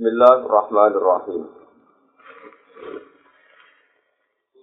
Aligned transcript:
Bismillahirrahmanirrahim. 0.00 1.44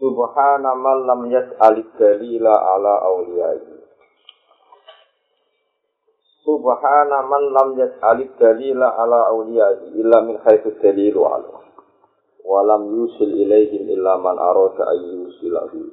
Subhana 0.01 0.73
man 0.73 0.97
lam 1.05 1.29
yas'alid 1.29 1.93
dalila 1.93 2.57
ala 2.73 3.05
awliyai. 3.05 3.61
Subhana 6.41 7.21
man 7.29 7.53
lam 7.53 7.69
yas'alid 7.77 8.33
dalila 8.41 8.97
ala 8.97 9.29
awliyai 9.29 9.93
illa 9.93 10.25
min 10.25 10.41
haitsu 10.41 10.73
dalilu 10.81 11.21
ala. 11.29 11.69
Wa 12.41 12.65
lam 12.65 12.97
yusil 12.97 13.29
ilaihim 13.29 13.93
illa 13.93 14.17
man 14.17 14.41
arada 14.41 14.89
ayyusilahu. 14.89 15.85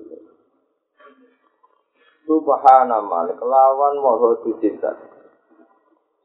Subhana 2.25 2.97
man 3.05 3.29
kelawan 3.37 3.95
moho 4.01 4.41
dicinta. 4.41 4.97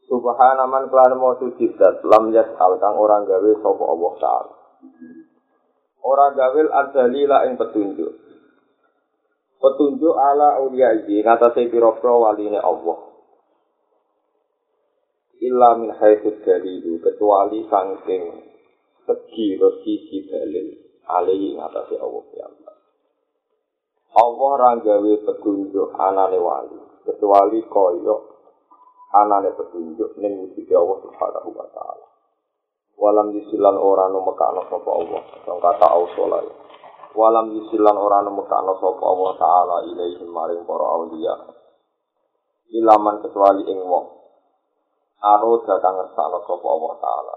Subhana 0.10 0.66
man 0.66 0.89
kelan 0.89 1.21
mau 1.21 1.38
suci 1.38 1.70
dat 1.78 2.02
lam 2.02 2.34
yas'al 2.34 2.82
kang 2.82 2.98
orang 2.98 3.30
gawe 3.30 3.52
sapa 3.62 3.84
Allah 3.86 4.14
taala. 4.18 4.55
Ora 6.02 6.34
gawe 6.34 6.62
adzalila 6.66 7.45
ing 7.45 7.62
petunjuk. 7.62 8.13
Petunjuk 9.62 10.16
ala 10.18 10.58
auliya 10.66 11.05
iki 11.05 11.22
ngatasé 11.22 11.70
pira-pira 11.70 12.16
waline 12.18 12.58
Allah. 12.58 12.99
Illa 15.45 15.77
min 15.77 15.94
haitsu 15.94 16.41
dalilu 16.41 16.98
kecuali 17.05 17.70
saking 17.70 18.23
segi 19.05 19.62
sisi 19.85 20.26
dalil 20.26 20.73
alaihi 21.05 21.54
ngatasé 21.54 22.02
Allah 22.02 22.26
ya 22.34 22.49
Allah. 22.49 22.76
Allah 24.10 24.49
ora 24.57 24.71
gawe 24.82 25.13
petunjuk 25.21 25.94
anane 26.02 26.40
wali 26.41 26.82
kecuali 27.05 27.62
koyok 27.70 28.29
anane 29.09 29.49
petunjuk 29.58 30.18
ning 30.22 30.45
wujud 30.45 30.70
Allah 30.70 30.98
Subhanahu 31.02 31.49
wa 31.54 31.68
taala. 31.73 32.05
Walam 32.99 33.32
yisilan 33.32 33.80
ora 33.80 34.12
no 34.12 34.27
mekano 34.27 34.68
sapa 34.68 34.90
Allah, 34.91 35.22
sing 35.48 35.58
kata 35.63 35.88
ausola. 35.88 36.44
Walam 37.15 37.55
yisilan 37.55 37.96
ora 37.96 38.21
no 38.27 38.35
mekano 38.35 38.76
sapa 38.77 39.04
Allah 39.07 39.32
taala 39.40 39.76
ilaihi 39.87 40.27
maring 40.27 40.68
para 40.68 40.85
auliya. 40.99 41.35
Ilaman 42.70 43.26
kecuali 43.26 43.65
ing 43.65 43.82
wong. 43.82 44.07
Aroda 45.20 45.80
kang 45.82 45.96
ngersakno 45.98 46.43
sapa 46.46 46.68
Allah 46.70 46.93
taala. 47.02 47.35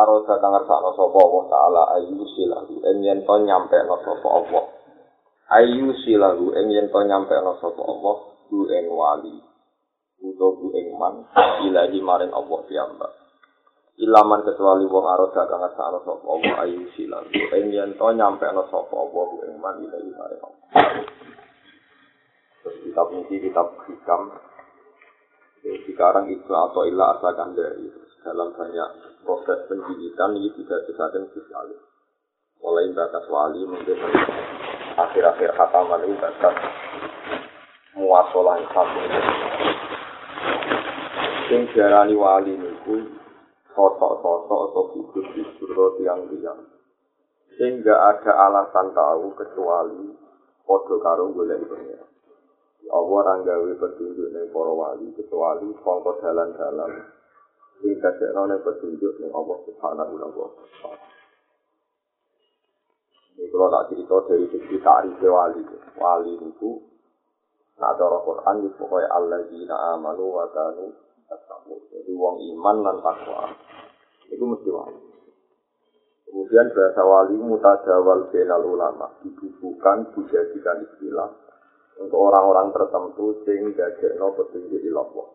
Aroda 0.00 0.34
kang 0.40 0.52
ngersakno 0.54 0.90
sapa 0.96 1.18
Allah 1.18 1.44
taala 1.50 1.82
ayu 2.00 2.24
silahu 2.34 2.74
ing 2.82 2.96
yen 3.04 3.20
to 3.26 3.34
nyampe 3.44 3.78
no 3.84 4.00
sapa 4.00 4.28
Allah. 4.32 4.64
Ayu 5.60 5.92
silahu 6.02 6.56
ing 6.56 6.66
yen 6.72 6.88
to 6.88 7.00
nyampe 7.04 7.36
no 7.42 7.58
sapa 7.60 7.82
Allah 7.84 8.16
ku 8.48 8.64
ing 8.70 8.86
wali. 8.90 9.45
Utawa 10.22 10.68
ing 10.76 10.88
man 10.96 11.14
ilahi 11.64 11.98
maring 12.00 12.32
Allah 12.32 12.60
piyambak. 12.68 13.12
Ilaman 13.96 14.44
kecuali 14.44 14.84
wong 14.84 15.04
aroda 15.08 15.48
kang 15.48 15.60
ngasalo 15.64 16.04
sapa 16.04 16.26
Allah 16.28 16.54
ayu 16.68 16.84
silang 16.92 17.24
ing 17.32 17.72
yen 17.72 17.96
to 17.96 18.06
nyampe 18.12 18.44
ana 18.44 18.64
sapa 18.68 18.92
Allah 18.92 19.28
ing 19.48 19.56
man 19.56 19.76
ilahi 19.80 20.10
maring 20.12 20.42
Allah. 20.44 20.66
Terus 22.60 22.76
kitab 22.82 23.06
ini 23.14 23.36
kitab 23.40 23.66
hikam. 23.88 24.22
Sekarang 25.66 26.30
itu 26.30 26.52
atau 26.52 26.86
ilah 26.86 27.18
asalkan 27.18 27.58
dari 27.58 27.90
dalam 28.22 28.54
banyak 28.54 28.90
proses 29.26 29.66
pendidikan 29.66 30.34
ini 30.38 30.54
tidak 30.54 30.86
sesajen 30.86 31.26
sekali. 31.34 31.74
Mulai 32.62 32.94
batas 32.94 33.26
wali 33.26 33.66
mungkin 33.66 33.98
akhir-akhir 34.96 35.50
khataman 35.58 36.06
ini 36.06 36.16
batas 36.18 36.54
muasalah 37.96 38.60
satu 38.70 39.00
sing 41.46 41.70
diarani 41.70 42.14
wali 42.18 42.58
niku 42.58 43.06
sosok-sosok 43.76 44.60
atau 44.72 44.84
figur-figur 44.96 46.00
tiang-tiang. 46.00 46.60
Sing 47.56 47.80
gak 47.80 48.20
ada 48.20 48.32
alasan 48.50 48.92
tahu 48.92 49.32
kecuali 49.38 50.12
podo 50.66 50.98
karo 50.98 51.30
golek 51.30 51.62
pengira 51.70 52.04
Allah 52.86 53.18
ora 53.18 53.34
gawe 53.42 53.70
petunjuk 53.82 54.30
ning 54.30 54.46
para 54.54 54.70
wali 54.70 55.10
kecuali 55.14 55.66
sangka 55.82 56.12
dalan-dalan. 56.22 56.92
Sing 57.82 57.98
kadekno 57.98 58.46
ning 58.46 58.62
petunjuk 58.62 59.14
ning 59.18 59.30
Allah 59.34 59.58
Subhanahu 59.66 60.14
wa 60.14 60.30
taala. 60.30 60.98
Ini 63.36 63.52
kalau 63.52 63.68
tak 63.68 63.84
cerita 63.92 64.16
dari 64.30 64.46
segi 64.48 64.76
tarif 64.80 65.18
wali, 65.20 65.60
wali 65.98 66.32
itu, 66.40 66.72
nah 67.76 67.92
cara 67.92 68.16
Quran 68.24 68.64
itu 68.64 68.72
pokoknya 68.80 69.12
Allah 69.12 69.40
jina 69.52 69.76
amanu 69.92 70.24
wa 70.32 70.48
kanu 70.56 71.05
Jadi 71.26 72.12
wong 72.14 72.36
iman 72.54 72.76
dan 72.86 72.96
takwa 73.02 73.50
itu 74.30 74.44
mesti 74.46 74.70
wali. 74.70 75.00
Kemudian 76.26 76.70
bahasa 76.74 77.02
wali 77.02 77.34
mutajawal 77.38 78.30
benal 78.30 78.62
ulama 78.62 79.10
dibubuhkan 79.22 80.10
dijadikan 80.14 80.86
istilah 80.86 81.30
untuk 81.96 82.18
orang-orang 82.18 82.70
tertentu 82.70 83.42
sehingga 83.46 83.88
no 84.20 84.34
petunjuk 84.36 84.82
di 84.82 84.90
Allah. 84.92 85.28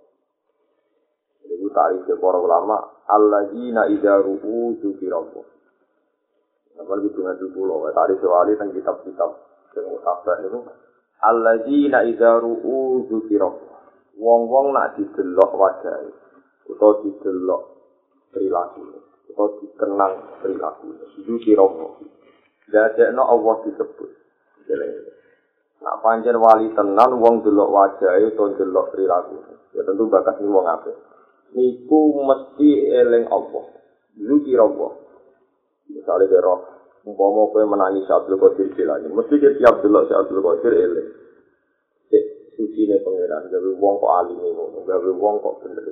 Jadi 1.42 1.66
tarif 1.74 2.08
para 2.22 2.38
ulama 2.38 2.78
alladzina 3.10 3.90
idza 3.90 4.22
ru'u 4.22 4.78
dzikirallah. 4.78 5.46
Apa 6.80 6.94
itu 7.04 7.10
dengan 7.18 7.36
dulu 7.36 7.90
tadi 7.92 8.14
wali 8.24 8.54
dan 8.56 8.70
kitab-kitab 8.72 9.32
yang 9.76 9.86
mutafsir 9.92 10.38
itu 10.48 10.60
alladzina 11.20 12.00
idza 12.06 12.32
ru'u 12.40 13.10
dzikirallah. 13.10 13.71
Wong-wong 14.22 14.70
nak 14.70 14.94
didelok 15.02 15.52
wajahe 15.58 16.14
utawa 16.70 17.02
didelok 17.02 17.62
perilaku 18.30 18.82
utawa 19.34 19.50
dikenang 19.58 20.14
perilaku 20.46 20.94
itu 21.18 21.34
kira 21.42 21.66
dadekno 22.72 23.24
Allah 23.26 23.56
disebut. 23.66 24.10
Nak 25.82 25.96
pancen 26.06 26.38
wali 26.38 26.70
tenan 26.78 27.18
wong 27.18 27.42
delok 27.42 27.70
wajahe 27.74 28.30
utawa 28.30 28.54
delok 28.54 28.86
perilaku 28.94 29.36
ya 29.74 29.82
tentu 29.82 30.06
bakat 30.06 30.38
ni 30.38 30.48
wong 30.48 30.70
apik. 30.70 30.96
Niku 31.52 32.22
mesti 32.24 32.70
eling 32.94 33.26
Allah. 33.28 33.66
Itu 34.16 34.40
kira 34.46 34.70
Allah 34.70 35.02
misalnya 35.96 36.26
kira 36.32 36.56
umpama 37.04 37.50
kowe 37.52 37.64
menangis 37.66 38.08
Abdul 38.08 38.40
Qadir 38.40 38.72
Jilani 38.78 39.10
mesti 39.12 39.42
dia 39.42 39.52
siap 39.58 39.82
delok 39.84 40.08
Abdul 40.08 40.44
Qadir 40.44 40.74
eling 40.74 41.10
suci 42.56 42.88
ne 42.88 42.98
pangeran. 43.04 43.48
Gawe 43.52 43.70
wong 43.80 43.96
kok 44.00 44.14
alim 44.24 44.38
ngono 44.40 44.80
gawe 44.84 45.12
wong 45.16 45.36
kok 45.40 45.56
bener 45.66 45.86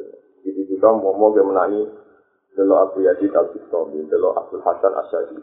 jadi 0.43 0.61
juga 0.71 0.95
mau 0.95 1.11
mau 1.15 1.35
ge 1.35 1.43
menani 1.43 1.83
delo 2.55 2.75
Abu 2.79 3.03
Yazid 3.03 3.31
al 3.35 3.51
Bistami 3.51 4.07
delo 4.07 4.35
Abdul 4.35 4.63
Hasan 4.63 4.93
Asyadi. 4.95 5.37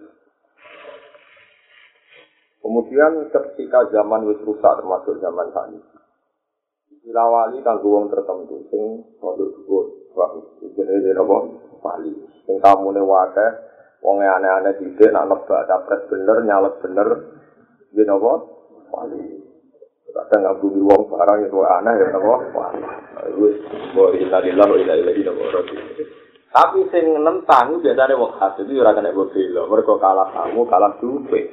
Kemudian 2.65 3.31
ketika 3.31 3.87
zaman 3.95 4.27
wis 4.27 4.41
rusak 4.43 4.73
termasuk 4.83 5.23
zaman 5.23 5.53
saat 5.55 5.71
ini. 5.71 5.81
Istilah 6.91 7.27
wali 7.31 7.63
kanggo 7.63 7.95
wong 7.95 8.11
tertentu 8.11 8.67
sing 8.73 9.15
produk 9.23 9.55
dhuwur 9.63 9.87
wah 10.19 10.35
jenenge 10.75 11.15
apa? 11.15 11.37
Wali. 11.85 12.13
Sing 12.43 12.59
kamune 12.59 13.05
wae 13.05 13.47
wong 14.03 14.23
aneh-aneh 14.23 14.75
dhisik 14.83 15.15
nak 15.15 15.31
nebak 15.31 15.71
capres 15.71 16.03
bener 16.11 16.43
nyalek 16.43 16.75
bener 16.83 17.09
yen 17.95 18.11
apa 18.11 18.33
wali 18.91 19.46
kadang 20.17 20.41
ngabungi 20.49 20.81
wong 20.81 21.03
barang 21.13 21.39
itu 21.45 21.59
aneh 21.61 21.93
ya 22.01 22.07
napa? 22.09 22.35
Wis 23.37 23.57
boleh 23.93 24.25
tadi 24.33 24.51
lah 24.57 24.65
ila 24.65 24.95
ila 24.97 25.13
ila 25.13 25.33
tapi 26.57 26.89
sing 26.89 27.13
nentang 27.21 27.85
biasane 27.85 28.17
wong 28.17 28.33
khas 28.41 28.57
itu 28.65 28.81
ora 28.81 28.97
kena 28.97 29.13
mbok 29.13 29.29
bela. 29.37 29.69
Mergo 29.69 30.01
kalah 30.01 30.33
kamu 30.33 30.65
kalah 30.65 30.97
duwe. 31.05 31.53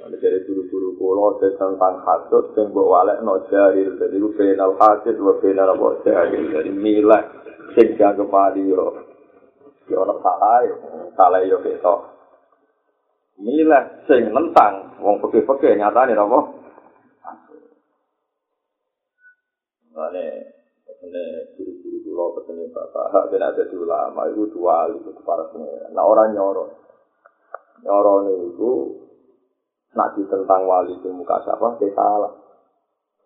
Ada 0.00 0.16
dari 0.16 0.40
guru-guru 0.48 0.96
kulo 0.96 1.36
tentang 1.36 1.76
hasut 1.76 2.56
sing 2.56 2.72
mbok 2.72 2.88
walek 2.88 3.20
no 3.20 3.44
jahil 3.52 4.00
lu 4.16 4.32
penal 4.32 4.80
hasid 4.80 5.20
wa 5.20 5.36
penal 5.44 5.76
apa? 5.76 5.88
Jahil. 6.08 6.56
Dari 6.56 6.72
milah 6.72 7.22
sing 7.76 8.00
jago 8.00 8.32
padi 8.32 8.64
yo 8.64 9.12
yo 9.92 10.00
ora 10.00 10.16
salah 10.24 10.64
salah 11.12 11.44
yo 11.44 11.60
ketok 11.60 12.00
milah 13.44 14.08
sing 14.08 14.32
nentang 14.32 14.96
wong 15.04 15.20
peke-peke 15.20 15.76
nyatane 15.76 16.16
apa 16.16 16.63
Mane 19.94 20.26
petene 20.82 21.54
guru-guru 21.54 22.02
kula 22.02 22.24
petene 22.42 22.66
bapak 22.74 23.14
hak 23.14 23.24
ben 23.30 23.46
ada 23.46 23.62
di 23.62 23.76
ulama 23.78 24.26
itu 24.26 24.50
dua 24.50 24.90
itu 24.90 25.14
para 25.22 25.46
pengira. 25.54 25.86
Nah 25.94 26.02
orang 26.02 26.34
nyoro. 26.34 26.66
Nyoro 27.86 28.26
niku 28.26 28.72
nak 29.94 30.18
tentang 30.18 30.66
wali 30.66 30.98
di 30.98 31.08
muka 31.14 31.46
siapa 31.46 31.78
kita 31.78 31.94
salah. 31.94 32.34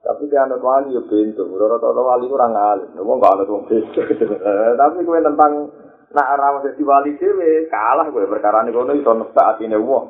Tapi 0.05 0.29
dia 0.29 0.45
anak 0.45 0.61
wali 0.61 0.93
ya 0.93 1.01
pintu. 1.09 1.49
Rata-rata 1.57 2.03
wali 2.05 2.29
kurang 2.29 2.53
alim. 2.53 2.93
Nggak 2.93 3.17
nggak 3.17 3.47
tuh 3.49 3.61
pintu. 3.65 4.01
Tapi 4.85 5.09
kue 5.09 5.25
tentang 5.25 5.73
nak 6.13 6.31
arah 6.37 6.61
jadi 6.69 6.83
wali 6.85 7.17
dewe 7.17 7.65
kalah 7.73 8.13
gue 8.13 8.29
perkara 8.29 8.69
ini 8.69 8.77
kono 8.77 8.93
itu 8.93 9.09
nebak 9.09 9.57
hati 9.57 9.73
wong. 9.73 10.07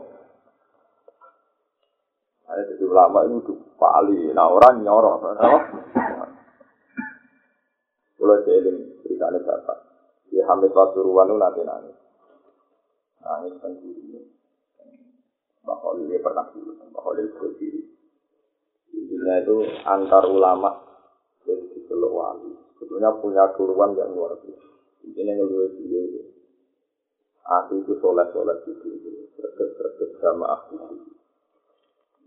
Ada 2.50 2.62
jadi 2.74 2.82
ulama 2.82 3.30
itu 3.30 3.54
wali. 3.78 4.34
Nah 4.34 4.50
orang 4.50 4.82
nyoro. 4.82 5.22
Kalau 8.18 8.42
jeeling 8.42 8.98
ceritanya 9.06 9.38
bapak, 9.46 9.78
Di 10.28 10.42
Hamid 10.42 10.74
Pasuruan 10.74 11.30
itu 11.30 11.36
nanti 11.38 11.60
nangis. 11.64 11.96
Nangis 13.22 13.54
sendiri. 13.62 14.08
Khalil 15.88 16.04
dia 16.12 16.20
pernah 16.20 16.44
dulu, 16.52 16.72
Mbak 16.76 17.00
Khalil 17.00 17.26
berdiri. 17.40 17.82
Intinya 18.92 19.34
itu 19.40 19.56
antar 19.88 20.24
ulama 20.28 20.70
dari 21.48 21.64
di 21.72 21.80
Wali. 21.88 22.52
Sebetulnya 22.76 23.10
punya 23.24 23.44
turuan 23.56 23.96
yang 23.96 24.12
luar 24.12 24.36
biasa. 24.36 24.68
Intinya 25.08 25.32
ngeluh 25.40 25.72
dia 25.80 26.00
itu. 26.04 26.22
Aku 27.48 27.80
itu 27.80 27.96
soleh-soleh 28.04 28.60
gitu. 28.68 28.86
Serget-serget 29.40 30.10
sama 30.20 30.46
aku 30.52 30.76
gitu. 30.92 31.12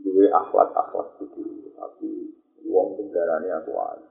Dua 0.01 0.25
akhlak-akhlak 0.41 1.07
gitu. 1.21 1.41
Tapi 1.77 2.09
uang 2.65 2.97
kendaraannya 2.97 3.53
aku 3.61 3.71
wali. 3.77 4.10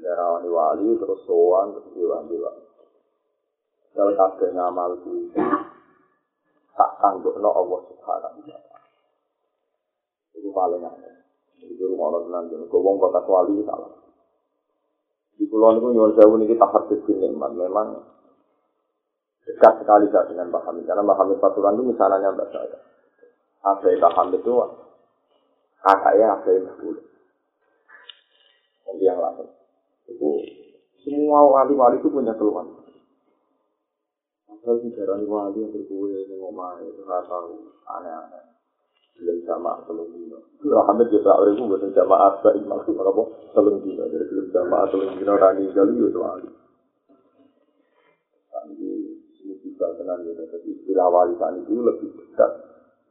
Kendaraan 0.00 0.48
wali 0.48 0.96
terus 0.96 1.20
soan 1.28 1.76
terus 1.76 1.92
diwali 1.92 2.40
wali. 2.40 2.64
Kalau 3.92 4.16
kabeh 4.16 4.48
ngamal 4.56 4.96
ku 5.04 5.28
tak 6.72 6.90
tanggukno 7.04 7.52
Allah 7.52 7.80
Subhanahu 7.84 8.40
wa 8.40 8.48
taala. 8.48 8.80
Itu 10.32 10.48
paling 10.56 10.88
aneh. 10.88 11.14
Itu 11.68 11.84
rumah 11.92 12.16
Allah 12.16 12.20
tenan 12.24 12.48
jen 12.48 12.64
wong 12.72 12.96
bakat 12.96 13.28
wali 13.28 13.60
salah. 13.68 13.92
Di 15.36 15.44
pulau 15.44 15.76
itu 15.76 15.92
nyuwun 15.92 16.16
jauh 16.16 16.36
niki 16.40 16.56
tahap 16.56 16.88
nikmat 16.88 17.52
memang 17.52 18.00
dekat 19.44 19.84
sekali 19.84 20.08
saya 20.08 20.32
dengan 20.32 20.48
Pak 20.48 20.64
Hamid 20.64 20.88
karena 20.88 21.04
Pak 21.04 21.16
Hamid 21.20 21.36
Pasuruan 21.44 21.76
itu 21.76 21.92
misalnya 21.92 22.32
mbak 22.32 22.48
saya. 22.48 22.80
Apa 23.68 23.84
Pak 23.84 24.12
Hamid 24.16 24.40
itu 24.40 24.52
kakaknya 25.84 26.40
yang 26.40 26.72
dulu. 26.80 27.04
Nanti 28.88 29.04
yang 29.04 29.20
lain. 29.20 29.59
Itu 30.10 30.30
semua 31.06 31.46
wali-wali 31.48 32.02
itu 32.02 32.08
punya 32.10 32.34
keluhan. 32.36 32.66
Asal 34.50 34.82
bicara 34.82 35.16
wali 35.16 35.62
yang 35.62 35.72
berkue 35.72 36.12
yang 36.12 36.36
ngomong 36.36 36.84
itu 36.84 37.00
nggak 37.06 37.24
tahu 37.30 37.70
aneh-aneh. 37.88 38.44
Belum 39.16 39.38
jamaah 39.46 39.80
telung 39.88 40.10
dino. 40.12 40.38
Muhammad 40.60 41.08
juga 41.12 41.36
orang 41.40 41.56
itu 41.56 41.62
bukan 41.64 41.92
jamaah 41.92 42.40
apa 42.40 42.50
maksud 42.56 42.96
apa 42.98 43.22
telung 43.56 43.78
dino. 43.80 44.04
Jadi 44.10 44.24
belum 44.28 44.46
jamaah 44.52 44.86
telung 44.92 45.12
dino 45.16 45.32
rani 45.38 45.64
gali 45.72 45.94
itu 45.96 46.18
wali. 46.20 46.48
Tapi 48.50 48.88
ini 49.46 49.54
bisa 49.64 49.86
tenang 49.96 50.20
gitu. 50.26 50.42
Jadi 50.44 50.68
istilah 50.68 51.08
wali 51.08 51.32
saat 51.40 51.56
itu 51.56 51.80
lebih 51.80 52.10
dekat 52.12 52.50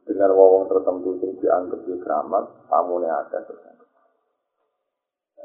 dengan 0.06 0.30
wawang 0.36 0.70
tertentu 0.70 1.18
yang 1.18 1.34
dianggap 1.42 1.80
di 1.82 1.94
keramat. 1.98 2.44
Tamunya 2.70 3.10
ada 3.10 3.38
terus. 3.42 3.79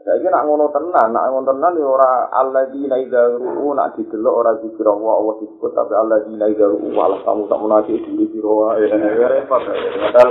Saiki 0.04 0.28
nak 0.30 0.46
ngono 0.46 0.70
tenan, 0.70 1.16
nak 1.16 1.34
ngono 1.34 1.50
tenan 1.50 1.80
ya 1.80 1.88
ora 1.88 2.30
alladzina 2.30 3.00
idza 3.00 3.40
ru'u 3.42 3.74
nak 3.74 3.98
didelok 3.98 4.36
ora 4.38 4.52
zikir 4.62 4.86
Allah 4.86 5.14
Allah 5.18 5.36
disebut 5.42 5.72
tapi 5.74 5.94
alladzina 5.96 6.46
idza 6.52 6.66
ru'u 6.68 6.94
walah 6.94 7.24
kamu 7.26 7.50
tak 7.50 7.62
munafik 7.64 8.04
di 8.04 8.26
sira 8.30 8.86
ya 8.86 9.28
repot. 9.32 9.66
Padahal 9.66 10.30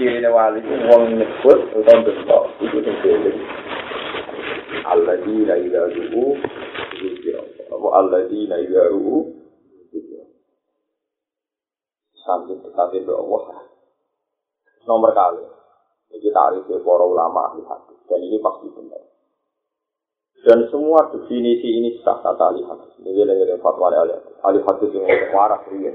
kirine 0.00 0.30
wali 0.32 0.64
ku 0.64 0.72
wong 0.88 1.02
nyebut 1.20 1.58
utawa 1.76 2.00
delok 2.00 2.44
iku 2.64 2.78
sing 2.80 2.96
dhewe. 3.04 3.32
Alladzina 4.88 5.54
idza 5.58 5.80
ru'u 5.90 6.24
zikir 6.96 7.34
Allah. 7.36 7.64
Apa 7.76 7.88
alladzina 8.00 8.56
idza 8.56 8.82
ru'u 8.88 9.40
sampai 12.24 12.56
dekati 12.62 13.04
be 13.04 13.12
Allah. 13.12 13.68
Nomor 14.88 15.10
kali. 15.12 15.44
Ini 16.10 16.28
tarif 16.34 16.66
para 16.66 17.04
ulama 17.06 17.54
hadis 17.54 18.00
dan 18.10 18.18
ini 18.18 18.42
pasti 18.42 18.66
benar. 18.74 18.99
Dan 20.40 20.64
semua 20.72 21.04
definisi 21.12 21.68
ini 21.68 22.00
sah 22.00 22.16
kata 22.24 22.40
ahli 22.52 22.64
hadis. 22.64 22.96
Ini 23.04 23.12
dari 23.28 23.60
fatwa 23.60 23.92
hadis. 23.92 24.24
Ahli 24.40 24.64
hadis 24.64 24.88
yang 24.96 25.04
waras 25.36 25.60
ini. 25.68 25.92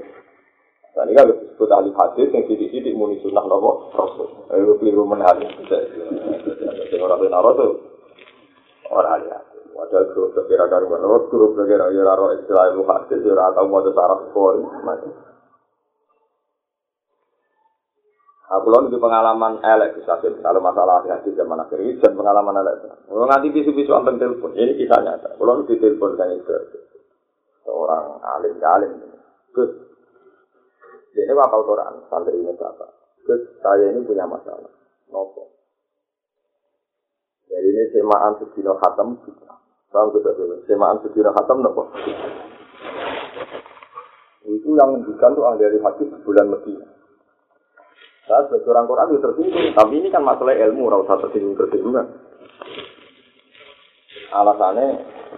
Dan 0.94 1.10
ini 1.10 1.18
kan 1.18 1.26
disebut 1.34 1.70
ahli 1.74 1.90
hadis 1.90 2.30
yang 2.30 2.44
sidik-sidik 2.46 2.94
muni 2.94 3.18
sunnah 3.26 3.42
nopo 3.42 3.90
rasul. 3.90 4.46
Ayo 4.54 4.78
keliru 4.78 5.02
menarik. 5.02 5.50
Yang 6.94 7.02
orang 7.02 7.20
benar 7.26 7.42
itu 7.58 7.68
orang 8.86 9.12
ahli 9.18 9.26
hadis. 9.34 9.62
Wadah 9.74 10.02
grup 10.14 10.30
sekira 10.38 10.70
karuan. 10.70 11.02
Grup 11.02 11.52
sekira 11.58 11.90
ya 11.90 12.02
raro 12.06 12.30
istilah 12.38 12.70
ilmu 12.70 12.86
hadis. 12.86 13.18
Ya 13.26 13.34
rata 13.34 13.66
mau 13.66 13.82
ada 13.82 13.90
syarat. 13.90 14.30
Macam. 14.86 15.35
Aku 18.46 18.70
lalu 18.70 18.94
di 18.94 19.02
pengalaman 19.02 19.58
elek 19.58 19.98
bisa 19.98 20.22
kalau 20.22 20.62
masalah 20.62 21.02
hati 21.02 21.34
zaman 21.34 21.58
akhir 21.58 21.82
dan 21.98 22.14
pengalaman 22.14 22.62
elek. 22.62 22.78
Kalau 23.10 23.26
nanti 23.26 23.50
bisu-bisu 23.50 23.90
ambil 23.90 24.22
telepon, 24.22 24.54
ini 24.54 24.78
kisah 24.78 25.02
nyata. 25.02 25.34
Kalau 25.34 25.66
di 25.66 25.74
telepon 25.82 26.14
kan 26.14 26.30
itu 26.30 26.54
seorang 27.66 28.22
alim 28.22 28.54
alim. 28.62 28.92
Gus, 29.50 29.70
ini 31.18 31.32
apa 31.34 31.58
Quran? 31.58 32.06
Santri 32.06 32.38
ini 32.38 32.54
siapa? 32.54 32.86
Gus, 33.26 33.42
saya 33.58 33.90
ini 33.90 34.06
punya 34.06 34.30
masalah. 34.30 34.70
Nopo. 35.10 35.50
Jadi 37.50 37.66
ini 37.66 37.82
semaan 37.90 38.38
sedino 38.38 38.78
khatam. 38.78 39.18
Paham 39.90 40.08
kita 40.14 40.30
dulu. 40.38 40.62
Semaan 40.70 41.02
sedino 41.02 41.34
khatam 41.34 41.66
nopo. 41.66 41.90
Itu 44.46 44.70
yang 44.78 44.94
menunjukkan 44.94 45.30
tuh 45.34 45.44
ahli 45.50 45.82
hadis 45.82 46.08
bulan 46.22 46.46
Medina. 46.46 46.95
Saya 48.26 48.42
sebagai 48.50 48.74
orang 48.74 48.90
Quran 48.90 49.06
itu 49.14 49.22
tersinggung, 49.22 49.66
tapi 49.78 49.94
ini 50.02 50.08
kan 50.10 50.26
masalah 50.26 50.58
ilmu, 50.58 50.90
rasa 50.90 51.14
tersinggung 51.22 51.54
tersinggung. 51.54 51.94
Alasannya 54.34 54.86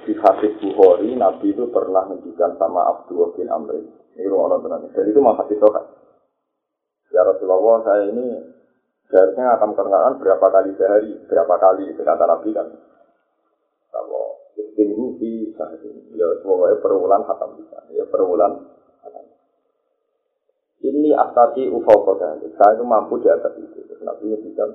di 0.08 0.16
hadis 0.16 0.56
Bukhari, 0.56 1.12
Nabi 1.12 1.52
itu 1.52 1.68
pernah 1.68 2.08
menunjukkan 2.08 2.56
sama 2.56 2.80
Abdullah 2.96 3.36
bin 3.36 3.52
Amr. 3.52 3.76
Ini 4.16 4.24
orang 4.32 4.64
tenang. 4.64 4.88
Dan 4.96 5.04
itu 5.04 5.20
mah 5.20 5.36
hadis 5.36 5.60
kan. 5.60 5.84
Ya 7.12 7.20
Rasulullah, 7.28 7.84
saya 7.84 8.08
ini 8.08 8.24
seharusnya 9.12 9.60
akan 9.60 9.76
perkenalan 9.76 10.16
berapa 10.16 10.46
kali 10.48 10.70
sehari, 10.80 11.12
berapa 11.28 11.54
kali 11.60 11.92
itu 11.92 12.00
kata 12.00 12.24
Nabi 12.24 12.56
kan. 12.56 12.72
Kalau 13.92 14.48
istimhu 14.56 15.20
fi 15.20 15.52
sahari, 15.60 15.92
ya 16.16 16.24
semuanya 16.40 16.80
perulang 16.80 17.24
khatam 17.28 17.52
bisa, 17.60 17.84
ya 17.92 18.08
perulang 18.08 18.77
ini 20.98 21.14
astati 21.14 21.70
ufau 21.70 22.02
kota 22.02 22.34
saya 22.42 22.74
itu 22.74 22.82
mampu 22.82 23.22
di 23.22 23.30
atas 23.30 23.54
itu. 23.54 23.86
Nabi 24.02 24.34
bisa 24.42 24.66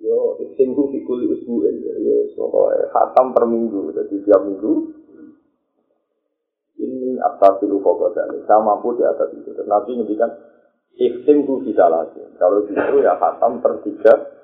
yo 0.00 0.40
seminggu 0.56 0.88
fikuli 0.88 1.28
usbuin 1.28 1.84
ya 1.84 2.16
soalnya 2.32 2.88
khatam 2.88 3.36
per 3.36 3.44
minggu. 3.44 3.92
Jadi 3.92 4.24
tiap 4.24 4.40
minggu 4.48 4.72
ini 6.80 7.20
astati 7.20 7.68
ufau 7.68 8.00
kota 8.00 8.24
saya 8.24 8.60
mampu 8.64 8.96
di 8.96 9.04
atas 9.04 9.28
itu. 9.36 9.52
Nabi 9.68 10.00
ngendikan 10.00 10.32
Ikhtimku 10.98 11.62
bisa 11.62 11.86
lagi. 11.86 12.18
Kalau 12.42 12.66
gitu 12.66 12.98
ya 12.98 13.14
khatam 13.20 13.62
per 13.62 13.84
tiga. 13.86 14.34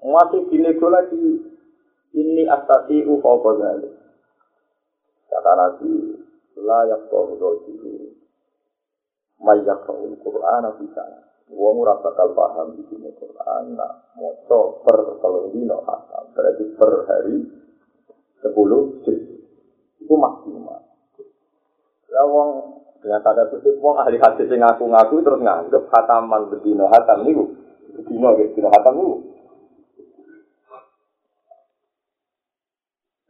Masih 0.00 0.48
dinego 0.48 0.88
lagi. 0.88 1.44
Ini 2.16 2.48
astati 2.48 3.04
ufau 3.04 3.42
kota 3.42 3.76
Kata 5.30 5.52
Nabi, 5.54 5.92
layak 6.58 7.06
kau 7.06 7.36
dulu 7.38 8.19
mayak 9.40 9.88
al 9.88 10.14
Quran 10.20 10.64
bisa. 10.84 11.04
Wong 11.50 11.82
ora 11.82 11.98
bakal 11.98 12.30
paham 12.30 12.78
di 12.78 12.86
sini 12.86 13.10
Quran, 13.18 13.74
nak 13.74 14.14
moco 14.14 14.86
per 14.86 15.18
kalau 15.18 15.50
dino 15.50 15.82
hatam, 15.82 16.30
berarti 16.30 16.64
per 16.78 16.92
hari 17.10 17.42
sepuluh 18.38 19.02
juz. 19.02 19.18
Itu 19.98 20.14
maksimal. 20.14 20.78
Lah 22.10 22.26
wong 22.30 22.48
dengan 23.02 23.18
tanda 23.26 23.50
kutip 23.50 23.82
wong 23.82 23.98
ahli 23.98 24.22
hadis 24.22 24.46
yang 24.46 24.62
ngaku-ngaku 24.62 25.26
terus 25.26 25.42
nganggep 25.42 25.84
hataman 25.90 26.54
bedino 26.54 26.86
hatam 26.86 27.26
niku. 27.26 27.44
Bedino 27.98 28.28
gitu, 28.38 28.54
bedino 28.54 28.68
hatam 28.70 28.94
niku. 28.94 29.16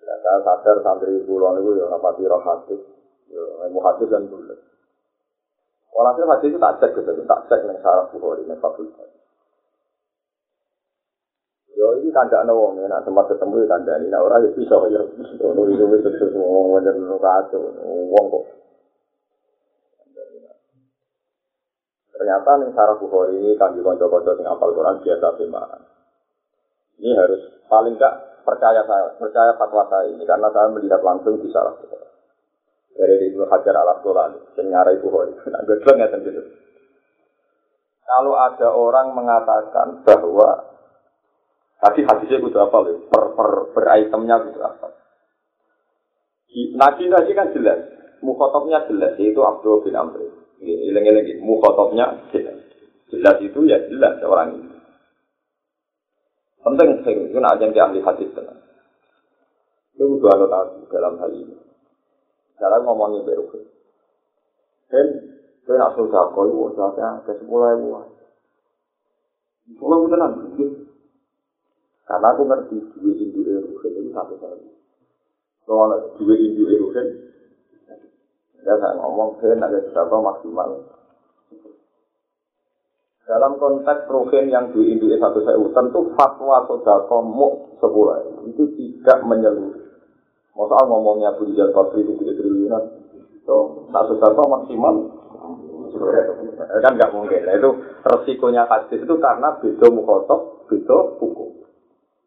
Saya 0.05 0.39
sadar 0.45 0.77
santri 0.85 1.25
pulau 1.25 1.57
niku 1.57 1.73
ya 1.81 1.89
rapati 1.89 2.29
roh 2.29 2.45
ya 3.33 3.43
mau 3.73 3.81
hadis 3.89 4.13
dan 4.13 4.29
bulat. 4.29 4.61
Walhasil 6.01 6.25
hadis 6.33 6.49
itu 6.49 6.57
tak 6.57 6.81
cek 6.81 6.97
gitu, 6.97 7.13
tak 7.29 7.45
cek 7.53 7.61
yang 7.61 7.77
sarah 7.85 8.09
bukhori, 8.09 8.49
yang 8.49 8.57
fakultas. 8.57 9.05
Yo 11.77 11.93
ini 12.01 12.09
tanda 12.09 12.41
ana 12.41 12.57
wong 12.57 12.81
nak 12.89 13.05
tempat 13.05 13.29
ketemu 13.29 13.65
ya 13.65 13.67
tanda 13.69 13.93
ini 14.01 14.09
nak 14.09 14.25
ora 14.25 14.41
ya 14.41 14.49
bisa 14.57 14.81
ya 14.89 15.01
ono 15.45 15.63
itu 15.69 15.85
wis 15.93 16.01
terus 16.01 16.33
wong 16.33 16.73
wajar 16.73 16.97
ono 16.97 17.17
kacau 17.21 17.69
wong 17.85 18.25
kok. 18.33 18.45
Ternyata 22.17 22.51
nih 22.65 22.73
sarah 22.73 22.97
bukhori 22.97 23.37
ini 23.37 23.61
kan 23.61 23.77
di 23.77 23.85
konco-konco 23.85 24.41
sing 24.41 24.49
apal 24.49 24.73
Quran 24.73 25.05
biasa 25.05 25.37
firman. 25.37 25.81
Ini 26.97 27.13
harus 27.13 27.45
paling 27.69 28.01
enggak 28.01 28.45
percaya 28.49 28.85
saya, 28.89 29.21
percaya 29.21 29.53
fatwa 29.57 29.85
saya 29.93 30.09
ini 30.09 30.25
karena 30.25 30.49
saya 30.49 30.73
melihat 30.73 31.05
langsung 31.05 31.37
di 31.45 31.49
sarah 31.53 31.77
bukhori. 31.77 32.10
Dari 33.01 33.33
Ibnu 33.33 33.49
Hajar 33.49 33.73
al 33.81 33.97
Asqalani 33.97 34.39
yang 34.61 34.67
nyarai 34.69 35.01
Bukhari. 35.01 35.33
Nah, 35.49 35.65
gue 35.65 35.81
gitu. 35.81 36.43
Kalau 38.05 38.35
ada 38.37 38.69
orang 38.77 39.17
mengatakan 39.17 40.05
bahwa 40.05 40.69
tadi 41.81 42.05
hadisnya 42.05 42.45
itu 42.45 42.59
apa 42.61 42.77
loh, 42.85 43.09
per, 43.09 43.25
per, 43.33 43.51
per 43.73 43.85
itemnya 43.97 44.37
itu 44.45 44.61
apa? 44.61 44.89
Nabi 46.77 47.07
tadi 47.07 47.31
kan 47.33 47.55
jelas, 47.57 47.81
mukhotobnya 48.21 48.85
jelas, 48.91 49.15
yaitu 49.17 49.41
Abdul 49.41 49.87
bin 49.87 49.95
Amr. 49.97 50.21
Ileng-ileng, 50.61 51.41
mukhotobnya 51.41 52.29
jelas. 52.35 52.59
Jelas 53.09 53.37
itu 53.41 53.65
ya 53.65 53.81
jelas 53.89 54.21
orang 54.27 54.61
ini. 54.61 54.77
Penting 56.61 57.01
sing 57.07 57.17
itu 57.33 57.39
nak 57.41 57.57
yang 57.57 57.73
ahli 57.73 58.05
hadis 58.05 58.29
tenang. 58.37 58.61
Itu 59.97 60.21
tahu 60.21 60.45
dalam 60.93 61.15
hal 61.17 61.33
ini. 61.33 61.70
Dalam 62.61 62.85
ngomongnya 62.85 63.25
baru 63.25 63.45
Dan 64.93 65.07
saya 65.65 65.77
nak 65.81 65.97
susah 65.97 66.23
kau 66.37 66.45
itu 66.45 66.77
saya 66.77 67.25
ke 67.25 67.33
sepuluh 67.41 67.73
ribu. 67.73 67.89
Sepuluh 69.73 69.97
ribu 70.05 70.09
tenang. 70.13 70.33
Karena 72.05 72.27
aku 72.35 72.43
ngerti 72.43 72.77
dua 73.01 73.13
induk 73.17 73.47
erugen 73.49 73.93
itu 74.03 74.11
satu 74.11 74.35
kali. 74.37 74.67
Ada 75.71 75.97
dua 76.19 76.35
induk 76.37 76.69
erugen, 76.75 77.07
ya 78.67 78.75
saya 78.77 78.99
ngomong 78.99 79.39
saya 79.39 79.55
nak 79.57 79.71
ada 79.71 80.17
maksimal 80.19 80.91
dalam 83.31 83.63
konteks 83.63 84.11
rohin 84.11 84.51
yang 84.51 84.75
di 84.75 84.91
Indonesia 84.91 85.31
satu 85.31 85.47
saya 85.47 85.55
tentu 85.71 86.01
fatwa 86.19 86.67
sodako 86.67 87.23
mu 87.23 87.49
sepuluh 87.79 88.43
itu 88.51 88.67
tidak 88.75 89.23
menyeluruh. 89.23 89.90
Masa 90.61 90.85
ngomongnya 90.85 91.33
Rijal 91.41 91.73
Fadli 91.73 92.05
itu 92.05 92.21
tiga 92.21 92.37
triliunan, 92.37 92.85
so 93.49 93.89
tak 93.89 94.13
sodako 94.13 94.45
maksimal 94.45 94.95
kan 96.85 96.93
nggak 97.01 97.13
mungkin. 97.17 97.49
Nah, 97.49 97.55
itu 97.57 97.71
resikonya 98.05 98.69
hadis 98.69 99.01
itu 99.01 99.15
karena 99.17 99.57
beda 99.57 99.89
mukhotob, 99.89 100.69
beda 100.69 101.17
hukum. 101.17 101.65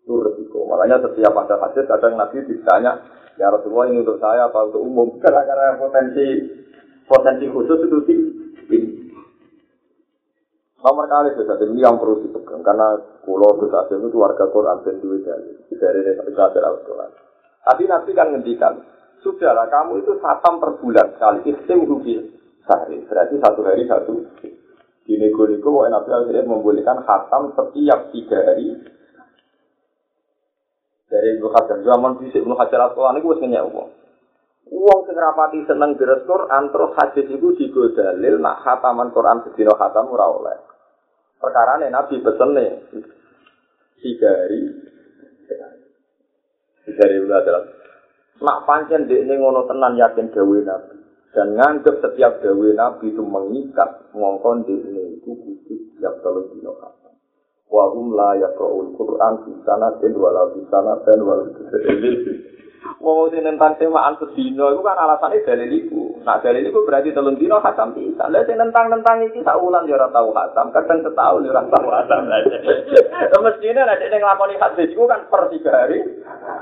Itu 0.02 0.18
resiko. 0.18 0.66
Makanya 0.66 1.06
setiap 1.06 1.38
ada 1.46 1.62
hadis 1.62 1.86
kadang 1.86 2.18
Nabi 2.18 2.42
ditanya, 2.50 3.06
ya 3.38 3.54
Rasulullah 3.54 3.94
ini 3.94 4.02
untuk 4.02 4.18
saya 4.18 4.50
apa 4.50 4.66
untuk 4.66 4.82
umum? 4.82 5.22
Karena 5.22 5.78
potensi 5.78 6.26
potensi 7.06 7.46
khusus 7.54 7.86
itu 7.86 7.98
tinggi. 8.10 8.82
Nomor 10.84 11.06
kali 11.08 11.38
bisa 11.38 11.54
ini 11.64 11.80
yang 11.80 11.96
perlu 11.96 12.20
dipegang 12.20 12.60
karena 12.60 12.98
pulau 13.24 13.62
bisa 13.62 13.88
itu 13.94 14.18
warga 14.18 14.50
Quran 14.52 14.84
dan 14.84 14.96
duit 15.00 15.22
dari 15.22 15.54
dari 15.78 16.02
dari 16.02 16.60
Al-Quran. 16.60 17.33
Tadi 17.64 17.84
nanti 17.88 18.12
kan 18.12 18.36
ngendikan, 18.36 18.74
sudahlah 19.24 19.72
kamu 19.72 20.04
itu 20.04 20.20
satam 20.20 20.60
per 20.60 20.76
bulan 20.84 21.16
sekali, 21.16 21.48
istim 21.48 21.88
rugi 21.88 22.20
sehari, 22.68 23.08
berarti 23.08 23.36
satu 23.40 23.62
hari 23.64 23.88
satu. 23.88 24.14
Di 25.04 25.20
nego-nego, 25.20 25.84
Nabi 25.84 26.10
al 26.16 26.28
membolehkan 26.48 27.04
khatam 27.04 27.52
setiap 27.56 28.12
tiga 28.16 28.40
hari. 28.40 28.72
Dari 31.12 31.28
Ibnu 31.38 31.48
Hajar, 31.52 31.84
zaman 31.84 32.20
bisik 32.20 32.42
Ibnu 32.42 32.56
Hajar 32.56 32.90
Al-Quran 32.90 33.20
itu 33.20 33.28
harus 33.36 33.70
uang. 33.70 33.90
Uang 34.74 35.00
sing 35.06 35.16
rapati 35.20 35.60
seneng 35.68 36.00
beres 36.00 36.24
Quran 36.24 36.72
terus 36.72 36.96
hadis 36.96 37.28
itu 37.28 37.48
digodalil 37.60 38.40
nak 38.40 38.64
khataman 38.64 39.12
Quran 39.12 39.44
sedina 39.44 39.76
khatam 39.76 40.08
ora 40.08 40.28
oleh. 40.32 40.58
perkara 41.44 41.76
nabi 41.92 42.24
pesen 42.24 42.50
nih 42.56 42.72
tiga 44.00 44.32
hari 44.32 44.62
tiga 46.84 47.04
hari 47.04 47.18
udah 47.24 47.38
adalah 47.40 47.64
nak 48.44 48.58
pancen 48.68 49.08
dek 49.08 49.24
ini 49.24 49.34
ngono 49.40 49.68
tenan 49.68 50.00
yakin 50.00 50.32
gawe 50.32 50.58
nabi. 50.68 50.98
Dan 51.34 51.58
nganggep 51.58 51.96
setiap 52.04 52.44
gawe 52.44 52.68
nabi 52.76 53.06
itu 53.10 53.24
mengikat 53.24 54.14
ngongkon 54.14 54.68
dek 54.68 54.80
ini 54.84 55.18
itu 55.18 55.32
khusus 55.34 55.80
setiap 55.96 56.20
tahun 56.22 56.52
di 56.54 56.60
lokasi 56.62 57.04
wahum 57.74 58.14
la 58.14 58.38
yakraul 58.38 58.94
Quran 58.94 59.34
di 59.50 59.54
sana 59.66 59.98
dan 59.98 60.14
walau 60.14 60.54
di 60.54 60.62
sana 60.70 60.94
dan 61.02 61.20
walau 61.26 61.50
di 61.50 61.64
Wong 63.04 63.32
sing 63.32 63.44
nentang 63.44 63.76
semaan 63.80 64.16
sedina 64.20 64.72
iku 64.72 64.82
kan 64.84 65.00
alasane 65.00 65.44
dalil 65.44 65.72
iku. 65.72 66.24
Nak 66.24 66.44
dalil 66.44 66.68
iku 66.68 66.84
berarti 66.84 67.12
telung 67.16 67.36
dina 67.36 67.60
khatam 67.60 67.96
bisa. 67.96 68.28
Lah 68.28 68.44
sing 68.44 68.56
nentang-nentang 68.60 69.24
iki 69.28 69.44
sak 69.44 69.60
wulan 69.60 69.88
ya 69.88 70.00
ora 70.00 70.08
tau 70.12 70.32
khatam, 70.32 70.72
kadang 70.72 71.00
setahun 71.04 71.44
ya 71.44 71.52
ora 71.52 71.64
tau 71.68 71.88
khatam. 71.88 72.22
Mestine 73.44 73.82
nek 73.84 74.00
nek 74.00 74.20
nglakoni 74.20 74.56
hadis 74.60 74.92
iku 74.92 75.04
kan 75.08 75.24
per 75.28 75.52
tiga 75.52 75.72
hari 75.72 76.00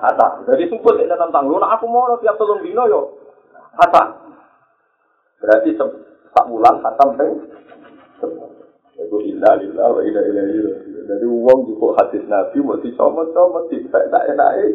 khatam. 0.01 0.31
Jadi 0.49 0.63
sumput 0.69 0.97
nek 0.97 1.13
nentang 1.13 1.45
lu 1.49 1.61
aku 1.61 1.85
mau 1.89 2.09
tiap 2.21 2.37
telung 2.37 2.61
dina 2.61 2.85
yo 2.89 3.17
khatam. 3.77 4.07
Berarti 5.41 5.69
sak 5.77 6.45
wulan 6.49 6.81
khatam 6.81 7.09
ping 7.17 7.33
Iku 9.01 9.17
inna 9.25 9.57
lillah 9.57 9.87
wa 9.89 10.01
inna 10.05 10.21
ilaihi 10.21 10.61
raji'un. 10.61 11.05
Jadi 11.09 11.25
wong 11.25 11.59
juga 11.73 11.87
hadis 12.05 12.21
Nabi 12.29 12.57
mau 12.61 12.77
dicomot-comot 12.77 13.73
dipek 13.73 14.13
tak 14.13 14.27
enake. 14.29 14.67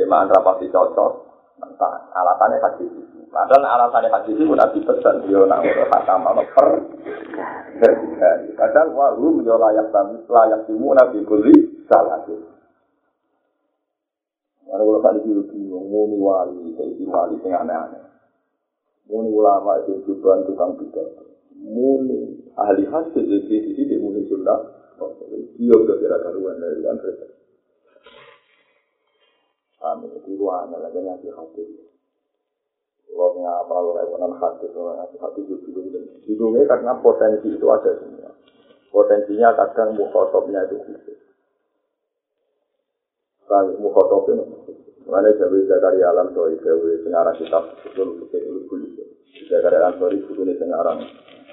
Jadi 0.00 0.08
semaan 0.08 0.32
rapati 0.32 0.64
cocok, 0.72 1.12
tentang 1.60 2.08
alasannya 2.16 2.56
hadis 2.64 2.88
itu. 2.88 3.20
Padahal 3.28 3.68
alasannya 3.68 4.08
hadis 4.08 4.32
itu 4.32 4.48
nabi 4.48 4.80
pesan, 4.80 5.28
yo 5.28 5.44
nak 5.44 5.60
hakam 5.60 6.24
apa 6.24 6.40
per 6.56 6.68
berhari. 7.76 8.48
Padahal 8.56 8.96
wahum 8.96 9.44
yo 9.44 9.60
layak 9.60 9.92
tamu 9.92 10.24
layak 10.24 10.64
timu 10.64 10.96
nabi 10.96 11.20
kuli 11.28 11.84
salah 11.84 12.16
itu. 12.24 12.48
Mana 14.64 14.88
kalau 14.88 15.04
tadi 15.04 15.20
itu 15.20 15.44
bingung, 15.52 16.16
wali, 16.16 16.72
jadi 16.80 17.04
wali 17.04 17.36
yang 17.44 17.68
aneh-aneh. 17.68 18.00
Muni 19.04 19.36
ulama 19.36 19.84
itu 19.84 20.00
juga 20.08 20.40
tukang 20.48 20.80
pidato. 20.80 21.28
Muni 21.60 22.48
ahli 22.56 22.88
hadis 22.88 23.20
jadi 23.20 23.36
di 23.52 23.76
sini 23.76 24.00
muni 24.00 24.24
sunnah. 24.32 24.64
Dia 25.60 25.76
udah 25.76 25.96
kira-kira 26.00 26.56
dari 26.56 26.80
kan 26.88 26.96
Amin. 29.80 30.12
Itu 30.12 30.36
ruangnya 30.36 30.76
lagi 30.76 31.00
nanti 31.00 31.28
hati. 31.32 31.64
Kalau 33.10 33.36
ngapal 33.40 33.96
lewonan 33.96 34.36
hati, 34.36 34.68
kalau 34.70 34.92
nanti 34.92 35.16
hati 35.16 35.40
itu 35.48 35.56
juga. 35.72 36.00
Hidungnya 36.28 36.68
karena 36.68 36.92
potensi 37.00 37.48
itu 37.48 37.66
ada 37.72 37.96
semua. 37.96 38.30
Potensinya 38.92 39.56
kadang 39.56 39.96
mukhotobnya 39.96 40.68
itu 40.68 40.76
khusus. 40.84 41.18
Kali 43.50 43.74
mukhotobnya 43.82 44.46
Mana 45.10 45.34
Jawa 45.34 45.58
Zakaria 45.66 46.06
Alam 46.06 46.30
Sori 46.30 46.54
Jawa 46.62 47.02
Sengarang 47.02 47.34
kitab 47.34 47.66
Betul 47.82 48.22
Betul 48.22 48.62
Betul 48.62 48.78
Betul 48.94 49.06
Zakaria 49.50 49.78
Alam 49.82 49.98
Sori 49.98 50.22
Gurune 50.22 50.54
Sengarang 50.54 51.02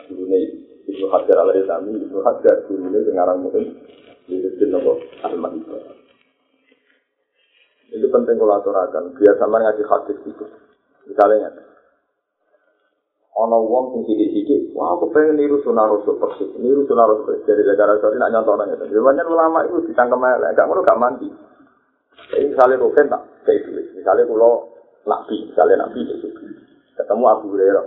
Gurune 0.06 0.40
Ibnu 0.86 1.10
Hajar 1.10 1.38
Al-Rizami 1.42 1.98
Ibnu 2.06 2.22
Hajar 2.22 2.70
Gurune 2.70 3.02
Sengarang 3.02 3.42
Mungkin 3.42 3.66
Itu 4.30 4.66
Nopo 4.70 5.02
Al-Mahibah 5.26 6.07
Itu 7.98 8.08
penting 8.14 8.38
kalau 8.38 8.62
aturakan. 8.62 9.18
Biar 9.18 9.36
sama 9.42 9.58
ngaji 9.58 9.84
hadis 9.90 10.18
itu. 10.22 10.46
Misalnya, 11.10 11.50
ono 13.38 13.58
wong 13.70 13.86
sing 13.94 14.02
sithik-sithik, 14.10 14.74
wah 14.74 14.98
aku 14.98 15.14
pengen 15.14 15.38
niru 15.38 15.62
sunah 15.62 15.86
rasul 15.86 16.18
persis, 16.18 16.50
niru 16.58 16.90
sunah 16.90 17.06
rasul 17.06 17.38
dari 17.46 17.62
negara 17.62 17.94
sorry 18.02 18.18
nak 18.18 18.34
nyontoh 18.34 18.58
nanya. 18.58 18.82
Banyak 18.82 19.26
ulama 19.30 19.62
itu 19.70 19.86
ditangkap 19.94 20.18
elek, 20.18 20.58
gak 20.58 20.66
ngono 20.66 20.82
gak 20.82 20.98
mandi. 20.98 21.30
Jadi 22.34 22.50
misalnya 22.50 22.82
Rufen 22.82 23.08
tak 23.08 23.22
kayak 23.46 23.62
itu, 23.62 23.70
misalnya 23.94 24.26
kalau 24.26 24.74
nabi, 25.06 25.38
misalnya 25.48 25.86
nabi 25.86 26.00
itu 26.02 26.28
ketemu 26.98 27.24
Abu 27.30 27.46
Hurairah, 27.54 27.86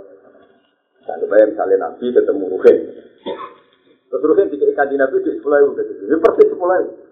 misalnya 1.02 1.26
bayar 1.28 1.46
misalnya 1.50 1.76
nabi 1.82 2.04
ketemu 2.14 2.44
Rufen, 2.56 2.76
terus 4.06 4.22
Rufen 4.22 4.46
dikasih 4.54 4.96
nabi 4.96 5.16
di 5.18 5.30
sekolah 5.34 5.58
itu, 5.60 5.72
persis 6.14 6.48
sekolah 6.54 6.76
itu. 6.78 7.09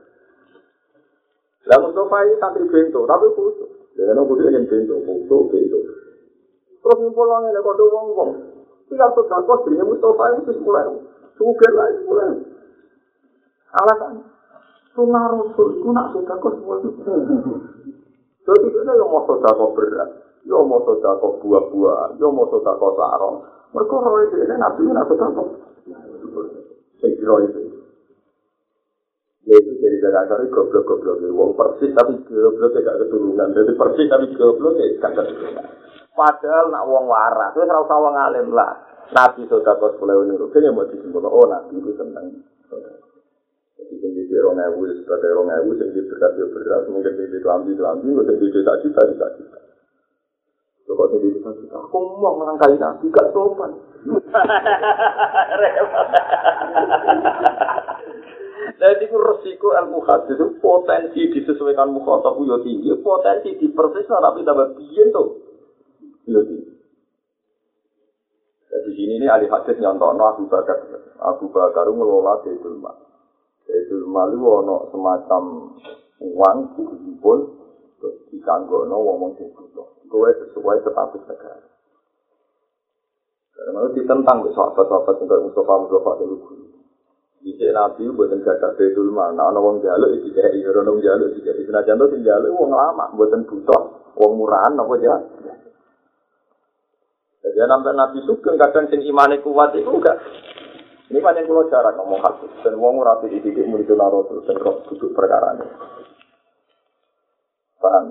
Lah 1.68 1.78
Mustafa 1.84 2.16
ini 2.25 2.34
santri 2.40 2.64
bento, 2.64 3.04
tapi 3.04 3.28
khusus. 3.37 3.68
Dia 3.92 4.08
kan 4.08 4.25
khusus 4.25 4.48
yang 4.48 4.64
bento, 4.64 4.94
khusus 5.04 5.42
bento. 5.52 5.78
Terus 6.80 6.96
ngumpul 6.96 7.28
wangi, 7.28 7.52
lah 7.52 7.60
kode 7.60 7.84
wong 7.92 8.06
wong. 8.16 8.30
Tiga 8.88 9.12
tuh 9.12 9.28
takut, 9.28 9.68
dirinya 9.68 9.84
Mustafa 9.84 10.25
ini 10.32 10.40
terus 10.48 10.60
mulai. 10.64 10.88
Sugar 11.37 11.72
lah, 11.76 11.87
mulai. 12.08 12.30
Alasan. 13.84 14.12
Sunnah 14.96 15.30
Rasul, 15.30 15.78
itu 15.78 15.88
nak 15.94 16.10
sudah 16.10 16.34
kok 16.42 16.58
semua 16.58 16.82
itu. 16.82 16.90
Jadi 18.42 18.66
kita 18.72 18.92
yang 18.96 19.12
mau 19.12 19.22
sudah 19.28 19.52
kok 19.52 19.70
berat. 19.76 20.10
Yo 20.48 20.64
mau 20.64 20.80
sudah 20.82 21.12
kok 21.20 21.44
buah-buah, 21.44 22.16
yo 22.16 22.32
mau 22.32 22.48
sudah 22.48 22.72
kok 22.75 22.96
sarong. 22.96 23.44
Mereka 23.76 23.94
roh 23.94 24.16
itu, 24.25 24.37
ini 24.40 24.54
nabi 24.56 24.88
nak 24.88 25.06
sudah 25.06 25.28
kok. 25.28 25.48
Kira 26.98 27.34
itu. 27.44 27.67
Yaitu 29.49 29.73
dari 29.81 29.97
Jakarta 29.97 30.45
ini 30.45 30.52
goblok-goblok 30.52 31.25
wong 31.33 31.57
persis 31.57 31.88
tapi 31.97 32.21
goblok 32.28 32.76
gak 32.76 33.00
keturunan 33.00 33.49
jadi 33.57 33.73
persis 33.73 34.07
tapi 34.12 34.28
goblok 34.37 34.76
gak 34.76 35.17
keturunan 35.17 35.64
padahal 36.12 36.69
nak 36.69 36.85
wong 36.85 37.09
waras 37.09 37.55
itu 37.55 37.62
serau 37.62 37.87
sawang 37.87 38.19
alim 38.19 38.50
lah. 38.50 38.75
Nabi 39.09 39.49
sudah 39.49 39.73
kos 39.81 39.97
mulai 40.02 40.21
uniru 40.21 40.52
kayaknya 40.52 40.75
mau 40.75 40.85
disimpul 40.85 41.25
oh 41.25 41.49
nabi 41.49 41.81
itu 41.81 41.97
tentang 41.97 42.28
jadi 43.78 43.95
yang 44.05 44.26
di 44.28 44.37
rong 44.37 44.61
ewu 44.61 44.85
sebagai 45.00 45.33
rong 45.33 45.49
ewu 45.49 45.73
yang 45.81 45.97
di 45.97 46.05
berat 46.05 46.37
ya 46.37 46.45
berat 46.52 46.85
mungkin 46.93 47.17
di 47.17 47.40
kelambi 47.40 47.73
kelambi 47.73 48.12
yang 48.12 48.37
di 48.37 48.52
juta 48.52 48.76
juta 48.85 49.00
juta. 49.09 49.26
Juta 49.38 49.59
Coba 50.85 51.09
jadi 51.09 51.40
juta 51.40 51.50
juta 51.57 51.76
aku 51.88 51.97
mau 52.21 52.37
melangkahi 52.37 52.76
nabi 52.76 53.09
gak 53.09 53.33
sopan 53.33 53.73
Jadi 58.78 59.06
itu 59.08 59.16
resiko 59.16 59.72
ilmu 59.75 60.04
hadis 60.04 60.34
itu 60.37 60.60
potensi 60.60 61.20
disesuaikan 61.32 61.94
mukhatab 61.94 62.37
yo 62.42 62.60
tinggi, 62.60 62.90
potensi 63.00 63.56
dipersis 63.56 64.06
tapi 64.06 64.44
tambah 64.44 64.76
biyen 64.76 65.08
tuh. 65.14 65.28
Yo 66.28 66.42
tinggi. 66.44 66.72
Jadi 68.68 68.90
sini 68.92 69.12
ini 69.18 69.26
ahli 69.26 69.48
hadis 69.48 69.80
nyontono 69.80 70.22
Abu 70.28 70.44
Bakar. 70.46 70.78
Abu 71.18 71.48
Bakar 71.48 71.88
ngelola 71.88 72.44
Baitul 72.44 72.76
Mal. 72.78 72.96
Baitul 73.64 74.04
Mal 74.06 74.37
itu 74.37 74.44
ono 74.44 74.76
semacam 74.92 75.42
uang 76.20 76.56
dikumpul 76.76 77.38
dikanggono 78.30 78.96
wong-wong 79.00 79.32
sing 79.40 79.48
butuh. 79.56 79.88
Kowe 80.06 80.30
sesuai 80.30 80.84
status 80.84 81.22
negara. 81.26 81.66
Karena 83.58 83.90
ditentang 83.90 84.46
besok 84.46 84.78
sahabat-sahabat 84.78 85.16
untuk 85.18 85.40
Mustafa 85.50 85.75
Mustafa 85.82 86.10
dulu. 86.22 86.37
Bisa 87.38 87.71
Nabi 87.71 88.11
buatan 88.11 88.42
gagah 88.42 88.75
Baitul 88.75 89.14
Mal. 89.14 89.30
Nah, 89.38 89.49
ada 89.49 89.62
wong 89.62 89.78
jaluk 89.78 90.11
iki 90.18 90.35
kayak 90.35 90.59
iya, 90.59 90.75
ada 90.75 90.90
jaluk 90.90 91.28
iki 91.33 91.47
kayak 91.47 91.62
senajan 91.64 92.00
tuh 92.02 92.11
sing 92.11 92.21
jaluk 92.26 92.50
wong 92.50 92.75
lama, 92.75 93.14
buatan 93.14 93.47
butuh, 93.47 93.83
wong 94.18 94.33
murahan 94.42 94.75
apa 94.75 94.95
ya? 94.99 95.16
Jadi 97.49 97.64
sampai 97.64 97.95
Nabi 97.95 98.18
Sugeng 98.26 98.59
kadang 98.59 98.90
sing 98.90 99.00
imane 99.07 99.38
kuat 99.40 99.73
itu 99.78 99.87
enggak. 99.87 100.18
Ini 101.09 101.25
banyak 101.25 101.49
pulau 101.49 101.64
cara 101.73 101.97
ngomong 101.97 102.21
hadis 102.21 102.52
dan 102.61 102.76
wong 102.76 103.00
ora 103.00 103.16
di 103.25 103.40
titik 103.40 103.64
murid 103.64 103.88
Rasul 103.88 104.45
dan 104.45 104.61
roh 104.61 104.85
duduk 104.92 105.16
perkara 105.16 105.57
ini. 105.57 105.64
Paham? 107.80 108.04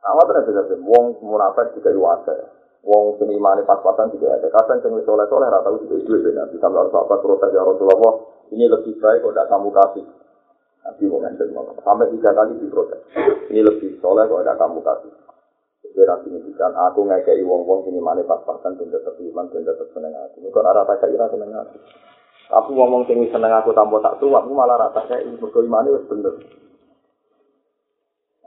Awak 0.00 0.24
terus 0.24 0.48
bisa 0.48 0.76
wong 0.80 1.20
munafik 1.20 1.76
juga 1.76 1.92
iwasa. 1.92 2.59
Wong 2.80 3.20
sing 3.20 3.28
imane 3.28 3.60
pas-pasan 3.68 4.08
juga 4.16 4.40
ada. 4.40 4.48
Kadang 4.48 4.80
sing 4.80 4.96
wis 4.96 5.04
soleh-soleh 5.04 5.48
ora 5.52 5.60
tau 5.60 5.76
juga 5.76 6.00
duwe 6.00 6.24
ben 6.24 6.40
Nabi 6.40 6.56
sampai 6.56 6.88
sahabat 6.88 7.18
terus 7.20 7.44
aja 7.44 7.60
Rasulullah 7.60 8.14
ini 8.50 8.64
lebih 8.66 8.96
baik 8.96 9.20
kok 9.20 9.32
tidak 9.36 9.48
kamu 9.52 9.68
kasih. 9.68 10.04
Nabi 10.80 11.02
mau 11.12 11.20
sampai 11.84 12.08
tiga 12.16 12.30
kali 12.32 12.56
diprotes. 12.56 13.00
Ini 13.52 13.60
lebih 13.60 14.00
soleh 14.00 14.24
kok 14.24 14.40
tidak 14.40 14.56
kamu 14.56 14.80
kasih. 14.80 15.12
Jadi 15.90 16.06
signifikan 16.24 16.72
aku 16.72 17.04
ngekei 17.04 17.42
wong-wong 17.44 17.84
sini 17.84 18.00
mana 18.00 18.24
pas-pasan 18.24 18.78
dan 18.78 18.88
tetap 18.88 19.12
iman 19.20 19.44
dan 19.52 19.62
tetap 19.66 19.88
seneng 19.92 20.14
aku. 20.16 20.40
Ini 20.40 20.48
kok 20.48 20.64
rata 20.64 20.94
kayak 20.96 21.12
ira 21.12 21.26
seneng 21.28 21.50
aku. 21.52 21.76
Aku 22.50 22.70
ngomong 22.74 23.04
sing 23.04 23.20
seneng 23.28 23.52
aku 23.52 23.76
tanpa 23.76 24.00
tak 24.00 24.16
tua, 24.22 24.40
aku 24.40 24.50
malah 24.56 24.88
rata 24.88 25.04
kayak 25.10 25.28
mergo 25.28 25.60
imane 25.60 25.92
wis 25.92 26.06
bener. 26.08 26.34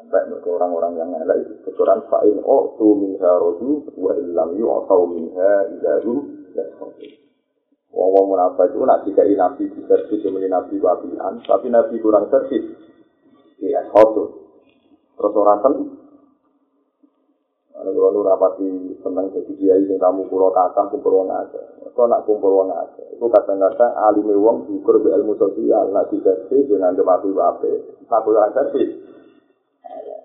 Sampai 0.04 0.28
mergo 0.28 0.60
orang-orang 0.60 1.00
yang 1.00 1.10
ngelak 1.16 1.48
itu 1.48 1.64
keturunan 1.64 2.04
fa'in 2.12 2.44
o 2.44 2.76
tu 2.76 2.92
minha 3.00 3.32
rodu 3.40 3.88
wa 3.96 4.12
illam 4.12 4.52
yu 4.60 4.68
minha 5.16 5.52
idaru 5.80 6.28
ya 6.52 6.68
Wong-wong 7.94 8.36
munafik 8.36 8.76
itu 8.76 8.84
nak 8.84 9.08
dikai 9.08 9.32
nabi 9.38 9.70
di 9.72 9.80
servis 9.88 10.20
demi 10.26 10.44
nabi 10.52 10.76
wabian, 10.82 11.40
tapi 11.46 11.72
nabi 11.72 12.02
kurang 12.04 12.26
servis. 12.28 12.74
Ya, 13.62 13.86
Terus 13.94 15.34
orang 15.40 15.62
seneng, 15.62 16.04
Ana 17.84 17.90
kula 17.90 18.10
nu 18.16 18.24
rapati 18.24 18.96
seneng 19.02 19.34
dadi 19.34 19.54
kiai 19.60 19.84
sing 19.84 20.00
tamu 20.00 20.24
kula 20.32 20.56
kakang 20.56 20.88
kumpul 20.94 21.20
wong 21.20 21.30
akeh. 21.36 21.92
Kok 21.92 22.08
nak 22.08 22.24
kumpul 22.24 22.64
wong 22.64 22.70
akeh, 22.72 23.18
iku 23.18 23.28
kadang-kadang 23.28 23.94
alime 24.08 24.40
wong 24.40 24.70
syukur 24.72 25.04
be 25.04 25.12
ilmu 25.12 25.36
sosial, 25.36 25.92
nak 25.92 26.08
dikasih 26.08 26.64
dengan 26.64 26.96
kemati 26.96 27.30
wape, 27.34 28.02
satu 28.08 28.30
ora 28.32 28.50
kasih. 28.56 29.12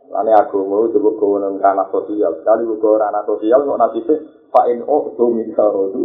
Lane 0.09 0.33
aku 0.33 0.65
mau 0.65 0.89
coba 0.89 1.11
kowe 1.21 1.37
nang 1.37 1.61
kana 1.61 1.85
sosial, 1.93 2.41
kali 2.41 2.65
kok 2.65 2.81
ora 2.81 3.13
ana 3.13 3.21
sosial 3.29 3.61
kok 3.61 3.77
nasibe 3.77 4.15
fa 4.49 4.65
in 4.73 4.81
o 4.81 5.13
tu 5.13 5.25
min 5.29 5.53
sarodu 5.53 6.05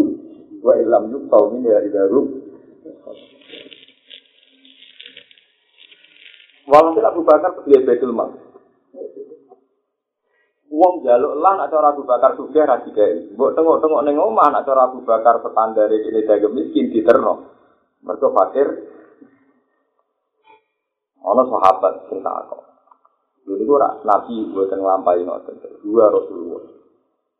wa 0.59 0.75
illam 0.75 1.07
yuk 1.07 1.31
min 1.31 1.63
ya 1.63 1.79
idaru. 1.87 2.43
Walhasil 6.63 7.05
Abu 7.07 7.21
Bakar 7.27 7.59
pergi 7.59 7.83
Baitul 7.83 8.15
Mal. 8.15 8.31
Wong 10.73 11.05
jaluk 11.05 11.37
lan 11.37 11.61
atau 11.63 11.79
Abu 11.85 12.01
Bakar 12.01 12.33
sugih 12.33 12.65
ra 12.65 12.81
dikai. 12.81 13.35
Mbok 13.35 13.53
tengok-tengok 13.53 14.03
ning 14.03 14.17
omah 14.17 14.49
atau 14.57 14.73
Abu 14.73 15.05
Bakar 15.05 15.43
standar 15.43 15.91
iki 15.91 16.09
dadi 16.11 16.47
miskin 16.49 16.89
diterno. 16.89 17.51
Mergo 18.01 18.33
fakir. 18.33 18.67
Ana 21.23 21.43
sahabat 21.47 21.93
tak 22.09 22.39
kok. 22.51 22.72
Dulu 23.43 23.75
ora 23.75 23.99
nabi 24.07 24.47
buatan 24.51 24.79
nglampahi 24.79 25.21
ngoten. 25.27 25.55
Dua 25.83 26.07
Rasulullah. 26.07 26.63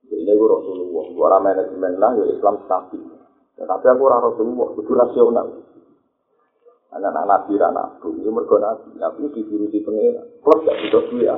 Jadi 0.04 0.28
gue 0.28 0.48
Rasulullah. 0.48 1.06
Gue 1.10 1.24
orang 1.24 1.44
manajemen 1.48 1.94
lah, 1.98 2.12
ya 2.20 2.26
Islam 2.28 2.56
tapi 3.54 3.86
aku 3.86 4.02
orang 4.10 4.24
Rasulullah, 4.28 4.68
itu 4.76 4.92
rasional. 4.92 5.48
Anak-anak 6.94 7.26
nabi, 7.26 7.54
anak 7.58 7.74
nabi, 7.74 8.10
ini 8.22 8.30
mergo 8.30 8.58
nabi. 8.60 8.90
Nabi 8.98 9.22
dibirusi 9.34 9.82
pengira. 9.82 10.22
Plus 10.42 10.60
gak 10.62 10.78
butuh 10.78 11.04
duit 11.10 11.30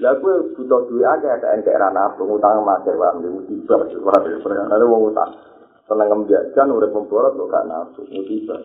Lah 0.00 0.12
gue 0.16 0.34
butuh 0.56 0.80
duit 0.88 1.04
aja 1.04 1.36
ada 1.36 1.52
yang 1.52 1.60
kayak 1.60 1.80
rana 1.80 2.08
aku 2.08 2.24
ngutang 2.24 2.64
emas 2.64 2.80
ya 2.88 2.96
bang, 2.96 3.20
musibah, 3.28 3.84
ora 3.84 4.18
ada 4.24 4.64
ada 4.72 4.84
wong 4.88 5.12
utang. 5.12 5.30
Seneng 5.84 6.08
ngembiajan 6.08 6.72
urip 6.72 6.90
memborot 6.94 7.36
kok 7.36 7.48
gak 7.52 7.66
nafsu 7.68 8.00
musibah. 8.08 8.60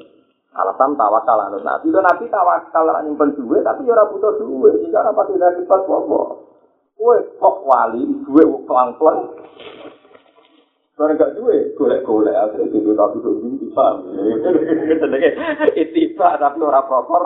Alasan 0.58 0.98
tawakal 0.98 1.38
anut 1.38 1.62
nabi, 1.62 1.93
itu 1.93 2.00
nabi 2.02 2.26
tawakal 2.34 2.84
lah 2.89 3.06
nyimpen 3.06 3.38
duit 3.38 3.62
tapi 3.62 3.86
ora 3.86 4.10
butuh 4.10 4.41
duit, 4.41 4.82
jika 4.82 5.06
apa 5.06 5.30
tidak 5.30 5.54
dipas 5.62 5.86
apa. 5.86 6.22
Gue 6.98 7.17
kok 7.38 7.62
wali, 7.62 8.02
gue 8.26 8.43
pelan-pelan. 8.65 9.38
Barang 10.98 11.13
gak 11.13 11.38
duwe, 11.38 11.78
golek-golek 11.78 12.34
akhirnya 12.34 12.74
di 12.74 12.82
duit 12.82 12.98
tapi 12.98 13.22
tuh 13.22 13.38
ini 13.46 13.70
paham. 13.70 14.02
Itu 15.78 16.17
tapi 16.17 16.58
ora 16.58 16.82
proper. 16.89 17.22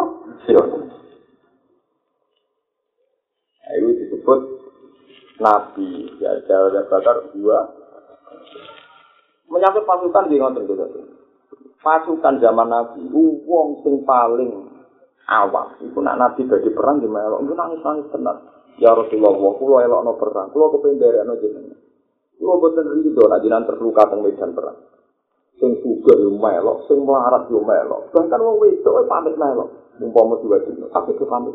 itu 3.72 3.91
disebut 4.06 4.39
nabi 5.39 6.12
ya 6.20 6.32
jawa 6.46 6.84
bakar 6.86 7.17
dua 7.34 7.60
menyangkut 9.52 9.84
pasukan 9.84 10.30
di 10.32 10.39
ngoten 10.39 10.67
gitu 10.67 10.86
pasukan 11.82 12.38
zaman 12.38 12.70
nabi 12.70 13.02
uang 13.10 13.82
sing 13.82 14.06
paling 14.06 14.70
awal 15.28 15.74
itu 15.82 15.98
nak 16.00 16.17
nabi 16.17 16.46
bagi 16.46 16.70
perang 16.72 17.02
di 17.02 17.10
melok. 17.10 17.41
Nangis 17.46 17.82
nangis 17.82 18.08
tenang 18.13 18.38
ya 18.78 18.94
rasulullah 18.94 19.34
kulo 19.58 19.76
elok 19.82 20.02
no 20.06 20.13
perang. 20.15 20.48
Kulo 20.54 20.78
kependere 20.78 21.26
no 21.26 21.36
jeneng 21.41 21.74
kulo 22.38 22.54
boten 22.62 22.86
rido 23.02 23.26
nak 23.28 23.41
jinan 23.41 23.65
terluka 23.65 24.08
teng 24.08 24.22
medan 24.22 24.54
perang. 24.54 24.78
Sing 25.58 25.82
suga 25.82 26.13
yo 26.17 26.30
melok 26.38 26.86
sing 26.86 27.02
melarat 27.02 27.50
yo 27.50 27.60
melok. 27.65 28.13
Bahkan 28.13 28.39
wong 28.39 28.56
wedok 28.62 29.06
pamit 29.10 29.36
melok. 29.36 29.70
Umpama 30.02 30.34
diwajib 30.41 30.82
tapi 30.89 31.13
ke 31.13 31.26
pamit 31.30 31.54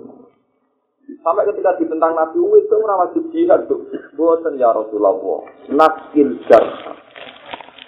Sampai 1.22 1.46
ketika 1.46 1.78
ditentang 1.78 2.18
Nabi 2.18 2.42
ora 2.42 3.06
wajib 3.06 3.30
jihad 3.30 3.70
tuh. 3.70 3.78
Buatan 4.18 4.58
ya 4.58 4.74
Rasulullah. 4.74 5.46
Naskil 5.70 6.42
jarha. 6.50 7.05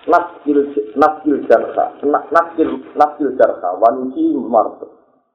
Naskil 0.08 0.58
naskil 0.96 1.36
jarha. 1.44 2.00
Naskil 2.08 2.68
naskil 2.96 3.28
jarha. 3.36 3.76
Wanuji 3.76 4.32
marto. 4.40 4.88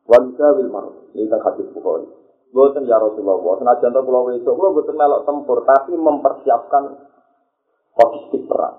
Wanuja 0.10 0.58
wil 0.58 0.70
marto. 0.74 1.14
Ini 1.14 1.30
kan 1.30 1.40
hadis 1.46 1.70
Bukhari. 1.72 2.10
Buatan 2.54 2.86
ya 2.90 2.98
Rasulullah. 2.98 3.58
Senajan 3.62 3.94
to 3.94 4.02
pulau 4.06 4.30
itu, 4.30 4.46
pulau 4.46 4.78
buatan 4.78 4.94
melok 4.94 5.26
tempur, 5.26 5.66
tapi 5.66 5.94
mempersiapkan 5.98 6.84
logistik 7.98 8.46
perang. 8.46 8.78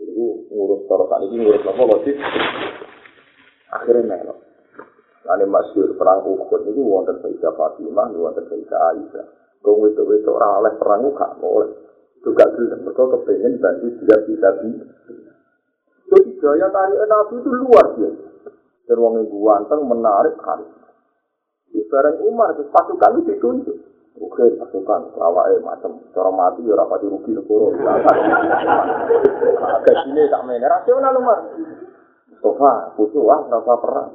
Jadi 0.00 0.24
ngurus 0.48 0.88
terus 0.88 1.10
ini 1.28 1.36
ngurus 1.44 1.64
apa 1.68 1.82
logistik. 1.84 2.16
Akhirnya 3.76 4.08
melok. 4.08 4.38
Lani 5.24 5.44
masyur 5.48 5.96
perang 5.96 6.20
Uhud 6.24 6.68
itu 6.68 6.80
wonten 6.84 7.16
Sayyidah 7.24 7.52
Fatimah, 7.56 8.12
wonten 8.12 8.44
Sayyidah 8.44 8.80
Aisyah. 8.92 9.26
Kau 9.64 9.80
itu 9.88 10.04
itu 10.12 10.28
orang 10.28 10.60
oleh 10.60 10.72
perang 10.76 11.00
Uhud, 11.08 11.32
boleh. 11.40 11.83
Juga 12.24 12.44
gelem, 12.56 12.80
mereka 12.88 13.04
kepengen 13.04 13.60
bantu 13.60 13.86
dia 14.00 14.16
bisa 14.24 14.48
di. 14.64 14.70
Jadi 16.08 16.30
gaya 16.40 16.66
tarik 16.72 17.04
Nabi 17.04 17.34
itu 17.36 17.50
luar 17.52 17.86
biasa. 18.00 18.26
Dan 18.88 18.96
wong 18.96 19.14
ibu 19.28 19.36
wanteng 19.44 19.84
menarik 19.84 20.40
hari. 20.40 20.64
Di 21.68 21.84
bareng 21.92 22.24
Umar, 22.24 22.56
pasukan 22.56 23.20
itu 23.20 23.36
ditunjuk. 23.36 23.76
Oke, 24.14 24.46
pasukan, 24.56 25.10
lawaknya 25.20 25.58
macam 25.60 26.00
cara 26.14 26.30
mati 26.30 26.62
ya 26.64 26.78
rapati 26.78 27.10
rugi 27.10 27.34
negara. 27.34 27.66
Sini 30.06 30.22
tak 30.30 30.42
main, 30.48 30.64
rasional 30.64 31.18
Umar. 31.18 31.38
Mustafa, 32.30 32.94
butuh 32.96 33.24
ah, 33.32 33.40
rasa 33.52 33.74
perang. 33.80 34.10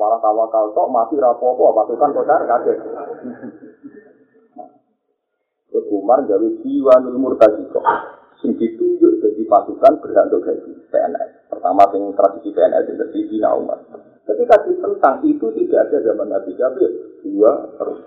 malah 0.00 0.16
tawakal 0.22 0.72
tok 0.72 0.88
mati 0.88 1.18
rapopo 1.20 1.76
pasukan 1.76 2.14
kodar 2.16 2.40
kaget 2.48 2.78
Terus 5.70 5.86
Umar 5.94 6.26
gawe 6.26 6.48
jiwa 6.66 6.94
nul 7.06 7.18
murtadi 7.18 7.62
sing 8.40 8.56
ditunjuk 8.56 9.20
jadi 9.20 9.42
pasukan 9.46 10.00
berhak 10.00 10.32
untuk 10.32 10.48
gaji 10.48 10.72
PNS 10.88 11.52
pertama 11.52 11.84
sing 11.92 12.02
tradisi 12.16 12.50
PNS 12.56 12.88
itu 12.88 13.04
di 13.28 13.38
Umar 13.44 13.78
ketika 14.24 14.64
ditentang 14.64 15.20
itu 15.28 15.46
tidak 15.52 15.92
ada 15.92 15.98
zaman 16.00 16.26
Nabi 16.32 16.56
Jabir 16.56 17.20
dua 17.20 17.68
terus 17.76 18.00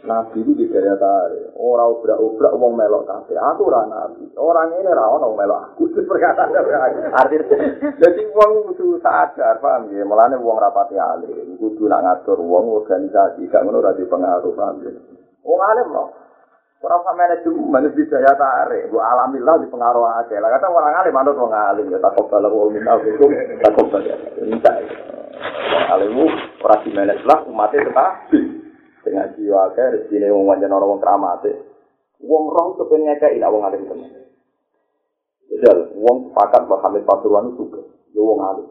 Nabi 0.00 0.40
itu 0.40 0.56
di 0.56 0.64
daya 0.72 0.96
tarik. 0.96 1.52
Orang 1.60 2.00
obrak-obrak 2.00 2.56
wong 2.56 2.72
melok 2.72 3.04
kabeh. 3.04 3.36
Aku 3.36 3.68
ora 3.68 3.84
nabi. 3.84 4.32
Orang 4.32 4.72
ini 4.80 4.88
ra 4.88 5.04
ono 5.12 5.36
melok 5.36 5.76
aku. 5.76 5.92
Perkataan 5.92 6.56
artinya. 6.56 7.68
Jadi 8.00 8.22
wong 8.32 8.72
kudu 8.72 8.96
sadar, 9.04 9.60
paham 9.60 9.92
ya? 9.92 10.00
Mulane 10.08 10.40
wong 10.40 10.56
rapati 10.56 10.96
alim, 10.96 11.52
kudu 11.60 11.84
nak 11.84 12.00
ngatur 12.00 12.40
wong 12.40 12.80
organisasi, 12.80 13.44
gak 13.52 13.60
ngono 13.60 13.84
ora 13.84 13.92
dipengaruh, 13.92 14.56
paham 14.56 14.80
ya? 14.88 14.92
Wong 15.44 15.60
alim 15.68 15.88
loh. 15.92 16.08
Orang 16.80 17.04
sama 17.04 17.28
manajemen 17.28 17.92
di 17.92 18.02
daya 18.08 18.32
tarik, 18.40 18.88
bu 18.88 18.96
alhamdulillah 19.04 19.60
dipengaruh 19.60 20.16
aja. 20.16 20.40
Lah 20.40 20.48
kata 20.56 20.72
orang 20.72 20.96
alim, 21.04 21.12
manut 21.12 21.36
wong 21.36 21.52
alim 21.52 21.92
ya 21.92 22.00
tak 22.00 22.16
kobal 22.16 22.40
wong 22.48 22.72
minta 22.72 22.96
hukum, 22.96 23.28
tak 23.60 23.72
kobal 23.76 24.00
ya. 24.00 24.16
Minta. 24.40 24.72
Wong 25.76 25.84
alim 25.92 26.16
ora 26.64 26.76
di 26.80 26.90
manage 26.96 27.24
lah 27.28 27.44
umatnya 27.44 27.84
tetap. 27.84 28.32
dengan 29.04 29.32
jiwa 29.36 29.72
ke 29.72 29.80
rezeki 29.80 30.28
wong 30.28 30.44
wajan 30.44 30.72
orang 30.72 30.90
wong 30.96 31.00
keramat 31.00 31.44
wong 32.20 32.44
roh 32.52 32.76
kepen 32.76 33.08
ngekei 33.08 33.40
lah 33.40 33.48
wong 33.48 33.64
alim 33.64 33.88
temen 33.88 34.12
Jal, 35.60 35.92
wong 35.98 36.30
sepakat 36.30 36.62
bahwa 36.70 36.80
Hamid 36.88 37.04
Pasuruan 37.04 37.52
itu 37.52 37.66
suka, 37.66 37.82
ya 38.16 38.22
wong 38.22 38.38
alim. 38.38 38.64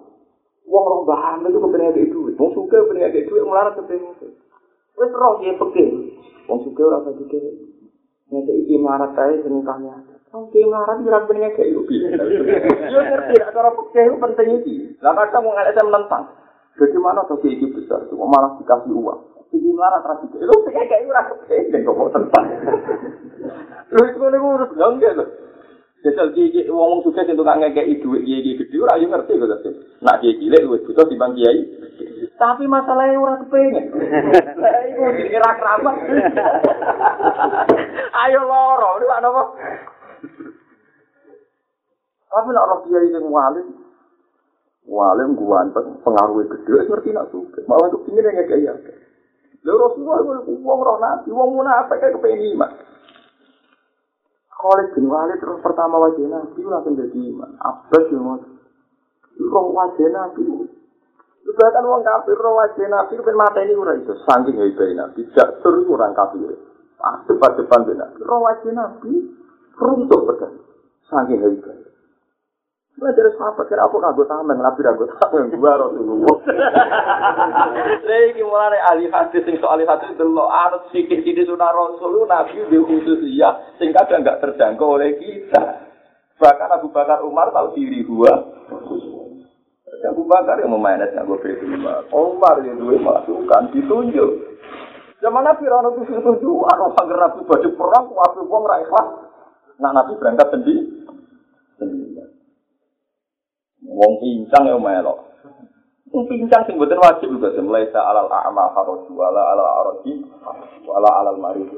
Wong 0.66 0.84
roh 0.88 1.02
bahan 1.06 1.46
itu 1.46 1.60
kepen 1.60 1.82
ngekei 1.86 2.10
duit, 2.10 2.34
wong 2.40 2.50
suka 2.56 2.82
kepen 2.82 3.04
ngekei 3.04 3.28
duit, 3.28 3.44
melarat 3.46 3.78
kepen 3.78 4.00
ngekei. 4.00 4.32
Wes 4.98 5.12
roh 5.12 5.38
dia 5.44 5.54
pekeh, 5.60 5.90
wong 6.48 6.66
suka 6.66 6.82
orang 6.88 7.04
saya 7.04 7.20
suka. 7.20 7.38
Ngekei 8.30 8.62
iki 8.66 8.76
melarat 8.78 9.18
saya 9.18 9.42
seneng 9.42 9.66
tanya. 9.66 9.96
Ki 10.54 10.62
melarat 10.62 11.02
kira 11.02 11.20
kepen 11.26 11.38
ngekei 11.42 11.74
lu 11.74 11.82
Yo 12.94 13.00
ngerti, 13.02 13.34
cara 13.42 13.70
pekeh 13.74 14.04
itu 14.06 14.18
penting 14.22 14.48
iki. 14.62 14.76
Lah 15.02 15.18
kadang 15.18 15.50
wong 15.50 15.58
ngalih 15.58 15.86
menentang. 15.90 16.24
Bagaimana 16.78 17.26
tuh 17.28 17.42
iki 17.44 17.68
besar, 17.76 18.08
cuma 18.08 18.30
malah 18.30 18.56
dikasih 18.62 18.94
uang. 18.96 19.20
Jadi 19.50 19.70
marah 19.74 20.00
terus 20.06 20.30
itu. 20.30 20.38
Lu 20.46 20.56
kayak 20.70 20.86
kayak 20.88 21.10
ora 21.10 21.22
kepengen 21.26 21.82
kok 21.82 21.98
mau 21.98 22.10
tentang. 22.14 22.46
Lu 23.90 24.02
itu 24.06 24.18
nih 24.22 24.40
urus 24.40 24.72
enggak 24.78 25.12
lho. 25.18 25.26
Jajal 26.00 26.32
gigi 26.32 26.64
wong 26.72 27.04
sukses 27.04 27.28
itu 27.28 27.44
gak 27.44 27.60
ngekei 27.60 28.00
duit 28.00 28.24
gigi 28.24 28.56
gede 28.56 28.76
ora 28.80 28.96
yo 28.96 29.12
ngerti 29.12 29.36
kok 29.36 29.52
tapi. 29.52 29.70
Nak 30.00 30.24
gigi 30.24 30.48
cilik 30.48 30.64
duit 30.64 30.82
butuh 30.88 31.06
di 31.12 31.20
kiai. 31.20 31.60
Tapi 32.40 32.64
masalahnya 32.72 33.20
ora 33.20 33.36
kepengen. 33.44 33.86
Lah 34.64 34.80
iku 34.88 35.12
dikira 35.12 35.60
keramat. 35.60 35.96
Ayo 38.24 38.42
loro, 38.48 38.96
ini 38.96 39.06
apa? 39.12 39.44
Tapi 42.30 42.50
nak 42.56 42.68
roh 42.72 42.80
kiai 42.88 43.12
sing 43.12 43.26
walim, 43.28 43.68
walim 44.88 45.36
guanteng 45.36 46.00
pengaruh 46.00 46.48
gede 46.48 46.88
ngerti 46.88 47.12
nak 47.12 47.28
suka. 47.28 47.60
Malah 47.68 47.92
kepingin 47.92 48.24
ngekei 48.24 48.72
akeh. 48.72 48.96
Lha 49.68 49.74
Rasulullah 49.76 50.48
wong 50.48 50.80
roh 50.80 50.98
nabi, 51.04 51.28
wong 51.36 51.60
munafik 51.60 52.00
kaya 52.00 52.16
kepengin 52.16 52.56
iman. 52.56 52.72
Khalid 54.60 54.92
bin 54.92 55.08
Walid 55.08 55.40
terus 55.40 55.64
pertama 55.64 55.96
wajah 56.04 56.28
nabi 56.28 56.62
langsung 56.68 57.00
jadi 57.00 57.16
iman. 57.16 57.56
Abbas 57.64 58.06
yang 58.12 58.28
mau 58.28 58.44
roh 59.40 59.68
wajah 59.72 60.08
nabi. 60.12 60.68
Bahkan 61.50 61.84
wong 61.88 62.04
kafir 62.04 62.36
roh 62.36 62.60
wajah 62.60 62.88
nabi 62.92 63.16
kan 63.24 63.36
mata 63.40 63.64
ini 63.64 63.74
ora 63.80 63.96
iso 63.96 64.20
saking 64.28 64.60
hebat 64.60 64.92
nabi. 65.00 65.24
Jak 65.32 65.64
terus 65.64 65.88
orang 65.88 66.12
kafir. 66.12 66.60
Ah 67.00 67.24
depan-depan 67.24 67.88
nabi. 67.88 68.20
Roh 68.28 68.40
wajah 68.44 68.72
nabi 68.76 69.12
runtuh 69.80 70.22
pedang. 70.28 70.56
Saking 71.08 71.40
hebat. 71.40 71.89
Mulai 73.00 73.16
dari 73.16 73.32
sahabat, 73.40 73.64
kira 73.72 73.88
apa 73.88 73.96
kagak 73.96 74.28
tameng, 74.28 74.60
nabi 74.60 74.84
kagak 74.84 75.08
tameng, 75.24 75.56
gua 75.56 75.80
Rasulullah. 75.80 76.36
Lagi 78.04 78.44
mulai 78.44 78.80
ahli 78.92 79.08
hadis, 79.08 79.48
sing 79.48 79.56
soal 79.64 79.80
hadis 79.80 80.12
itu 80.12 80.26
lo 80.28 80.52
anut 80.52 80.92
sikit-sikit 80.92 81.48
sunnah 81.48 81.72
Rasul, 81.72 82.28
nabi 82.28 82.60
di 82.68 82.76
khusus 82.76 83.24
iya, 83.24 83.56
sing 83.80 83.96
kadang 83.96 84.28
nggak 84.28 84.44
terjangkau 84.44 85.00
oleh 85.00 85.16
kita. 85.16 85.88
Bahkan 86.44 86.70
Abu 86.76 86.92
Bakar 86.92 87.24
Umar 87.24 87.56
tahu 87.56 87.80
diri 87.80 88.04
gua. 88.04 88.36
Abu 90.04 90.28
Bakar 90.28 90.60
yang 90.60 90.76
memainkan 90.76 91.24
gue 91.24 91.40
berdua. 91.40 92.04
Umar 92.12 92.60
yang 92.68 92.84
dua 92.84 93.00
masukan 93.00 93.72
ditunjuk. 93.76 94.60
Zaman 95.24 95.44
Nabi 95.44 95.68
Rano 95.68 95.96
itu 95.96 96.08
setuju, 96.08 96.52
orang 96.68 96.96
Nabi 96.96 97.44
baju 97.44 97.70
perang, 97.76 98.06
waktu 98.12 98.44
uang 98.44 98.64
ikhlas. 98.88 99.08
Nah 99.80 99.92
Nabi 99.92 100.16
berangkat. 100.16 100.48
Sendiri. 100.56 101.00
Wong 103.90 104.22
pincang 104.22 104.70
ya 104.70 104.78
melok. 104.78 105.18
Wong 106.14 106.24
pincang 106.30 106.66
sing 106.66 106.78
mboten 106.78 107.02
wajib 107.02 107.30
juga 107.34 107.54
mulai 107.62 107.90
sa 107.90 108.06
alal 108.10 108.30
a'ma 108.30 108.74
haraju 108.74 109.12
wala 109.14 109.42
ala 109.54 109.66
araji 109.84 110.26
wala 110.86 111.10
alal 111.22 111.38
marid 111.38 111.70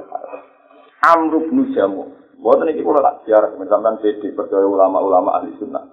Amr 1.01 1.33
bin 1.49 1.71
Jamu. 1.73 2.13
Mboten 2.37 2.73
iki 2.73 2.85
kula 2.85 3.01
tak 3.01 3.25
siar 3.25 3.49
sampean 3.57 4.01
PD 4.01 4.33
percaya 4.33 4.65
ulama-ulama 4.65 5.41
ahli 5.41 5.53
sunnah. 5.57 5.85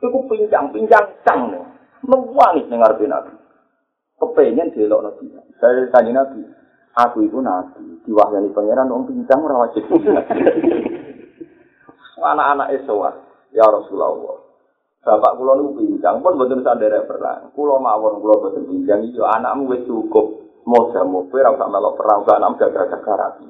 Iku 0.00 0.28
pincang-pincang 0.28 1.24
cang 1.24 1.52
nih. 1.52 1.64
Mewangi 2.04 2.68
ning 2.68 2.80
ngarepe 2.80 3.08
Nabi. 3.08 3.32
Kepengen 4.16 4.72
delok 4.72 5.04
Nabi. 5.08 5.24
Saya 5.56 5.88
tanya 5.88 6.24
Nabi, 6.24 6.44
aku 6.96 7.24
itu 7.24 7.40
Nabi, 7.40 7.96
diwahyani 8.04 8.52
pangeran 8.52 8.92
wong 8.92 9.08
pincang 9.08 9.40
ora 9.40 9.68
wajib. 9.68 9.84
Anak-anak 12.16 12.72
Eswa, 12.76 13.12
ya 13.52 13.64
Rasulullah. 13.68 14.35
Bapak 15.06 15.38
kula 15.38 15.54
niku 15.54 15.78
pincang 15.78 16.18
pun 16.18 16.34
mboten 16.34 16.66
sadar 16.66 17.06
perang. 17.06 17.54
Kula 17.54 17.78
mawon 17.78 18.18
kula 18.18 18.42
mboten 18.42 18.66
pincang 18.66 19.06
iki 19.06 19.22
anakmu 19.22 19.70
wis 19.70 19.86
cukup. 19.86 20.42
Moga 20.66 21.06
moga 21.06 21.30
ora 21.30 21.54
usah 21.54 21.68
melok 21.70 21.94
perang 21.94 22.26
kan 22.26 22.42
am 22.42 22.58
jaga-jaga 22.58 23.14
rapi. 23.14 23.46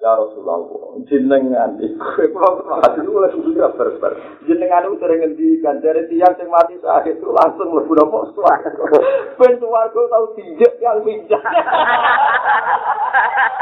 Ya 0.00 0.16
Rasulullah, 0.16 0.64
jenengan 1.04 1.76
iku 1.84 2.32
kula 2.32 2.64
terus 2.64 3.04
dulu 3.04 3.20
oleh 3.20 3.30
kudu 3.36 3.60
berber. 3.76 4.12
Jenengan 4.48 4.88
itu 4.88 4.96
sering 5.04 5.20
ngendikan 5.20 5.76
dari 5.84 6.08
tiang 6.08 6.32
sing 6.40 6.48
mati 6.48 6.80
saat 6.80 7.04
itu 7.04 7.28
langsung 7.28 7.68
mlebu 7.68 7.92
napa 7.92 8.32
swarga. 8.32 8.72
Ben 9.36 9.52
swarga 9.60 10.00
tau 10.08 10.32
dijek 10.32 10.80
yang 10.80 11.04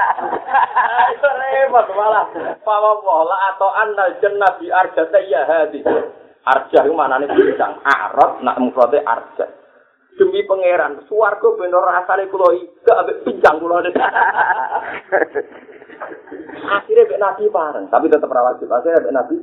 repot 1.43 1.87
malah. 1.97 2.27
Pawa 2.63 2.91
wala 3.01 3.37
atau 3.55 3.71
jannah 4.21 4.53
di 4.61 4.69
arja 4.69 5.03
saya 5.09 5.41
hadi. 5.49 5.81
Arja 6.43 6.79
itu 6.85 6.95
mana 6.95 7.23
nih? 7.23 7.31
Bintang 7.31 7.79
arab 7.87 8.43
nak 8.43 8.59
mufrade 8.59 8.99
arja 9.03 9.63
demi 10.19 10.45
pangeran 10.45 11.09
suwarga 11.09 11.49
bener 11.57 11.81
rasane 11.81 12.29
kulo 12.29 12.53
ida 12.53 12.93
ambek 13.01 13.25
pincang 13.25 13.57
kulo 13.59 13.81
akhirnya 16.63 17.09
bek 17.09 17.21
nabi 17.21 17.49
bareng 17.49 17.87
tapi 17.89 18.13
tetap 18.13 18.29
rawat 18.29 18.61
sih 18.61 18.69
akhirnya 18.69 19.01
bek 19.01 19.15
nabi 19.17 19.37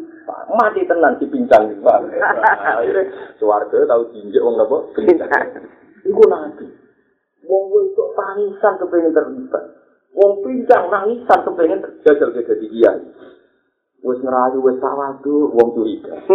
mati 0.54 0.86
tenan 0.86 1.18
di 1.18 1.26
pincang 1.26 1.74
akhirnya 1.82 3.04
suwarga 3.42 3.90
tahu 3.90 4.14
jinjek 4.14 4.46
wong 4.46 4.62
nopo 4.62 4.94
pincang. 4.94 5.66
Itu 6.06 6.24
nabi. 6.30 6.66
Wong 7.50 7.66
itu 7.90 8.04
tangisan 8.14 8.78
kepengen 8.78 9.16
terlibat 9.18 9.79
Wong 10.18 10.42
pincang 10.42 10.90
nangisan 10.90 11.40
kepengen 11.46 11.80
jajal 12.02 12.30
ke 12.34 12.42
jadi 12.44 12.68
dia. 12.70 12.92
Wes 14.00 14.20
ngerayu 14.24 14.64
wes 14.64 14.80
sawadu 14.80 15.52
wong 15.54 15.76
curiga. 15.76 16.16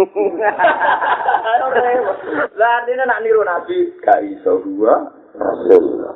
Lah 2.55 2.85
ini 2.87 3.03
nak 3.03 3.21
niru 3.25 3.41
nabi 3.41 3.89
gak 3.99 4.21
iso 4.21 4.61
gua 4.63 5.11
Rasulullah. 5.33 6.15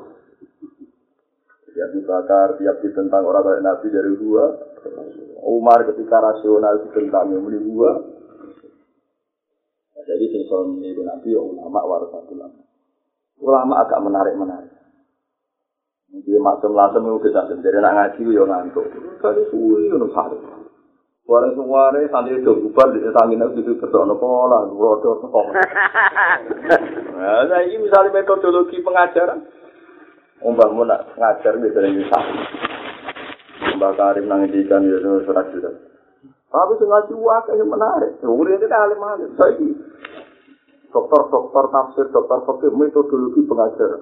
Ya 1.74 1.86
Bakar 1.90 2.58
tiap 2.58 2.82
ditentang 2.82 3.26
orang 3.26 3.44
kayak 3.46 3.66
nabi 3.66 3.88
dari 3.90 4.14
gua. 4.18 4.46
Umar 5.44 5.84
ketika 5.90 6.22
rasional 6.22 6.86
ditentang 6.86 7.34
yang 7.34 7.44
beli 7.44 7.60
gua. 7.66 7.92
Jadi 10.10 10.26
sing 10.32 10.44
ini 10.80 10.96
nabi 11.02 11.36
ulama 11.36 11.82
warasatul 11.86 12.40
ulama. 12.40 12.62
Ulama 13.40 13.74
agak 13.86 14.00
menarik-menarik. 14.02 14.79
Jadi 16.10 16.42
macam-macam 16.42 17.06
itu 17.06 17.18
bisa 17.30 17.42
sendiri 17.46 17.78
nak 17.78 17.94
ngaji 17.94 18.34
yo 18.34 18.44
ngantuk. 18.50 18.86
Kali 19.22 19.46
suwi 19.54 19.94
ngono 19.94 20.10
sare. 20.10 20.38
Suara 21.30 21.54
suara 21.54 22.02
santri 22.10 22.42
itu 22.42 22.50
bubar 22.58 22.90
di 22.90 23.06
tangin 23.14 23.38
itu 23.38 23.62
itu 23.62 23.78
betul 23.78 24.10
nopo 24.10 24.50
lah, 24.50 24.66
rodo 24.66 25.22
nopo. 25.22 25.42
Nah, 27.20 27.62
ini 27.68 27.84
misalnya 27.84 28.16
metodologi 28.16 28.80
pengajaran. 28.80 29.44
Umpah 30.40 30.72
mau 30.72 30.88
nak 30.88 31.20
ngajar 31.20 31.60
bisa 31.60 31.84
yang 31.84 32.00
bisa. 32.00 32.20
Mbak 33.76 33.92
Karim 34.00 34.26
nang 34.32 34.48
ikan 34.48 34.88
itu 34.88 35.28
surat 35.28 35.52
surat. 35.52 35.76
Tapi 36.50 36.74
ngaji 36.80 37.14
wakil 37.14 37.60
yang 37.60 37.70
menarik. 37.70 38.18
Umur 38.24 38.50
itu 38.50 38.66
alim 38.72 39.04
alim. 39.04 39.30
Saya 39.36 39.54
dokter-dokter 40.90 41.66
tafsir, 41.70 42.06
dokter 42.10 42.40
fakir 42.46 42.72
metodologi 42.74 43.42
pengajaran. 43.46 44.02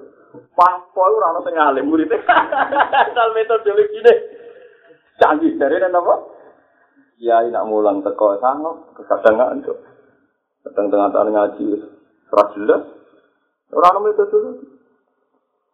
Papo 0.52 1.00
ora 1.00 1.36
ono 1.36 1.40
sing 1.44 1.56
alim 1.56 1.88
murid. 1.88 2.12
Asal 2.12 3.28
metodologi 3.32 3.98
ne. 4.04 4.14
Canggih 5.18 5.56
dari 5.56 5.80
apa? 5.82 6.14
Ya 7.18 7.42
nak 7.50 7.66
mulang 7.66 8.04
teko 8.06 8.38
sanggup, 8.38 8.94
kadang 8.94 9.58
enggak. 9.58 9.78
Kadang 10.62 10.86
tengah 10.92 11.08
tahun 11.10 11.30
ngaji 11.34 11.66
ora 12.30 12.44
jelas. 12.54 12.82
Ora 13.72 13.88
ono 13.96 14.00
metodologi. 14.04 14.66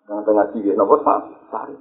Tengah 0.07 0.22
tengah 0.22 0.46
ngaji 0.55 0.70
napa? 0.79 0.96
Sari. 1.50 1.77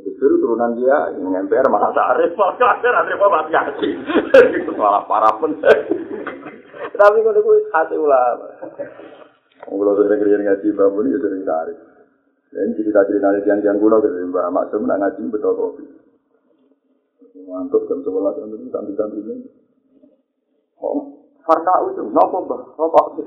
Justru 0.00 0.40
turunan 0.40 0.80
dia 0.80 1.12
ini 1.12 1.28
MPR 1.44 1.68
malah 1.68 1.92
sarif, 1.92 2.32
malah 2.32 2.56
kafir, 2.56 2.88
ada 2.88 3.12
apa 3.12 3.26
mati 3.28 3.50
ngaji. 3.52 3.88
Itu 4.64 4.72
malah 4.72 5.04
parah 5.04 5.32
pun. 5.36 5.60
Tapi 7.00 7.24
kalau 7.24 7.40
gue 7.40 7.64
hati 7.72 7.96
ulama. 7.96 8.46
Kalau 9.64 9.92
sering 9.96 10.20
kerja 10.20 10.36
ngaji 10.36 10.68
bangun 10.76 11.08
itu 11.08 11.18
sering 11.24 11.48
sarif. 11.48 11.78
Dan 12.52 12.76
cerita-cerita 12.76 13.32
dari 13.32 13.46
tiang-tiang 13.46 13.80
kuno 13.80 14.04
gitu, 14.04 14.26
Mbak 14.28 14.52
Maksum 14.52 14.84
nak 14.84 15.00
ngaji 15.00 15.22
betul 15.32 15.54
kopi. 15.56 15.84
Mantuk 17.48 17.88
jam 17.88 18.04
sebelas 18.04 18.36
jam 18.36 18.52
itu 18.52 18.68
santri-santri 18.68 19.22
ini. 19.24 19.48
Oh, 20.82 21.20
Farka 21.46 21.72
itu, 21.88 22.04
nopo 22.14 22.46
mbak, 22.46 22.62
rokok. 22.76 23.26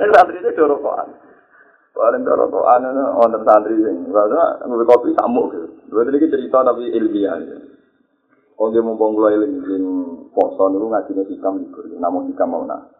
Santri 0.00 0.38
itu 0.40 0.50
dorokokan. 0.56 1.12
Paling 1.92 2.22
dorokokan 2.24 2.88
itu 2.88 3.04
wonten 3.14 3.42
santri 3.44 3.74
ini. 3.78 4.10
Karena 4.10 4.58
ngambil 4.64 4.86
kopi 4.90 5.12
samuk 5.14 5.52
gitu. 5.54 5.66
Dua 5.92 6.02
tadi 6.08 6.24
cerita 6.24 6.64
tapi 6.64 6.88
ilmiah. 6.94 7.36
Dia 8.60 8.84
mumpung 8.84 9.16
kula 9.16 9.32
ilmu 9.32 9.64
sing 9.64 9.84
poso 10.36 10.68
niku 10.68 10.92
ngajine 10.92 11.22
hikam 11.32 11.64
libur. 11.64 11.88
Namun 11.96 12.28
hikam 12.28 12.52
mau 12.52 12.68
nak. 12.68 12.92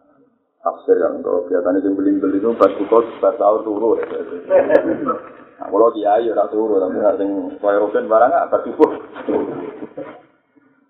Tafsir 0.61 0.97
kan 0.97 1.21
kalau 1.21 1.45
biasanya 1.45 1.81
yang 1.85 1.93
beli-beli 1.97 2.37
itu 2.37 2.49
pas 2.57 2.69
buka 2.81 3.01
pas 3.21 3.33
sahur 3.37 3.61
turu. 3.61 3.97
Nah 5.61 5.67
kalau 5.69 5.93
dia 5.93 6.21
ya 6.21 6.33
tak 6.37 6.49
turu 6.53 6.81
tapi 6.81 6.97
nggak 6.97 7.17
sing 7.17 7.29
kaya 7.61 7.77
roken 7.81 8.05
barang 8.09 8.29
nggak 8.29 8.49
pas 8.49 8.61
subuh 8.65 8.91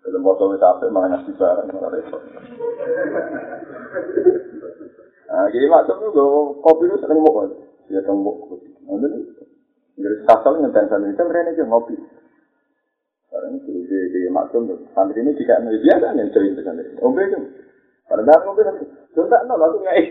dalam 0.04 0.22
foto 0.28 0.44
itu 0.52 0.66
apa 0.68 0.86
malah 0.92 1.08
ngasih 1.16 1.34
barang 1.40 1.68
malah 1.72 1.92
repot. 1.92 2.22
Nah 5.32 5.48
jadi 5.56 5.66
macam 5.72 5.96
itu 6.04 6.28
kopi 6.60 6.84
itu 6.88 6.96
sering 7.00 7.20
mau 7.24 7.44
dia 7.88 8.04
tembok 8.04 8.60
nanti 8.88 9.08
dari 10.00 10.16
kasal 10.28 10.60
ngenteng 10.60 10.88
santri 10.92 11.16
itu 11.16 11.24
mereka 11.28 11.52
aja 11.56 11.64
ngopi 11.68 11.96
sekarang 13.32 13.64
itu 13.64 13.72
di 13.88 14.00
di 14.12 14.22
maksum 14.28 14.68
santri 14.92 15.24
ini 15.24 15.32
tidak 15.40 15.64
biasa 15.80 16.12
nih 16.20 16.28
cerita 16.36 16.68
santri 16.68 17.00
om 17.00 17.16
itu 17.16 17.40
Padahal 18.12 18.44
mungkin 18.44 18.68
nanti, 18.68 18.84
Jontak 19.16 19.48
no, 19.48 19.56
aku 19.56 19.80
nggak 19.80 19.96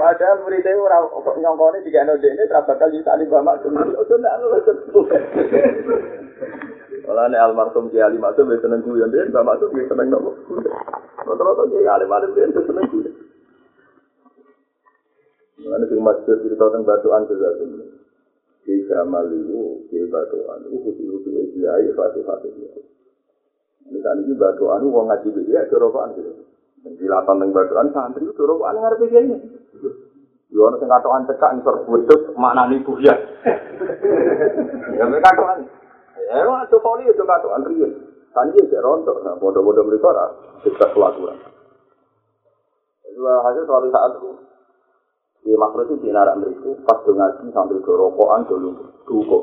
Padahal 0.00 0.36
muridnya 0.40 0.80
orang 0.80 1.12
nyongkone 1.44 1.84
jika 1.84 2.08
ada 2.08 2.16
ini 2.16 2.48
terapa 2.48 2.72
kali 2.80 3.04
tadi 3.04 3.28
bapak 3.28 3.60
cuma 3.60 3.84
jontak 3.84 4.32
no, 4.40 4.56
Kalau 7.04 7.24
nih 7.28 7.36
almarhum 7.36 7.92
Kiai 7.92 8.08
Ali 8.08 8.16
Maksum 8.16 8.48
dia 8.48 8.64
seneng 8.64 8.80
kuyon 8.80 9.12
dia, 9.12 9.28
bapak 9.28 9.60
tuh 9.60 9.68
dia 9.76 9.84
seneng 9.92 10.08
nopo. 10.08 10.32
Rata-rata 11.20 11.62
Maksum 12.08 12.32
dia 12.32 12.48
seneng 12.64 12.86
kuyon. 12.88 13.12
Mana 15.68 15.84
sing 15.84 16.00
masjid 16.00 16.36
cerita 16.40 16.64
tentang 16.64 16.88
batuan 16.88 17.28
juga 17.28 17.48
tuh. 18.66 18.74
Kiai 18.74 18.82
Kamal 18.90 19.30
itu, 19.30 19.86
Kiai 19.86 20.10
batuan 20.10 20.58
itu 20.66 20.76
khusus-khusus 20.82 21.54
Kiai 21.54 21.86
fasih-fasih 21.94 22.50
dia. 22.58 22.74
Misalnya 23.86 24.26
ini 24.26 24.34
batuan, 24.34 24.82
wong 24.90 25.06
ngaji 25.06 25.46
dia, 25.46 25.62
dorokan 25.70 26.18
gitu. 26.18 26.34
Jilatan 26.98 27.38
yang 27.46 27.54
batuan, 27.54 27.94
santri 27.94 28.26
itu 28.26 28.34
dorokan 28.34 28.74
ngerti 28.74 29.06
dia 29.06 29.22
ini. 29.22 29.38
Yo 30.50 30.70
ono 30.70 30.78
sing 30.78 30.86
katokan 30.86 31.26
cekak 31.26 31.58
ngisor 31.58 31.84
wedhus 31.90 32.22
maknani 32.38 32.78
buya. 32.86 33.14
Ya 34.94 35.04
mek 35.10 35.22
katokan. 35.22 35.66
Ya 36.26 36.46
ora 36.46 36.66
to 36.70 36.78
poli 36.78 37.06
itu 37.06 37.22
katokan 37.22 37.66
riyen. 37.66 37.92
Kanji 38.30 38.62
cek 38.68 38.82
rontok, 38.84 39.26
nah 39.26 39.34
bodoh-bodoh 39.42 39.82
mereka 39.82 40.14
ora 40.14 40.26
kita 40.62 40.86
pelaturan. 40.94 41.34
Dua 43.16 43.34
hasil 43.48 43.64
suatu 43.64 43.88
saat 43.90 44.12
itu 44.20 44.30
di 45.46 45.54
makro 45.54 45.86
itu 45.86 45.94
di 46.02 46.10
narak 46.10 46.42
mereka 46.42 46.74
pas 46.82 46.98
ngaji 47.06 47.54
sambil 47.54 47.78
dorokokan 47.86 48.42
dulu 48.50 48.70
dukok. 49.06 49.42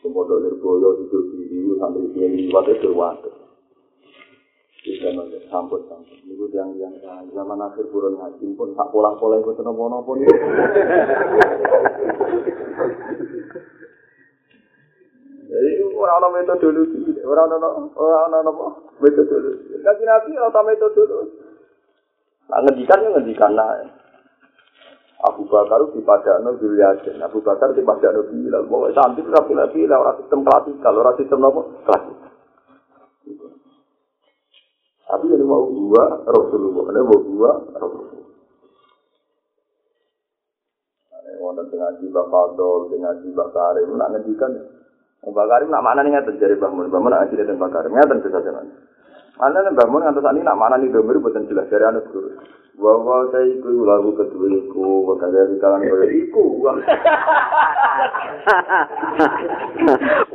Kemudian 0.00 0.40
nirboyo 0.40 0.96
hidup 1.04 1.22
diri 1.36 1.76
sampai 1.76 2.08
sini 2.16 2.48
liwat 2.48 2.64
itu 2.72 2.96
waduh. 2.96 3.36
Bisa 4.80 5.12
nonton 5.12 5.42
samput 5.52 5.84
samput. 5.92 6.16
Itu 6.24 6.48
yang 6.56 6.72
yang 6.80 6.96
zaman 7.36 7.60
akhir 7.60 7.92
buron 7.92 8.16
haji 8.16 8.56
pun 8.56 8.72
tak 8.72 8.88
itu 8.88 9.50
senang 9.58 9.76
pola 9.76 10.00
pun. 10.00 10.24
Jadi 15.46 15.70
orang 15.92 16.16
orang 16.22 16.32
metodologi, 16.40 17.02
orang 17.20 17.52
orang 17.52 17.90
orang 17.98 18.32
orang 18.32 18.48
apa 18.48 18.66
metodologi. 19.04 19.74
Kaji 19.76 20.02
nabi 20.08 20.30
orang 20.40 20.64
metodologi. 20.70 21.36
Nah, 22.46 22.62
ngedikan 22.62 23.02
ya 23.02 23.08
ngedikan 23.10 23.52
nah. 23.58 24.05
Abu 25.24 25.48
Bakar 25.48 25.80
di 25.96 26.04
padano 26.04 26.60
Zulyasin, 26.60 27.16
Abu 27.24 27.40
Bakar 27.40 27.72
di 27.72 27.80
padano 27.80 28.28
Bilal. 28.28 28.68
Mau 28.68 28.84
santri 28.92 29.24
rapi 29.24 29.56
rapi 29.56 29.88
lah 29.88 29.96
orang 30.04 30.16
sistem 30.20 30.44
klasikal, 30.44 30.92
orang 30.92 31.16
sistem 31.16 31.40
apa? 31.40 31.60
Klasikal. 31.88 32.30
Tapi 35.06 35.24
ini 35.30 35.44
mau 35.46 35.64
dua 35.70 36.04
Rasulullah, 36.26 36.84
ini 36.92 37.00
mau 37.00 37.20
dua 37.22 37.50
Rasulullah. 37.80 38.24
Wonten 41.36 41.68
dengan 41.68 41.94
jiwa 42.00 42.22
Fadol, 42.26 42.90
dengan 42.90 43.14
jiwa 43.22 43.44
Karim, 43.54 43.94
nak 43.96 44.10
ngedikan. 44.18 44.52
Mbak 45.26 45.46
Karim 45.46 45.68
nak 45.70 45.84
mana 45.84 46.00
nih 46.04 46.22
dari 46.38 46.58
bangun, 46.58 46.90
bangun 46.90 47.10
nak 47.12 47.28
ngaji 47.28 47.34
dan 47.40 47.56
Mbak 47.56 47.70
Karim, 47.72 47.92
ngeten 47.94 48.18
bisa 48.24 48.38
jalan. 48.44 48.66
Mana 49.36 49.60
nih 49.60 49.76
bangun 49.76 50.00
ngantos 50.00 50.24
ini 50.32 50.40
nak 50.40 50.56
mana 50.56 50.80
nih 50.80 50.88
domir 50.88 51.20
buatan 51.20 51.44
jelas 51.44 51.68
dari 51.68 51.84
anak 51.84 52.08
guru. 52.08 52.32
Wawa 52.76 53.32
saya 53.32 53.56
iku 53.56 53.88
lagu 53.88 54.12
kedua 54.16 54.52
iku, 54.52 55.08
wakil 55.08 55.32
dari 55.32 55.56
kalan 55.60 55.80
kaya 55.80 56.08
iku. 56.12 56.44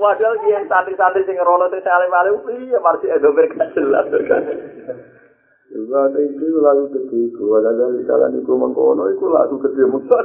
Waduh, 0.02 0.34
dia 0.42 0.66
santri-santri 0.66 1.22
sing 1.30 1.38
ngerono 1.38 1.70
sing 1.70 1.86
saling 1.86 2.10
maling, 2.10 2.42
iya 2.66 2.82
marsi 2.82 3.14
edo 3.14 3.30
mereka 3.30 3.70
jelas. 3.78 4.10
Wawa 5.70 6.02
saya 6.14 6.26
iku 6.34 6.46
lagu 6.66 6.90
kedua 6.90 7.30
iku, 7.30 7.44
wakil 7.58 7.74
dari 7.78 8.06
kalan 8.10 8.38
iku 8.42 8.54
mengkono 8.58 9.06
iku 9.18 9.26
lagu 9.30 9.62
kedua 9.62 9.90
musuh. 9.98 10.22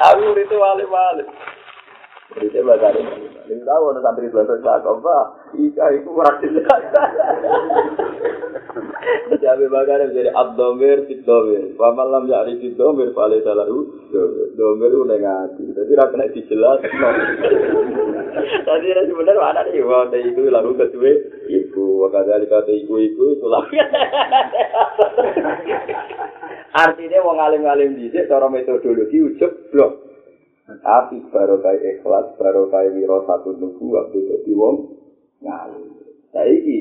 Aku 0.00 0.32
itu 0.36 0.56
wali-wali. 0.56 1.24
Berita 2.30 2.62
bakar 2.62 2.94
ini. 2.94 3.26
Ini 3.50 3.66
tahu 3.66 3.90
ada 3.90 4.00
santri 4.06 4.30
belakang 4.30 4.62
cakap, 4.62 5.02
Pak. 5.02 5.24
Ika 5.58 5.84
itu 5.98 6.10
jelas. 6.14 6.78
Jadi 9.42 9.66
bakar 9.66 9.98
jadi 10.14 10.30
abdomir, 10.38 11.10
fitdomir. 11.10 11.74
Pamalam 11.74 12.30
jadi 12.30 12.54
fitdomir, 12.62 13.10
pale 13.10 13.42
salaru. 13.42 14.06
Domir 14.54 14.90
itu 14.94 15.02
negatif. 15.02 15.66
Jadi 15.74 15.92
rakyat 15.98 16.10
kena 16.14 16.30
dijelas. 16.30 16.78
Tadi 18.40 18.86
ada 18.94 19.02
sebenarnya 19.10 19.42
mana 19.42 19.60
nih? 19.66 19.82
Wah, 19.82 20.06
itu 20.14 20.42
lalu 20.46 20.78
kedua. 20.78 21.12
Iku, 21.50 22.06
wakada 22.06 22.38
kata 22.46 22.70
iku 22.70 22.94
iku 23.02 23.42
lalu. 23.42 23.74
Artinya 26.70 27.18
wong 27.26 27.42
alim-alim 27.42 27.98
dhisik 27.98 28.30
cara 28.30 28.46
metodologi 28.46 29.18
ujug 29.18 29.50
blok. 29.74 30.09
Tapi 30.78 31.16
baru 31.34 31.58
kayak 31.58 31.98
ikhlas, 31.98 32.38
baru 32.38 32.70
kayak 32.70 32.94
wiro 32.94 33.26
satu 33.26 33.58
nunggu 33.58 33.86
waktu 33.90 34.18
jadi 34.22 34.52
wong 34.54 34.76
ngalim. 35.42 35.90
Saiki 36.30 36.78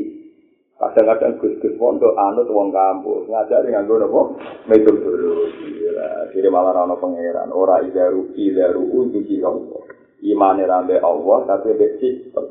kadang-kadang 0.77 1.41
gus-gus 1.41 1.75
pondok 1.75 2.13
anut 2.15 2.47
wong 2.47 2.69
kampus 2.69 3.25
ngajari 3.27 3.73
nganggo 3.73 3.97
apa 3.99 4.21
metodologi. 4.69 5.89
Jadi 6.29 6.47
malah 6.47 6.85
ana 6.85 6.95
pangeran 6.95 7.49
ora 7.49 7.81
idaru 7.81 8.31
idaru 8.37 8.83
uji 9.09 9.41
Allah. 9.41 9.81
Imane 10.21 10.63
rambe 10.69 10.95
Allah 11.01 11.37
tapi 11.49 11.73
be 11.73 11.97
sistem. 11.97 12.45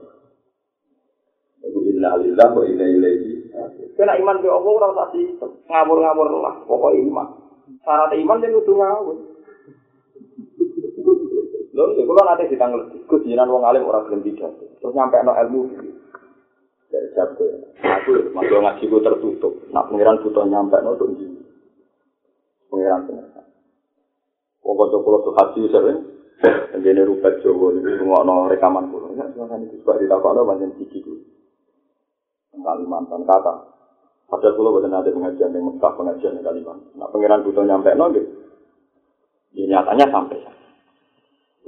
Iku 1.62 1.78
inna 1.88 2.18
lillahi 2.18 2.54
wa 2.56 2.64
inna 2.64 2.86
ilaihi 2.88 3.32
Kena 3.94 4.18
iman 4.18 4.42
be 4.42 4.48
Allah 4.50 4.72
ora 4.72 4.86
usah 4.94 5.08
ngamur-ngamur 5.68 6.26
lah, 6.42 6.54
pokok 6.66 6.94
iman. 6.96 7.28
Syarat 7.84 8.12
iman 8.16 8.42
yang 8.42 8.56
kudu 8.62 8.72
ngawur. 8.78 9.16
Lho, 11.78 11.94
ya 11.94 12.02
kula 12.02 12.26
nate 12.26 12.50
ditanggal 12.50 12.90
Gus 13.06 13.22
jenengan 13.22 13.54
wong 13.54 13.62
alim 13.62 13.86
ora 13.86 14.02
gelem 14.02 14.26
tidak. 14.26 14.50
Terus 14.82 14.98
nyampe 14.98 15.22
no 15.22 15.30
ilmu 15.30 15.60
dari 16.90 17.08
sabtu. 17.14 17.46
Aku 17.78 18.34
masuk 18.34 18.58
ngaji 18.58 18.84
ku 18.90 18.98
tertutup. 18.98 19.54
Nak 19.70 19.86
pengiran 19.86 20.18
butuh 20.18 20.42
nyampe 20.50 20.74
no 20.82 20.98
tuh 20.98 21.06
Pengiran 22.66 23.06
pengiran. 23.06 23.46
Wong 24.66 24.74
kocok 24.74 25.00
kula 25.06 25.18
tuh 25.22 25.34
haji 25.38 25.60
sering. 25.70 25.98
Jadi 26.82 27.02
rupat 27.06 27.46
Jawa 27.46 27.70
ini 27.70 27.94
semua 27.94 28.26
no 28.26 28.50
rekaman 28.50 28.90
kulo. 28.90 29.14
Ya, 29.14 29.30
silakan 29.30 29.70
itu 29.70 29.78
juga 29.78 30.02
ditakut 30.02 30.34
banyak 30.34 30.74
siki 30.82 30.98
kulo. 30.98 31.22
Kalimantan 32.58 33.22
kata. 33.22 33.54
Padahal 34.26 34.54
kulo 34.58 34.82
bukan 34.82 34.98
ada 34.98 35.14
pengajian 35.14 35.54
yang 35.54 35.62
Mekah 35.70 35.94
pengajian 35.94 36.34
di 36.34 36.42
Kalimantan. 36.42 36.90
Nah 36.98 37.06
pengiran 37.14 37.46
butuh 37.46 37.62
nyampe 37.62 37.94
no 37.94 38.10
gitu. 38.10 38.30
Ya, 39.54 39.78
nyatanya 39.78 40.10
sampai. 40.10 40.57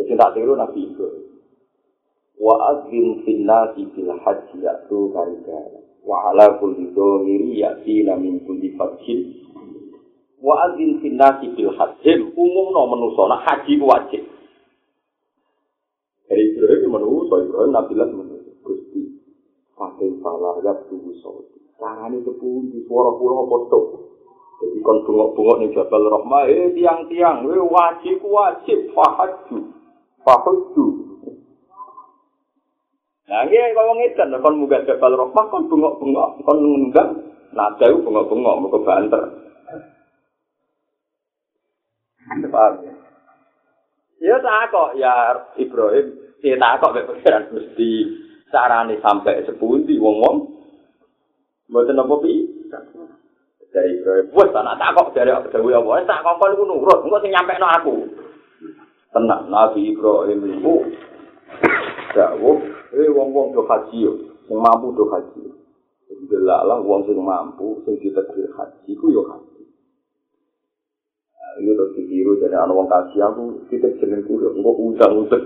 Jadi 0.01 0.17
tak 0.17 0.33
tiru 0.33 0.57
Nabi 0.57 0.89
itu. 0.89 1.09
Wa 2.41 2.57
azim 2.73 3.21
finnasi 3.29 3.85
fil 3.93 4.09
haji 4.09 4.57
ya'tu 4.65 5.13
karigara. 5.13 5.81
Wa 6.01 6.33
ala 6.33 6.57
kulli 6.57 6.89
dhomiri 6.97 7.61
ya'tina 7.61 8.17
min 8.17 8.41
kulli 8.49 8.73
fadhin. 8.81 9.45
Wa 10.41 10.73
adzin 10.73 11.05
fil 11.05 11.21
nasi 11.21 11.53
bil 11.53 11.69
hajjim 11.77 12.33
umumno 12.33 12.89
manusa 12.89 13.29
nak 13.29 13.45
haji 13.45 13.77
ku 13.77 13.85
wajib. 13.85 14.25
Dari 16.25 16.57
Ibrahim 16.57 16.97
manusa 16.97 17.45
Ibrahim 17.45 17.77
Nabi 17.77 17.93
lah 17.93 18.09
manusa 18.09 18.51
Gusti. 18.65 19.21
Pakai 19.77 20.09
salah 20.25 20.57
ya 20.65 20.73
tubuh 20.89 21.13
saudi. 21.21 21.61
Carane 21.77 22.25
sepuluh 22.25 22.73
di 22.73 22.81
suara 22.89 23.13
pulau 23.21 23.45
foto. 23.53 23.81
Jadi 24.65 24.81
kon 24.85 25.05
bungok-bungok 25.09 25.57
ning 25.61 25.73
Jabal 25.73 26.05
Rahmah, 26.05 26.45
eh 26.53 26.69
tiang-tiang, 26.77 27.49
eh 27.49 27.65
wajib 27.65 28.21
wajib 28.25 28.93
fahaju. 28.93 29.73
Fahaju. 30.25 30.87
Nah, 33.31 33.47
ini 33.47 33.75
kalau 33.79 33.95
ngedan, 33.95 34.35
kon 34.43 34.59
munggah 34.59 34.83
Jabal 34.83 35.15
Rahmah, 35.15 35.45
kon 35.55 35.71
bungok-bungok, 35.71 36.43
kon 36.43 36.59
ngunggah, 36.67 37.09
nada 37.55 37.85
itu 37.87 38.03
bungok-bungok, 38.03 38.55
mau 38.59 38.73
ke 38.75 38.79
banter. 38.83 39.23
Paham 42.51 42.75
ya? 42.83 42.95
Ya 44.21 44.37
tak 44.43 44.75
kok, 44.75 44.99
ya 44.99 45.15
Ibrahim, 45.57 46.07
ya 46.43 46.59
tak 46.59 46.83
kok, 46.83 46.93
pikiran 47.07 47.55
mesti 47.55 47.91
carane 48.51 48.99
sampai 48.99 49.47
sepundi 49.47 49.95
wong-wong. 50.03 50.51
Mboten 51.71 52.03
apa 52.03 52.15
pi? 52.19 52.35
Dari 53.71 54.03
Ibrahim, 54.03 54.27
wes 54.35 54.51
tak 54.51 54.67
tak 54.67 54.91
kok 54.99 55.15
dari 55.15 55.31
apa 55.31 55.47
dewe 55.55 55.71
apa, 55.71 56.03
tak 56.03 56.27
kok 56.27 56.39
kon 56.43 56.59
nurut, 56.67 57.07
engko 57.07 57.23
sing 57.23 57.31
nyampekno 57.31 57.67
aku. 57.71 57.95
Tenang, 59.11 59.51
Nabi 59.51 59.91
Ibrahim 59.91 60.39
itu 60.47 60.75
dawuh, 62.15 62.63
eh 62.95 63.11
wong-wong 63.11 63.51
do 63.51 63.67
haji 63.67 64.07
yo, 64.07 64.15
sing 64.47 64.55
mampu 64.55 64.95
do 64.95 65.11
haji. 65.11 65.51
Delalah 66.31 66.79
wong 66.79 67.03
sing 67.11 67.19
mampu 67.19 67.83
sing 67.83 67.99
ditakdir 67.99 68.47
haji 68.55 68.91
ku 68.95 69.11
yo 69.11 69.27
haji. 69.27 69.67
Ini 71.61 71.75
terus 71.75 71.93
ditiru 71.99 72.39
jadi 72.39 72.63
anak 72.63 72.73
wong 72.73 72.87
kasih 72.87 73.21
aku 73.27 73.67
kita 73.69 73.91
jeneng 73.99 74.23
kulo, 74.25 74.55
enggak 74.55 74.79
udang 74.79 75.13
udang. 75.27 75.45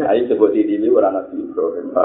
Ayo 0.00 0.22
sebut 0.32 0.56
di 0.56 0.64
ini 0.64 0.88
orang 0.88 1.20
nabi 1.20 1.36
Ibrahim. 1.36 1.92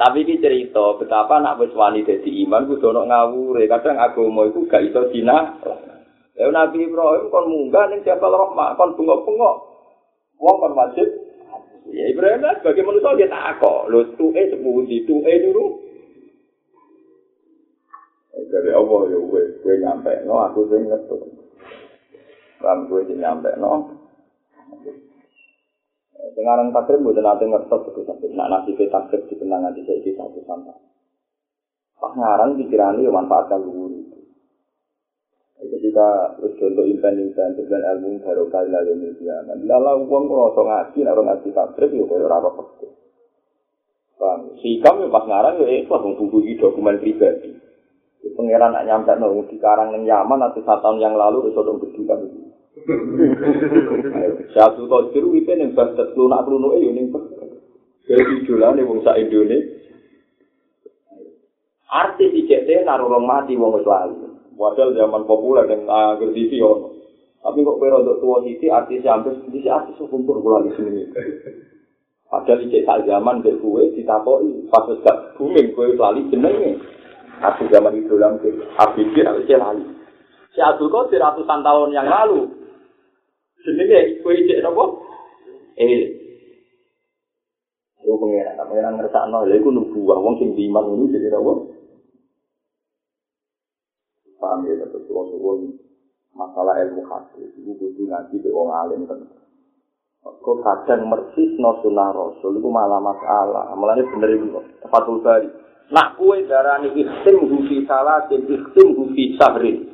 Tapi 0.00 0.18
ini 0.22 0.38
cerita 0.38 0.94
betapa 0.94 1.42
anak 1.42 1.58
wis 1.58 1.74
wani 1.74 2.06
dadi 2.06 2.46
iman 2.46 2.70
ku 2.70 2.78
dono 2.78 3.02
ngawure. 3.04 3.66
Kadang 3.66 3.98
agama 3.98 4.46
iku 4.46 4.70
gak 4.70 4.86
iso 4.86 5.10
dina. 5.10 5.58
Ya 6.38 6.46
Nabi 6.54 6.86
Ibrahim 6.86 7.28
kon 7.34 7.50
munggah 7.50 7.90
ning 7.90 8.06
Jabal 8.06 8.30
Rahmah 8.30 8.78
kon 8.78 8.94
bengok-bengok. 8.94 9.56
Wong 10.38 10.56
kon 10.62 10.78
wajib. 10.78 11.08
Ya 11.90 12.06
Ibrahim 12.14 12.46
lah 12.46 12.54
sebagai 12.62 12.86
manusia 12.86 13.18
dia 13.18 13.28
tak 13.28 13.58
kok. 13.58 13.90
Lho 13.90 14.14
tuke 14.14 14.42
sepundi 14.48 15.02
tuke 15.02 15.34
dulu. 15.42 15.88
dari 18.48 18.72
Allah 18.72 19.00
ya 19.12 19.18
wes 19.18 19.50
gue 19.60 19.74
nyampe 19.82 20.12
no 20.24 20.40
aku 20.46 20.70
sing 20.72 20.88
ngetuk 20.88 21.20
kan 22.62 22.86
gue 22.88 23.00
sing 23.06 23.18
nyampe 23.20 23.50
no 23.60 23.98
Sekarang 26.38 26.70
takrim 26.70 27.02
gue 27.02 27.18
nanti 27.18 27.50
ngertos 27.50 27.88
itu 27.90 28.02
sampai 28.06 28.30
nak 28.34 28.50
nasi 28.50 28.74
takrim 28.90 29.26
di 29.26 29.34
kenangan 29.38 29.74
di 29.74 29.82
saya 29.86 30.02
satu 30.02 30.38
sampai. 30.46 30.76
Pas 31.98 32.12
ngarang 32.14 32.58
pikirannya 32.58 33.06
ya 33.06 33.10
manfaatkan 33.10 33.64
itu. 33.64 34.07
Ketika 35.58 36.38
terus 36.38 36.54
untuk 36.62 36.86
impen-impen 36.86 37.58
dengan 37.58 37.82
ilmu 37.98 38.22
baru 38.22 38.46
kali 38.46 38.70
lalu 38.70 39.10
media, 39.10 39.42
lalu 39.42 40.06
uang 40.06 40.30
ngerosok 40.30 40.64
ngaji, 40.70 40.98
naruh 41.02 41.26
ngaji 41.26 41.48
takrim 41.50 41.98
ya 41.98 42.04
kayak 42.06 42.30
apa 42.30 42.50
pasti. 42.62 42.86
Bang, 44.18 44.40
si 44.62 44.78
kami 44.78 45.10
pas 45.10 45.26
ngarang 45.26 45.58
ya 45.62 45.82
ikhlas 45.82 46.02
menghubungi 46.06 46.58
dokumen 46.62 47.02
pribadi. 47.02 47.58
Pengiran 48.38 48.70
nak 48.70 48.86
nyampe 48.86 49.14
nol 49.18 49.50
di 49.50 49.58
karang 49.58 49.94
yang 49.98 50.06
nyaman 50.06 50.46
atau 50.46 50.62
satu 50.62 50.78
tahun 50.78 51.02
yang 51.02 51.14
lalu 51.18 51.50
itu 51.50 51.58
dong 51.58 51.82
berdua 51.82 52.14
itu. 52.22 52.38
Satu 54.54 54.86
tahun 54.86 55.10
itu 55.10 55.28
itu 55.42 55.50
yang 55.50 55.74
basket 55.74 56.14
lunak 56.14 56.46
lunak 56.46 56.78
itu 56.78 56.86
yang 56.86 57.10
jadi 58.08 58.34
jualan 58.46 58.78
yang 58.78 58.88
bangsa 58.88 59.20
Indonesia. 59.20 59.74
Artis 61.88 62.30
ICT 62.30 62.84
naruh 62.84 63.08
orang 63.08 63.24
mati 63.24 63.56
wong 63.56 63.80
wis 63.80 63.88
lali. 63.88 64.27
Padahal 64.58 64.90
zaman 64.90 65.22
populer 65.22 65.70
yang 65.70 65.86
agar 65.86 66.34
TV 66.34 66.58
ono. 66.58 66.98
Tapi 67.38 67.62
kok 67.62 67.78
kowe 67.78 68.02
untuk 68.02 68.18
tua 68.18 68.42
sisi 68.42 68.66
artis 68.66 69.06
hampir 69.06 69.38
di 69.54 69.62
artis 69.70 69.94
kumpul 69.94 70.42
kula 70.42 70.66
di 70.66 70.74
sini. 70.74 71.06
Padahal 72.26 72.66
ICT 72.66 72.82
saat 72.82 73.06
zaman 73.06 73.46
dek 73.46 73.62
kowe 73.62 73.78
ditakoki 73.94 74.66
pas 74.66 74.90
gak 75.06 75.38
booming 75.38 75.70
kowe 75.78 75.86
lali 75.94 76.26
jenenge. 76.34 76.82
Aku 77.38 77.70
zaman 77.70 77.94
itu 77.94 78.18
dalam 78.18 78.42
Habibie 78.74 79.22
aku 79.22 79.46
sih 79.46 79.54
lali. 79.54 79.86
Si 80.50 80.58
Abdul 80.58 80.90
Qadir 80.90 81.22
ratusan 81.22 81.62
tahun 81.62 81.94
yang 81.94 82.10
lalu. 82.10 82.50
Jenenge 83.62 84.18
kue 84.26 84.42
cek 84.42 84.66
nopo? 84.66 85.06
Eh. 85.78 86.18
Yo 88.02 88.18
pengen, 88.18 88.58
pengen 88.58 88.98
ngerasa 88.98 89.30
lha 89.30 89.54
iku 89.54 89.70
nubuah 89.70 90.18
wong 90.18 90.42
sing 90.42 90.58
diiman 90.58 90.82
ngono 90.82 91.14
jadi 91.14 91.30
nopo? 91.30 91.67
Paham 94.38 94.66
ya, 94.70 94.86
terus 94.86 95.02
suwon 95.10 95.74
masalah 96.38 96.78
ilmu 96.86 97.02
hadis, 97.10 97.50
itu 97.58 97.74
kudu 97.74 98.06
ngaji 98.06 98.36
ke 98.38 98.48
wong 98.54 98.70
alim 98.70 99.02
kan. 99.10 99.18
Kok 100.22 100.58
kadang 100.62 101.10
mersis 101.10 101.54
no 101.58 101.78
sunnah 101.82 102.10
rasul 102.10 102.58
itu 102.58 102.68
malah 102.68 102.98
masalah. 103.02 103.70
Mulanya 103.74 104.06
bener 104.12 104.30
itu 104.34 104.46
kok. 104.50 104.64
Fatul 104.90 105.22
Bari. 105.22 105.48
Nak 105.88 106.20
kue 106.20 106.44
darani 106.44 106.92
ikhtim 106.92 107.48
hufi 107.48 107.86
salatin, 107.88 108.44
ikhtim 108.44 108.92
hufi 108.98 109.38
sahrin. 109.40 109.88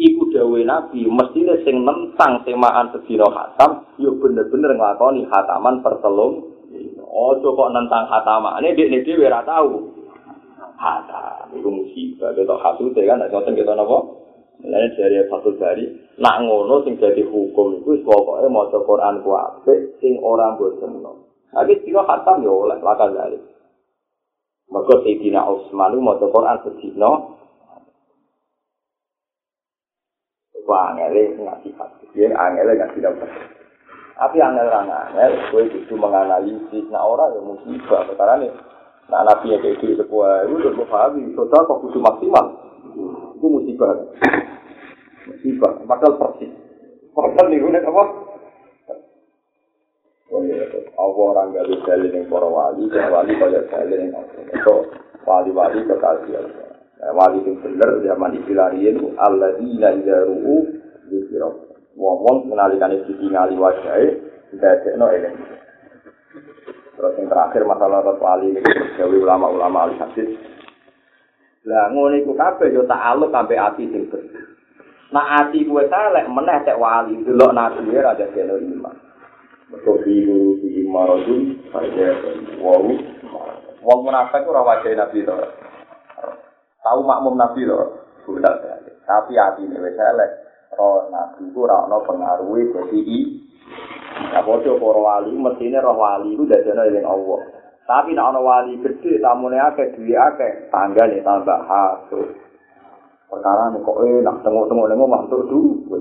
Iku 0.00 0.32
dawe 0.32 0.60
nabi, 0.64 1.04
mestinya 1.10 1.58
sing 1.66 1.84
nentang 1.84 2.40
semaan 2.46 2.88
sedino 2.94 3.28
khatam, 3.28 3.84
yuk 4.00 4.16
bener-bener 4.22 4.72
ngelakoni 4.78 5.28
khataman 5.28 5.84
pertelung. 5.84 6.56
Ojo 7.10 7.48
kok 7.52 7.72
nentang 7.74 8.08
khataman, 8.08 8.62
ini 8.62 8.78
dia 8.78 8.86
ini 8.88 9.04
dia 9.04 9.42
tahu. 9.44 9.90
Khatam, 10.80 11.39
itu 11.54 11.68
musibah. 11.68 12.34
Kita 12.34 12.54
khasute 12.54 13.00
kan, 13.06 13.18
nak 13.18 13.30
ngoten 13.34 13.58
kita 13.58 13.72
nopo. 13.74 14.20
Mulanya 14.60 14.92
dari 14.92 15.24
Fatul 15.32 15.56
Bari, 15.56 15.88
nak 16.20 16.44
ngono 16.44 16.84
sing 16.84 17.00
jadi 17.00 17.24
hukum 17.24 17.80
itu 17.80 18.04
pokoknya 18.04 18.52
mau 18.52 18.68
Quran 18.68 19.24
ku 19.24 19.32
apik, 19.32 19.96
sing 20.04 20.20
orang 20.20 20.60
bosen. 20.60 21.00
Tapi 21.50 21.72
sila 21.80 22.04
khatam 22.04 22.44
ya 22.44 22.52
oleh 22.52 22.76
lakal 22.78 23.10
dari. 23.16 23.40
Mereka 24.70 25.02
Sayyidina 25.02 25.48
Utsman 25.48 25.98
mau 25.98 26.14
Quran 26.20 26.60
sedino. 26.62 27.40
Wah, 30.70 30.94
angele 30.94 31.34
ngasih 31.34 31.74
hati. 31.74 32.06
Dia 32.14 32.30
angele 32.30 32.78
ngasih 32.78 33.02
dapat. 33.02 33.26
Tapi 34.14 34.38
angel 34.38 34.70
orang 34.70 34.86
angel, 34.86 35.32
gue 35.50 35.62
itu 35.66 35.94
menganalisis. 35.98 36.86
Nah 36.94 37.02
orang 37.02 37.34
yang 37.34 37.50
musibah. 37.50 38.06
Karena 38.14 38.46
nih, 38.46 38.52
nah 39.10 39.26
nabi 39.26 39.52
yang 39.52 39.60
kayak 39.60 39.82
gitu 39.82 39.98
sebuah 39.98 40.46
itu 40.46 40.54
udah 40.62 40.72
gue 40.72 40.86
pahami. 40.86 41.22
Total 41.34 41.66
kok 41.66 41.80
kudu 41.82 41.98
maksimal. 41.98 42.46
Itu 43.36 43.46
musibah. 43.46 43.90
Musibah. 45.28 45.72
Padahal 45.84 46.14
persis. 46.16 46.50
Padahal 47.12 47.46
nih 47.50 47.58
gue 47.58 47.80
apa? 47.82 48.04
Oh 50.30 50.46
iya, 50.46 50.62
Allah 50.94 51.26
orang 51.34 51.50
gak 51.58 51.66
bisa 51.66 51.90
dalil 51.90 52.14
yang 52.14 52.30
para 52.30 52.46
wali, 52.46 52.86
dan 52.86 53.10
wali 53.10 53.34
kaya 53.34 53.66
dalil 53.66 53.98
yang 53.98 54.14
So, 54.62 54.86
wali-wali 55.26 55.82
kekasih 55.90 56.38
Allah. 56.38 56.70
Wali 57.10 57.42
itu 57.42 57.58
bener, 57.58 57.98
zaman 58.06 58.38
istilahnya 58.38 58.94
Allah 59.18 59.58
ila 59.58 59.88
ila 59.90 60.16
ru'u 60.30 60.56
yusirah. 61.10 61.50
Wong-wong 61.98 62.46
menalikan 62.46 62.94
itu 62.94 63.10
tinggali 63.18 63.58
wajahnya, 63.58 64.22
tidak 64.54 64.86
ada 64.86 64.90
no 64.94 65.06
ini. 65.10 65.30
Terus 67.00 67.16
yang 67.16 67.32
terakhir 67.32 67.64
masalah 67.64 68.04
rot 68.04 68.20
wali, 68.20 68.52
dari 68.60 69.16
ulama-ulama 69.16 69.88
ahli 69.88 69.96
hadis. 69.96 70.36
Lah 71.64 71.88
ngono 71.88 72.12
iku 72.20 72.36
kabeh 72.36 72.68
yo 72.76 72.84
tak 72.84 73.00
aluk 73.00 73.32
sampai 73.32 73.56
ati 73.56 73.88
sing 73.88 74.04
bersih. 74.12 74.44
Nah 75.08 75.40
ati 75.40 75.64
kuwe 75.64 75.88
saleh 75.88 76.28
meneh 76.28 76.60
cek 76.60 76.76
wali 76.76 77.16
delok 77.24 77.56
nabi 77.56 77.88
ora 77.96 78.12
ada 78.12 78.28
kene 78.36 78.52
iman. 78.52 78.96
Mereka 79.72 79.92
biru, 80.04 80.60
biru 80.60 80.92
marojun, 80.92 81.56
saja 81.72 82.20
wau. 82.60 82.92
Wong 83.80 83.98
munafik 84.04 84.44
ora 84.44 84.60
wajah 84.60 84.92
Nabi 84.92 85.24
to. 85.24 85.36
Tahu 86.84 87.00
makmum 87.00 87.40
Nabi 87.40 87.64
to. 87.64 87.80
Sudah 88.28 88.60
Tapi 89.08 89.40
hati 89.40 89.64
ini 89.64 89.80
wis 89.80 89.96
elek. 89.96 90.32
Roh 90.76 91.08
Nabi 91.08 91.48
ku 91.48 91.64
ora 91.64 91.88
ono 91.88 92.04
pengaruh 92.04 92.76
dadi 92.76 93.40
Ya 94.28 94.40
padha 94.44 94.72
para 94.76 95.00
wali 95.00 95.32
mestine 95.32 95.80
roh 95.80 95.96
wali 95.96 96.36
ku 96.36 96.44
dadene 96.44 96.92
eling 96.92 97.06
Allah. 97.08 97.40
Tapi 97.88 98.12
nek 98.12 98.28
ana 98.28 98.40
wali 98.44 98.76
gede 98.84 99.18
tamune 99.18 99.56
akeh 99.56 99.96
duwe 99.96 100.14
akeh, 100.14 100.68
tanggane 100.68 101.24
tambah 101.24 101.58
hasud. 101.64 102.28
Perkara 103.32 103.72
nek 103.72 103.80
kok 103.80 103.98
enak 104.04 104.36
tengok-tengok 104.44 104.86
ning 104.92 105.00
omah 105.00 105.22
tur 105.32 105.42
duwe. 105.48 106.00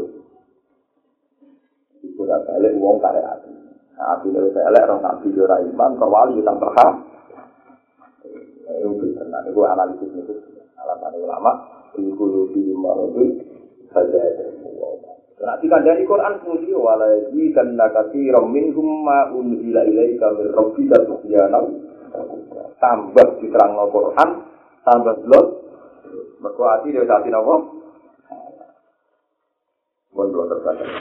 Iku 2.04 2.28
ora 2.28 2.38
balik 2.44 2.76
wong 2.76 3.00
kare 3.00 3.24
ati. 3.24 3.52
Nabi 4.00 4.32
itu 4.32 4.60
elek, 4.64 4.88
orang 4.88 5.04
nabi 5.04 5.28
itu 5.28 5.44
iman, 5.44 5.92
kau 6.00 6.08
wali 6.08 6.40
itu 6.40 6.48
tambah 6.48 6.72
ham. 6.72 7.04
Itu 8.80 8.96
benar, 8.96 9.44
itu 9.44 9.60
analisis 9.60 10.12
itu. 10.16 10.34
Alasan 10.80 11.20
ulama, 11.20 11.52
hulu 12.00 12.48
di 12.56 12.72
marudu 12.72 13.44
Nanti 15.40 15.72
kan 15.72 15.88
dari 15.88 16.04
Quran 16.04 16.44
kemudian 16.44 16.84
walaihi 16.84 17.56
dan 17.56 17.80
nakati 17.80 18.28
romin 18.28 18.76
humma 18.76 19.32
unzila 19.32 19.88
ilaika 19.88 20.36
min 20.36 20.52
rabbika 20.52 21.00
tuhyanam 21.08 21.80
tambah 22.84 23.40
diterang 23.40 23.72
no 23.80 23.88
Quran 23.88 24.30
tambah 24.84 25.16
belum 25.24 25.46
berkuati 26.44 26.92
dari 26.92 27.08
saat 27.08 27.24
ini 27.24 27.40
apa? 27.40 27.56
Mohon 30.12 30.48
terkadang. 30.52 30.92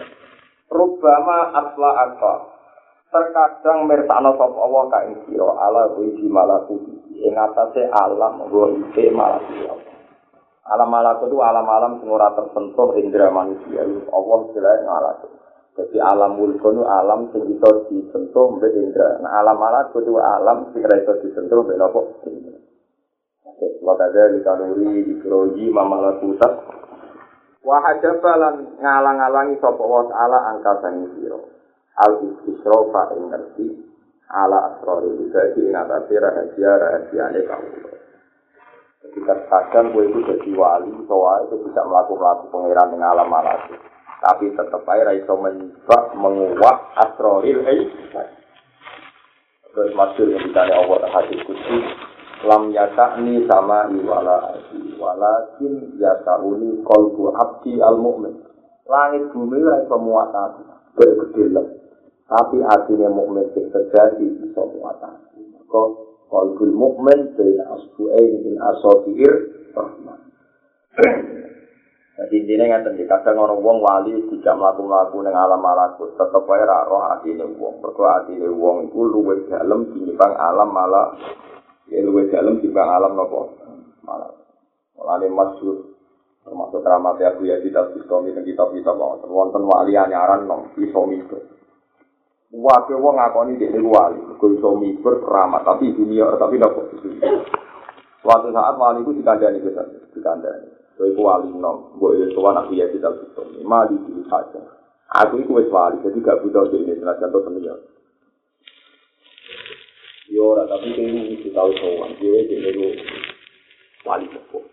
Rubama 0.68 1.39
asla 1.59 1.91
akta 2.07 2.34
terkadang 3.09 3.89
mersakno 3.89 4.36
sapa 4.36 4.59
Allah 4.61 4.84
ka 4.93 4.99
ing 5.09 5.16
sira 5.26 5.49
ala 5.49 5.97
kuwi 5.97 6.28
malakuti 6.28 6.93
ing 7.24 7.34
atase 7.34 7.89
alam 7.89 8.45
nggo 8.45 8.76
iki 8.86 9.09
malakuti 9.09 9.64
alam 10.69 10.89
malakut 10.93 11.33
itu 11.33 11.41
alam-alam 11.41 12.05
ora 12.05 12.37
tersentuh 12.37 12.97
indera 13.01 13.33
manusia 13.33 13.85
Allah 14.12 14.39
jelas 14.53 14.79
ngalah 14.85 15.14
jadi 15.79 16.03
alam 16.03 16.35
mulkun 16.35 16.75
itu 16.75 16.85
alam 16.91 17.31
sing 17.31 17.55
bisa 17.55 17.71
disentuh 17.87 18.59
mbek 18.59 18.75
indra. 18.75 19.23
Nah 19.23 19.39
alam 19.39 19.62
malakut 19.62 20.03
itu 20.03 20.19
alam 20.19 20.75
ora 20.75 20.95
bisa 20.99 21.12
disentuh 21.23 21.62
mbek 21.62 21.79
nopo? 21.79 22.19
Wakada 23.87 24.35
di 24.35 24.43
kanuri 24.43 25.07
di 25.07 25.14
kroji 25.23 25.71
mamalakutat 25.71 26.66
Wahajabalan 27.62 28.79
ngalang-alangi 28.83 29.59
sopa 29.62 29.83
wa 29.83 30.03
ta'ala 30.07 30.39
angka 30.55 30.83
sangi 30.83 31.07
siro 31.14 31.47
Al-Istisrofa 31.95 33.14
ingerti 33.14 33.66
ala 34.35 34.75
asrori. 34.75 35.31
Jadi 35.31 35.62
ingatasi 35.62 36.14
rahasia-rahasia 36.19 37.25
ini 37.35 37.43
Ketika 39.19 39.51
kadang 39.51 39.91
gue 39.91 40.14
itu 40.14 40.23
jadi 40.31 40.51
wali, 40.55 40.95
soalnya 41.11 41.51
itu 41.51 41.66
bisa 41.66 41.83
melakukan 41.83 42.47
pengiran 42.55 42.95
dengan 42.95 43.19
alam 43.19 43.35
alam 43.35 43.66
Tapi 44.23 44.55
tetap 44.55 44.87
aja 44.87 45.11
itu 45.11 45.35
mencoba 45.35 45.99
menguak 46.14 46.79
asroril 47.03 47.66
eh. 47.66 47.83
Terus 49.75 49.91
masuk 49.99 50.31
yang 50.31 50.43
ditanya 50.47 50.79
Allah 50.79 51.11
hadis 51.19 51.43
kudus. 51.43 51.87
Lam 52.47 52.71
ni 53.27 53.43
sama 53.51 53.91
iwala 53.91 54.55
adi. 54.55 54.95
Walakin 54.95 55.99
yasa'uni 55.99 56.87
kolbu 56.87 57.35
abdi 57.35 57.83
al 57.83 57.99
mu'min. 57.99 58.39
Langit 58.87 59.35
bumi 59.35 59.59
lah 59.66 59.83
itu 59.83 59.99
muat 59.99 60.31
aku. 60.31 60.62
Bergede 60.95 61.62
Tapi 62.31 62.62
hatinya 62.62 63.11
mu'min 63.11 63.51
bisa 63.51 64.62
muat 64.62 64.99
aku. 65.03 65.43
Kok 65.66 66.07
qalbul 66.29 66.72
mukmin 66.72 67.35
baina 67.35 67.64
asbu'ain 67.76 68.33
min 68.45 68.55
asabiir 68.61 69.35
rahman 69.72 70.20
Jadi 72.18 72.35
intinya 72.35 72.83
nggak 72.83 73.07
kadang 73.07 73.39
orang 73.39 73.62
wong 73.62 73.79
wali 73.79 74.11
tidak 74.11 74.59
melakukan 74.59 74.91
laku 74.91 75.22
neng 75.22 75.39
alam 75.39 75.62
malaku, 75.62 76.11
tetap 76.18 76.51
aja 76.51 76.83
roh 76.91 76.99
hati 77.07 77.31
ini 77.31 77.47
wong. 77.47 77.79
Berku 77.79 78.03
hati 78.03 78.35
ini 78.35 78.51
wong 78.51 78.91
itu 78.91 79.07
luwe 79.07 79.47
dalam 79.47 79.87
timbang 79.95 80.35
alam 80.35 80.66
malah, 80.66 81.14
ya 81.87 82.03
luwe 82.03 82.26
dalam 82.26 82.59
timbang 82.59 82.91
alam 82.91 83.14
nopo 83.14 83.55
malah. 84.03 84.35
Mulane 84.99 85.31
masyhur 85.31 85.95
termasuk 86.43 86.83
keramat 86.83 87.22
ya 87.22 87.39
bu 87.39 87.47
ya 87.47 87.62
kita 87.62 87.95
bistomi 87.95 88.35
dan 88.35 88.43
kita 88.43 88.66
bisa 88.74 88.91
mau 88.99 89.14
wonten 89.22 89.62
wali 89.62 89.95
anyaran 89.95 90.43
nom 90.51 90.74
bistomi 90.74 91.22
itu. 91.22 91.39
Wakil 92.49 92.96
wong 92.96 93.20
ngakoni 93.20 93.61
dia 93.61 93.68
ini 93.68 93.84
wali, 93.84 94.24
gue 94.24 94.57
iso 94.57 94.72
mikir 94.80 95.20
keramat, 95.20 95.68
tapi 95.68 95.92
dunia, 95.92 96.32
tapi 96.40 96.57
dapat 96.57 96.96
Suatu 98.24 98.49
saat 98.57 98.72
wali 98.80 99.05
itu 99.05 99.20
dikandani 99.20 99.61
kita, 99.61 99.84
dikandani. 100.16 100.68
Gue 100.96 101.12
itu 101.12 101.20
wali 101.20 101.53
nom, 101.53 101.92
gue 102.01 102.24
itu 102.24 102.40
anak 102.40 102.72
dia 102.72 102.88
kita 102.88 103.12
bisa, 103.12 103.44
mali 103.68 104.01
dulu 104.01 104.24
saja. 104.32 104.64
Aku 105.20 105.44
itu 105.44 105.53
wes 105.53 105.68
wali, 105.68 106.01
jadi 106.01 106.16
gak 106.24 106.40
butuh 106.40 106.72
di 106.72 106.88
ini, 106.88 106.96
senajan 106.96 107.28
tuh 107.28 107.44
dunia. 107.44 107.76
Yo, 110.32 110.57
tapi 110.57 110.88
ini 110.96 111.36
mesti 111.36 111.53
tahu 111.53 111.68
soal, 111.76 112.16
dia 112.16 112.49
ini 112.49 112.96
wali 114.09 114.24
sepuh. 114.24 114.64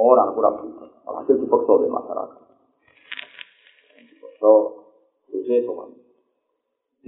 Orang 0.00 0.32
kurang 0.32 0.64
butuh, 0.64 0.88
dia 1.28 1.34
dipaksa 1.36 1.70
oleh 1.76 1.92
masyarakat. 1.92 2.40
So, 4.40 4.81
Terusnya 5.32 5.64
sopan. 5.64 5.96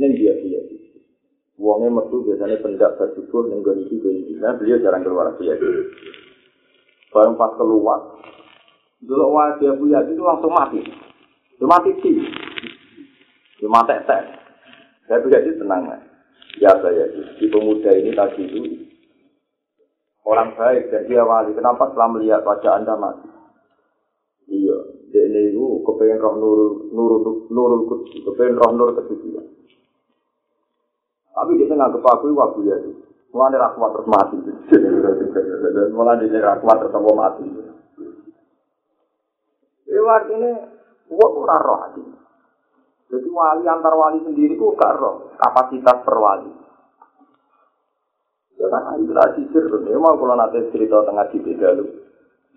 Ini 0.01 0.16
dia 0.16 0.33
dia. 0.41 0.61
Uangnya 1.55 1.93
metu 1.93 2.25
biasanya 2.27 2.59
pendak 2.64 2.99
bersyukur 2.99 3.47
gani 3.47 3.87
itu 3.87 4.03
gani 4.03 4.35
Nah 4.43 4.59
beliau 4.59 4.83
jarang 4.83 5.07
keluar 5.07 5.31
dia. 5.39 5.55
Barang 7.14 7.39
pas 7.39 7.55
keluar, 7.55 8.01
dulu 8.99 9.39
wajah 9.39 9.79
Buya 9.79 10.03
itu 10.03 10.18
langsung 10.18 10.51
mati. 10.51 10.83
Itu 11.55 11.62
mati 11.70 11.95
sih. 12.03 12.27
Itu 13.62 13.70
mati 13.70 13.95
tek. 14.03 14.35
Saya 15.07 15.22
Buya 15.22 15.39
itu 15.47 15.62
tenang 15.62 15.87
lah. 15.87 16.03
Ya 16.59 16.75
saya 16.83 17.07
di 17.39 17.47
pemuda 17.47 17.91
ini 17.95 18.11
tadi 18.18 18.43
itu 18.51 18.61
orang 20.27 20.59
baik 20.59 20.91
dan 20.91 21.07
dia 21.07 21.22
wali. 21.22 21.55
Kenapa 21.55 21.93
setelah 21.93 22.18
melihat 22.18 22.43
wajah 22.43 22.83
anda 22.83 22.99
mati? 22.99 23.34
Iya, 25.15 25.31
Dene 25.31 25.55
iku 25.55 25.87
kepengin 25.87 26.19
roh 26.19 26.35
nur 26.35 26.59
nur 26.91 27.12
nur 27.47 27.71
kudus, 27.87 28.19
kepengin 28.27 28.59
roh 28.59 28.71
nur 28.75 28.99
kesucian. 28.99 29.47
Tapi 31.31 31.55
dia 31.55 31.71
nggak 31.71 31.95
kepaku 31.95 32.35
waktu 32.35 32.61
ya. 32.67 32.77
Mulane 33.31 33.55
ra 33.59 33.75
kuat 33.79 33.95
terus 33.95 34.11
mati. 34.11 34.39
Mulane 35.95 36.27
dia 36.27 36.43
ra 36.43 36.59
kuat 36.59 36.83
terus 36.83 36.99
mati. 37.15 37.47
Lewat 39.87 40.23
ini, 40.35 40.51
gua 41.15 41.27
ora 41.31 41.57
roh 41.62 41.79
hati. 41.87 42.03
Jadi 43.15 43.29
wali 43.31 43.62
antar 43.71 43.95
wali 43.95 44.19
sendiri 44.27 44.59
ku 44.59 44.75
gak 44.75 44.99
roh 44.99 45.31
kapasitas 45.39 46.03
perwali. 46.03 46.51
Ya 48.59 48.67
kan 48.67 48.99
itu 48.99 49.15
lah 49.15 49.31
sisir 49.39 49.62
tuh. 49.71 49.79
Memang 49.87 50.19
kalau 50.19 50.35
nanti 50.35 50.59
cerita 50.75 51.07
tengah 51.07 51.31
di 51.31 51.39
lu. 51.55 52.03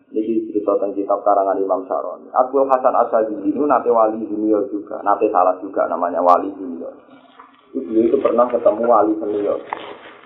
Ini 0.07 0.47
cerita 0.47 0.71
tentang 0.79 0.95
kitab 0.95 1.19
karangan 1.27 1.59
Imam 1.59 1.83
Syaron. 1.83 2.31
Abu 2.31 2.63
Hasan 2.63 2.95
Asadi 2.95 3.43
ini 3.43 3.59
nanti 3.67 3.91
wali 3.91 4.23
junior 4.23 4.63
juga, 4.71 5.03
nanti 5.03 5.27
salah 5.27 5.59
juga 5.59 5.83
namanya 5.91 6.23
wali 6.23 6.47
junior. 6.55 6.95
Itu 7.75 7.91
itu 7.91 8.17
pernah 8.23 8.47
ketemu 8.47 8.83
wali 8.87 9.13
senior. 9.19 9.59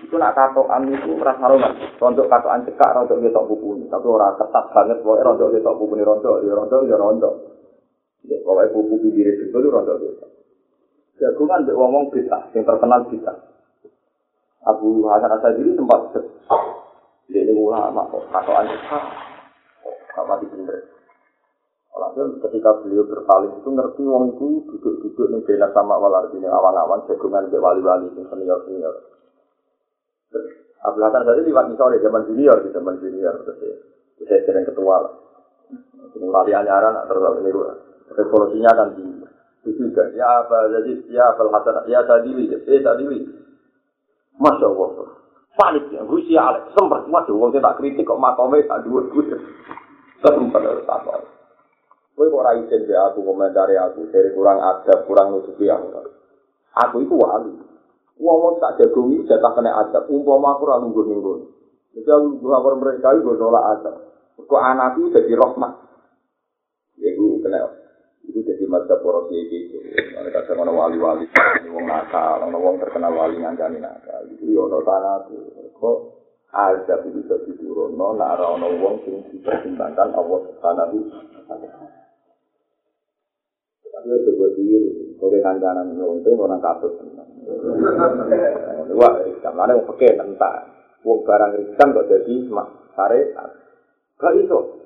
Itu 0.02 0.14
nak 0.18 0.34
katoan 0.34 0.90
itu 0.90 1.14
merasa 1.14 1.46
roman. 1.46 1.74
Rontok 1.98 2.26
katoan 2.26 2.66
cekak, 2.66 2.90
rontok 2.90 3.22
dia 3.22 3.30
buku 3.34 3.78
ini. 3.78 3.86
Tapi 3.86 4.06
orang 4.06 4.34
ketat 4.34 4.64
banget, 4.74 4.98
pokoknya 5.02 5.26
rontok 5.30 5.48
dia 5.54 5.62
tok 5.62 5.78
buku 5.78 5.92
ini 5.94 6.04
rontok, 6.06 6.36
dia 6.42 6.54
rontok, 6.54 6.80
dia 6.86 6.98
rontok. 6.98 7.34
Ya, 8.26 8.36
pokoknya 8.42 8.74
buku 8.74 8.94
pinggir 8.98 9.26
itu 9.30 9.44
itu 9.54 9.68
rontok 9.70 9.96
dia. 10.02 10.26
Jagungan 11.22 11.62
dia 11.66 11.74
ngomong 11.78 12.10
bisa, 12.10 12.50
yang 12.54 12.66
terkenal 12.66 13.06
bisa. 13.06 13.32
Abu 14.62 15.06
Hasan 15.06 15.34
Asadi 15.38 15.60
ini 15.66 15.74
sempat 15.74 16.14
dia 17.30 17.40
ini 17.46 17.54
ulama 17.54 18.06
kok 18.10 18.26
katoan 18.30 18.66
cekak. 18.70 19.31
Sama 20.12 20.40
di 20.40 20.46
bener. 20.48 20.80
Alhasil 21.92 22.40
ketika 22.40 22.80
beliau 22.80 23.04
berpaling 23.04 23.52
itu 23.60 23.68
ngerti 23.68 24.02
wong 24.08 24.32
itu 24.32 24.64
duduk-duduk 24.64 25.26
nih 25.28 25.40
bela 25.44 25.68
sama 25.76 26.00
walar 26.00 26.32
ini 26.32 26.48
awan-awan 26.48 27.04
jagungan 27.04 27.52
be 27.52 27.60
wali-wali 27.60 28.08
itu 28.08 28.24
senior 28.32 28.64
senior. 28.64 28.94
Abdul 30.82 31.04
Hasan 31.04 31.28
tadi 31.28 31.44
lewat 31.44 31.76
sore 31.76 32.00
zaman 32.00 32.24
junior 32.26 32.64
di 32.64 32.72
zaman 32.72 32.96
junior 32.96 33.44
terus 33.44 33.60
ya. 33.60 33.76
Saya 34.24 34.40
sering 34.48 34.64
ketua 34.64 35.04
lah. 35.04 35.14
Ini 36.16 36.26
wali 36.32 36.56
anyaran 36.56 36.96
terus 37.04 37.44
ini 37.44 37.50
revolusinya 38.12 38.72
kan 38.72 38.88
di 38.96 39.04
itu 39.62 39.78
juga 39.78 40.10
ya 40.16 40.42
apa 40.42 40.74
jadi 40.74 41.12
ya 41.12 41.36
Abdul 41.36 41.52
Hasan 41.52 41.86
ya 41.92 42.00
tadi 42.08 42.30
eh 42.50 42.80
tadi 42.80 43.04
Masya 44.40 44.64
Allah. 44.64 45.20
Panik 45.52 45.92
ya, 45.92 46.00
Gusti 46.08 46.32
Alex, 46.32 46.72
sempat, 46.72 47.04
waduh, 47.12 47.36
wong 47.36 47.52
tak 47.52 47.76
kritik 47.76 48.08
kok 48.08 48.16
makomnya 48.16 48.64
tak 48.64 48.88
dua 48.88 49.04
Sempat 50.22 50.62
harus 50.62 50.86
takut. 50.86 51.22
Kowe 52.12 52.28
kok 52.28 52.40
ora 52.44 52.54
isin 52.54 52.86
be 52.86 52.94
aku 52.94 53.24
komentari 53.24 53.74
aku 53.74 54.06
dari 54.12 54.30
kurang 54.36 54.60
adab, 54.62 55.08
kurang 55.08 55.34
nutupi 55.34 55.66
aku. 55.66 55.90
Aku 56.76 57.02
itu 57.02 57.14
wali. 57.18 57.50
Wong-wong 58.22 58.62
tak 58.62 58.78
jago 58.78 59.08
iki 59.10 59.26
jatah 59.26 59.50
kena 59.56 59.74
adab. 59.82 60.06
Umpama 60.06 60.54
aku 60.54 60.68
ora 60.68 60.78
nunggu 60.78 61.02
nunggu. 61.02 61.32
Jadi 61.96 62.06
aku 62.06 62.38
nunggu 62.38 62.78
mereka 62.78 63.16
itu 63.16 63.32
nolak 63.34 63.64
adab. 63.80 63.96
Kok 64.38 64.62
anakku 64.62 65.10
jadi 65.10 65.32
rahmat. 65.34 65.72
Ya 67.00 67.08
itu 67.16 67.40
kena. 67.40 67.66
Itu 68.28 68.44
jadi 68.44 68.64
mata 68.68 69.00
poros 69.00 69.32
iki. 69.32 69.72
Mereka 70.12 70.46
sama 70.46 70.68
wali-wali. 70.68 71.26
Wong 71.72 71.84
nakal, 71.88 72.44
wong 72.44 72.76
terkenal 72.76 73.16
wali 73.16 73.40
ngandani 73.40 73.80
nakal. 73.80 74.22
Itu 74.28 74.52
yo 74.52 74.68
ono 74.68 74.84
tanah 74.84 75.26
Kok 75.80 75.96
azab 76.52 77.08
itu 77.08 77.24
bisa 77.24 77.36
diturunno 77.48 78.12
nek 78.20 78.28
ora 78.36 78.46
ana 78.52 78.68
wong 78.76 79.00
sing 79.08 79.24
dipertimbangkan 79.32 80.12
Allah 80.12 80.38
Subhanahu 80.52 80.96
wa 81.00 81.44
taala. 81.48 81.68
Itu 84.02 84.30
buat 84.34 84.52
diri, 84.58 85.14
kalau 85.16 85.38
kandanan 85.40 85.96
nonton 85.96 86.36
orang 86.36 86.60
katut. 86.60 86.92
Wah, 88.92 89.14
kamane 89.40 89.72
wong 89.80 89.86
peke 89.96 90.12
nentak. 90.12 90.68
Wong 91.08 91.24
barang 91.24 91.56
riskan 91.56 91.94
kok 91.96 92.10
mak 92.52 92.68
syariat. 92.98 93.50
Gak 94.20 94.36
iso. 94.44 94.82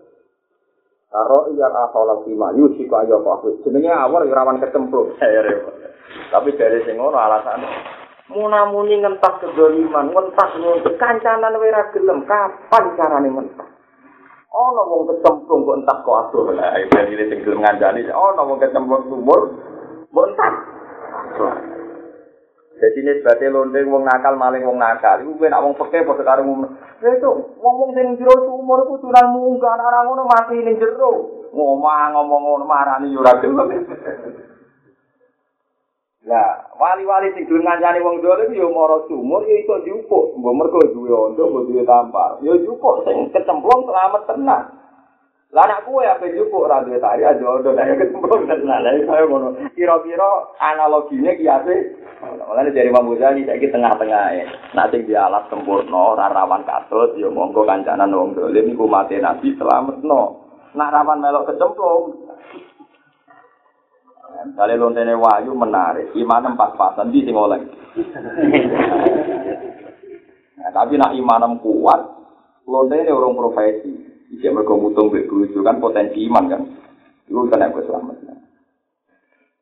Karo 1.10 1.50
iya 1.54 1.66
asolat 1.66 2.28
lima 2.28 2.54
yusi 2.54 2.86
kok 2.86 3.08
ayo 3.08 3.24
kok. 3.24 3.66
Jenenge 3.66 3.90
awor 3.90 4.22
ya 4.22 4.38
rawan 4.38 4.62
kecemplung. 4.62 5.18
Tapi 6.30 6.50
dari 6.54 6.78
sing 6.86 7.00
ngono 7.00 7.18
alasane 7.18 7.95
munamuni 8.30 8.98
ngentas 8.98 9.38
kedoliman, 9.38 10.10
ngentas 10.10 10.50
nuntut 10.58 10.94
kancanan 10.98 11.58
wae 11.58 11.70
ra 11.70 11.90
gelem, 11.94 12.26
kapan 12.26 12.84
carane 12.98 13.28
ngentas? 13.30 13.68
Ana 14.56 14.82
wong 14.88 15.04
kecemplung 15.12 15.68
kok 15.68 15.78
entas 15.84 15.98
kok 16.00 16.18
adoh. 16.26 16.48
Lah 16.56 16.80
iki 16.80 16.96
iki 17.12 17.24
sing 17.28 17.38
gelem 17.44 17.60
ngancani, 17.60 18.08
ana 18.08 18.42
wong 18.42 18.58
kecemplung 18.58 19.04
sumur, 19.06 19.40
mbok 20.10 20.26
entas. 20.32 20.54
Jadi 22.76 23.00
ini 23.00 23.12
sebagai 23.24 23.48
londeng 23.56 23.88
wong 23.88 24.04
nakal 24.04 24.36
maling 24.36 24.60
wong 24.68 24.76
nakal. 24.76 25.16
Iku 25.24 25.40
kowe 25.40 25.48
nak 25.48 25.64
wong 25.64 25.74
peke 25.80 26.04
padha 26.04 26.28
karo 26.28 26.44
ngono. 26.44 26.68
Ya 27.00 27.08
itu 27.16 27.30
wong-wong 27.56 27.96
sing 27.96 28.20
jero 28.20 28.36
sumur 28.44 28.84
iku 28.84 29.00
turan 29.00 29.32
munggah 29.32 29.80
ngono 29.80 30.28
mati 30.28 30.60
ning 30.60 30.76
jero. 30.76 31.40
Ngomong 31.56 32.12
ngomong 32.12 32.40
ngono 32.44 32.64
marani 32.68 33.16
yo 33.16 33.24
ora 33.24 33.40
gelem. 33.40 33.68
Lah, 36.26 36.74
wali-wali 36.74 37.30
sing 37.38 37.46
gelem 37.46 37.62
ngancani 37.62 38.02
wong 38.02 38.18
dolim 38.18 38.50
yo 38.50 38.66
mara 38.74 38.98
sumur 39.06 39.46
yo 39.46 39.62
iso 39.62 39.78
diupuk. 39.86 40.34
Mbok 40.34 40.56
mergo 40.58 40.82
duwe 40.90 41.14
ondo, 41.14 41.46
mbok 41.46 41.70
duwe 41.70 41.86
tampar. 41.86 42.42
Yo 42.42 42.58
diupuk 42.58 43.06
sing 43.06 43.30
kecemplung 43.30 43.86
selamat 43.86 44.26
tenang. 44.26 44.74
Lah 45.54 45.62
anak 45.70 45.86
kuwe 45.86 46.02
ape 46.02 46.34
diupuk 46.34 46.66
ora 46.66 46.82
duwe 46.82 46.98
tari 46.98 47.22
aja 47.22 47.46
ondo 47.46 47.70
nek 47.70 47.94
kecemplung 48.02 48.42
tenang. 48.50 48.82
Lah 48.82 48.90
kaya 49.06 49.22
ngono. 49.22 49.54
Kira-kira 49.78 50.30
analogine 50.58 51.38
kiase 51.38 51.74
Mulane 52.16 52.72
dari 52.72 52.88
Imam 52.88 53.12
Ghazali 53.12 53.44
saiki 53.44 53.68
tengah-tengah 53.70 54.24
e. 54.34 54.42
Nek 54.74 54.88
sing 54.90 55.06
di 55.06 55.14
alat 55.14 55.46
sempurna 55.46 56.16
ora 56.16 56.26
rawan 56.32 56.66
katut 56.66 57.14
yo 57.20 57.30
monggo 57.30 57.62
kancanan 57.62 58.10
wong 58.10 58.34
dolim 58.34 58.72
iku 58.72 58.88
mate 58.90 59.20
nabi 59.22 59.54
selametno. 59.54 60.42
Nak 60.74 60.92
rawan 60.92 61.22
melok 61.22 61.54
kecemplung, 61.54 62.25
Kali 64.36 64.74
lontene 64.76 65.16
wayu 65.16 65.52
menarik, 65.56 66.12
imanem 66.12 66.56
pas-pasan 66.60 67.08
di 67.08 67.24
sing 67.24 67.32
oleh. 67.32 67.60
nah, 70.60 70.70
tapi 70.76 71.00
nak 71.00 71.16
imanem 71.16 71.56
kuat, 71.64 72.00
lontene 72.68 73.08
orang 73.08 73.36
profesi. 73.36 74.06
Mergo 74.46 74.78
mutung 74.78 75.10
mbek 75.10 75.30
bojo 75.30 75.58
kan 75.62 75.78
potensi 75.78 76.22
iman 76.26 76.44
kan. 76.50 76.62
Iku 77.30 77.46
kan 77.50 77.66
aku 77.66 77.82
selamat. 77.86 78.16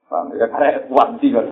Paham 0.08 0.36
ya 0.36 0.46
karena 0.48 0.84
kuat 0.88 1.08
sih 1.20 1.30
kan. 1.32 1.46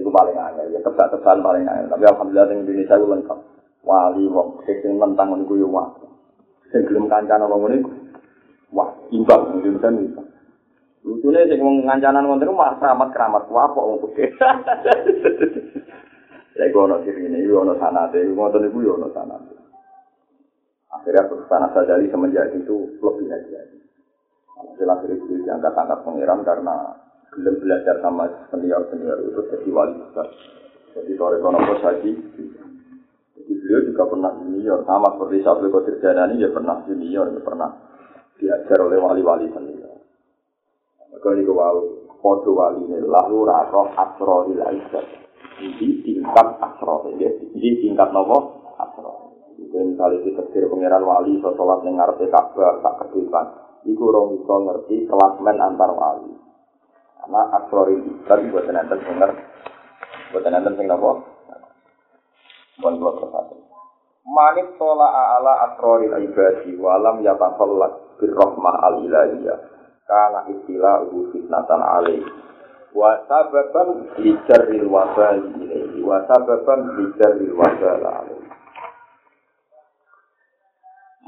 Itu 0.00 0.08
paling 0.08 0.36
aneh, 0.36 0.64
ya 0.72 0.80
kebetulan 0.80 1.44
paling 1.44 1.64
aneh. 1.66 1.88
Tapi 1.88 2.04
alhamdulillah 2.08 2.46
di 2.48 2.54
Indonesia 2.62 2.96
itu 2.96 3.06
lengkap. 3.06 3.38
Wali, 3.80 4.24
wong, 4.28 4.60
sing 4.68 4.96
mentang 4.96 5.32
niku 5.36 5.56
yo 5.56 5.68
wah. 5.72 5.88
Sing 6.68 6.84
gelem 6.84 7.08
kancana 7.08 7.48
wong 7.48 7.68
niku. 7.68 7.90
Wah, 8.72 8.92
imbang 9.12 9.60
Indonesia 9.60 9.88
niku. 9.92 10.20
Lucunya 11.00 11.48
sing 11.48 11.64
wong 11.64 11.88
ngancanan 11.88 12.28
niku 12.28 12.52
malah 12.52 12.76
keramat-keramat 12.76 13.48
wapok 13.48 13.86
wong 13.88 13.98
putih. 14.04 14.28
Lek 16.60 16.76
ono 16.76 17.00
sing 17.08 17.16
ngene 17.16 17.40
iki 17.40 17.56
ono 17.56 17.72
sanate, 17.80 18.20
ngoten 18.20 18.68
niku 18.68 18.84
yo 18.84 19.00
ono 19.00 19.08
sanate. 19.16 19.56
Akhirnya 20.92 21.24
perusahaan 21.30 21.72
sadari 21.72 22.04
semenjak 22.12 22.52
itu 22.52 23.00
lebih 23.00 23.32
lagi. 23.32 23.80
Hasil 24.60 24.88
akhirnya 24.92 25.16
itu 25.16 25.40
diangkat-angkat 25.40 26.04
pengiran 26.04 26.44
karena 26.44 27.00
belum 27.32 27.54
belajar 27.64 27.96
sama 28.04 28.28
senior-senior 28.52 29.24
itu 29.24 29.40
jadi 29.48 29.68
wali 29.72 29.96
besar. 30.04 30.28
Jadi 30.92 31.16
sore 31.16 31.40
kono 31.40 31.64
saji. 31.80 32.12
Jadi 33.40 33.52
beliau 33.56 33.80
juga 33.88 34.04
pernah 34.04 34.36
junior, 34.36 34.84
sama 34.84 35.16
seperti 35.16 35.40
Sabri 35.40 35.72
Qadir 35.72 35.96
Janani, 36.04 36.36
dia 36.36 36.52
pernah 36.52 36.76
junior, 36.84 37.32
dia 37.32 37.40
pernah 37.40 37.72
diajar 38.36 38.78
oleh 38.84 39.00
wali-wali 39.00 39.48
senior. 39.48 39.79
Maka 41.10 41.26
ini 41.34 41.42
kewau, 41.42 41.78
podo 42.22 42.50
wali 42.54 42.86
ini, 42.86 43.02
lalu 43.02 43.42
raro 43.42 43.90
asroril 43.98 44.62
aisyah. 44.62 45.04
Ini 45.58 46.06
tingkat 46.06 46.48
asroril, 46.62 47.18
ya. 47.18 47.30
Ini 47.34 47.70
tingkat 47.82 48.14
nopo 48.14 48.62
asroril. 48.78 49.58
Itu 49.58 49.76
misalnya 49.76 50.22
di 50.22 50.30
tafsir 50.38 50.70
pengiran 50.70 51.02
wali, 51.02 51.36
so 51.42 51.50
sholat 51.58 51.82
yang 51.82 51.98
ngerti 51.98 52.30
kabar, 52.30 52.78
tak 52.80 52.94
kedepan. 53.04 53.46
Iku 53.84 54.02
orang 54.12 54.38
bisa 54.38 54.54
ngerti 54.54 54.96
kelasmen 55.10 55.58
antar 55.58 55.90
wali. 55.92 56.32
Karena 57.20 57.40
asroril 57.58 58.00
aisyah, 58.00 58.38
buat 58.54 58.64
nanti 58.70 58.94
denger. 59.02 59.30
Buat 60.30 60.44
nanti 60.46 60.70
sing 60.78 60.86
nopo. 60.86 61.10
Buat 62.80 62.94
buat 62.96 63.14
persatu. 63.18 63.56
Manit 64.30 64.78
tola 64.78 65.10
ala 65.10 65.52
asroril 65.68 66.14
ibadi, 66.22 66.78
walam 66.78 67.18
yatafallat 67.24 68.20
birrohmah 68.22 68.76
al-ilahiyah. 68.88 69.79
Kana 70.10 70.50
istilah 70.50 71.06
ubu 71.06 71.30
fitnatan 71.30 71.78
alaih. 71.78 72.26
Wa 72.90 73.22
sababan 73.30 74.10
lijarril 74.18 74.90
wasali 74.90 75.54
ilaihi. 75.62 76.02
Wa 76.02 76.26
sababan 76.26 76.98
lijarril 76.98 77.54
wasali 77.54 78.02
alaih 78.02 78.40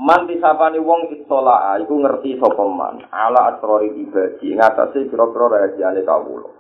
Man 0.03 0.27
disapani 0.27 0.83
wong 0.83 1.15
istola 1.15 1.79
iku 1.79 1.95
ngerti 2.03 2.35
sapa 2.43 2.65
man. 2.67 3.07
Ala 3.15 3.55
asrori 3.55 3.95
ibadi 4.03 4.51
ngatasi 4.51 5.07
kira-kira 5.07 5.47
rahasiane 5.47 6.03
kawula. 6.03 6.51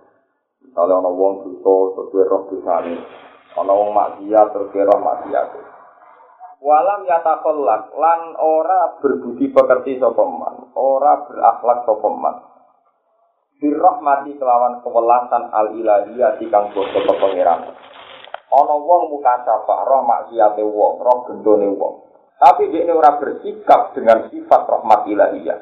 Misale 0.62 0.92
ana 0.94 1.10
wong 1.10 1.58
dosa 1.58 2.06
terus 2.12 2.30
roh 2.30 2.42
dosane, 2.46 3.02
ana 3.58 3.72
wong 3.74 3.90
maksiat 3.90 4.46
terus 4.46 4.70
roh 4.70 5.00
maksiat. 5.02 5.48
Walam 6.62 7.02
yatakollak 7.04 7.90
lan 7.98 8.38
ora 8.38 9.02
berbudi 9.02 9.50
pekerti 9.50 9.98
sapa 9.98 10.22
man 10.22 10.70
ora 10.78 11.26
berakhlak 11.26 11.82
sapa 11.84 12.08
man. 12.14 12.36
Birahmati 13.58 14.34
kelawan 14.42 14.82
kewelasan 14.82 15.42
al 15.54 15.78
ilahiyah 15.78 16.38
kang 16.50 16.74
basa 16.74 17.14
pangeran. 17.14 17.60
Ana 18.50 18.74
wong 18.74 19.02
muka 19.10 19.42
sapa 19.46 19.86
roh 19.86 20.02
maksiate 20.02 20.62
wong 20.66 20.98
roh 20.98 21.18
gendone 21.30 21.70
wong. 21.74 21.94
Tapi 22.42 22.74
dia 22.74 22.90
ora 22.90 23.22
bersikap 23.22 23.94
dengan 23.94 24.26
sifat 24.30 24.66
rahmat 24.66 25.06
ilahiyah. 25.06 25.58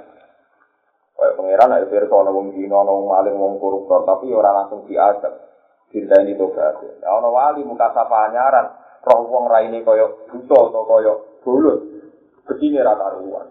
Kayak 1.13 1.37
pangeran 1.37 1.77
ayo 1.77 1.87
pirsa 1.93 2.15
ana 2.25 2.33
wong 2.33 2.57
ana 2.57 2.89
wong 2.89 3.07
maling 3.13 3.37
wong 3.37 3.53
koruptor 3.61 4.09
tapi 4.09 4.33
ora 4.33 4.65
langsung 4.65 4.89
diadab 4.89 5.37
dinteni 5.93 6.41
tobat. 6.41 6.81
Ya 7.05 7.09
ana 7.13 7.29
wali 7.29 7.69
muka 7.69 7.93
sapa 7.93 8.33
anyaran 8.33 8.80
roh 9.07 9.21
wong 9.29 9.45
raine 9.49 9.81
kaya 9.81 10.07
buta 10.29 10.59
atau 10.69 10.83
kaya 10.85 11.13
bulut 11.45 11.79
begini 12.45 12.83
rata 12.83 13.17
ruan 13.17 13.49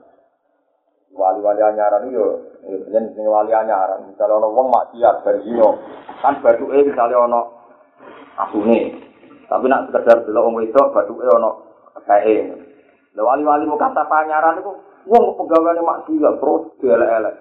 wali-wali 1.14 1.62
anyaran 1.62 2.10
yo 2.14 2.40
yen 2.66 3.12
sing 3.14 3.26
wali 3.26 3.52
anyaran. 3.54 4.08
Misalnya 4.10 4.40
ana 4.40 4.48
wong 4.50 4.68
maksiat 4.70 5.16
bar 5.26 5.38
dino 5.42 5.70
kan 6.22 6.38
batuke 6.40 6.78
misale 6.86 7.16
ana 7.18 7.40
asune. 8.48 8.80
Tapi 9.50 9.66
nak 9.66 9.90
sekedar 9.90 10.24
delok 10.26 10.46
wong 10.46 10.56
wedok 10.62 10.94
batuke 10.94 11.26
ana 11.26 11.50
kae 12.06 12.36
lha 13.18 13.22
wali-wali 13.26 13.66
mau 13.66 13.80
kata 13.80 14.06
panyaran 14.06 14.62
iku 14.62 14.72
wong 15.10 15.24
pegaweane 15.36 15.82
maksiat 15.82 16.34
terus 16.38 16.64
dielek-elek. 16.80 17.36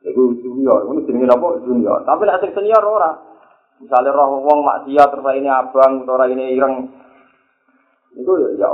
Iku 0.00 0.32
junior, 0.40 0.88
ini 0.88 1.04
jenenge 1.04 1.28
apa 1.28 1.60
junior. 1.60 2.00
Tapi 2.08 2.24
nek 2.24 2.40
sing 2.40 2.56
senior 2.56 2.80
ora, 2.80 3.12
Misalnya 3.80 4.12
roh 4.12 4.44
wong 4.44 4.60
maksiat 4.60 5.08
terus 5.08 5.26
ini 5.40 5.48
abang 5.48 6.04
atau 6.04 6.20
ini 6.28 6.52
ireng. 6.52 6.84
Itu 8.12 8.32
ya 8.36 8.48
ya 8.60 8.70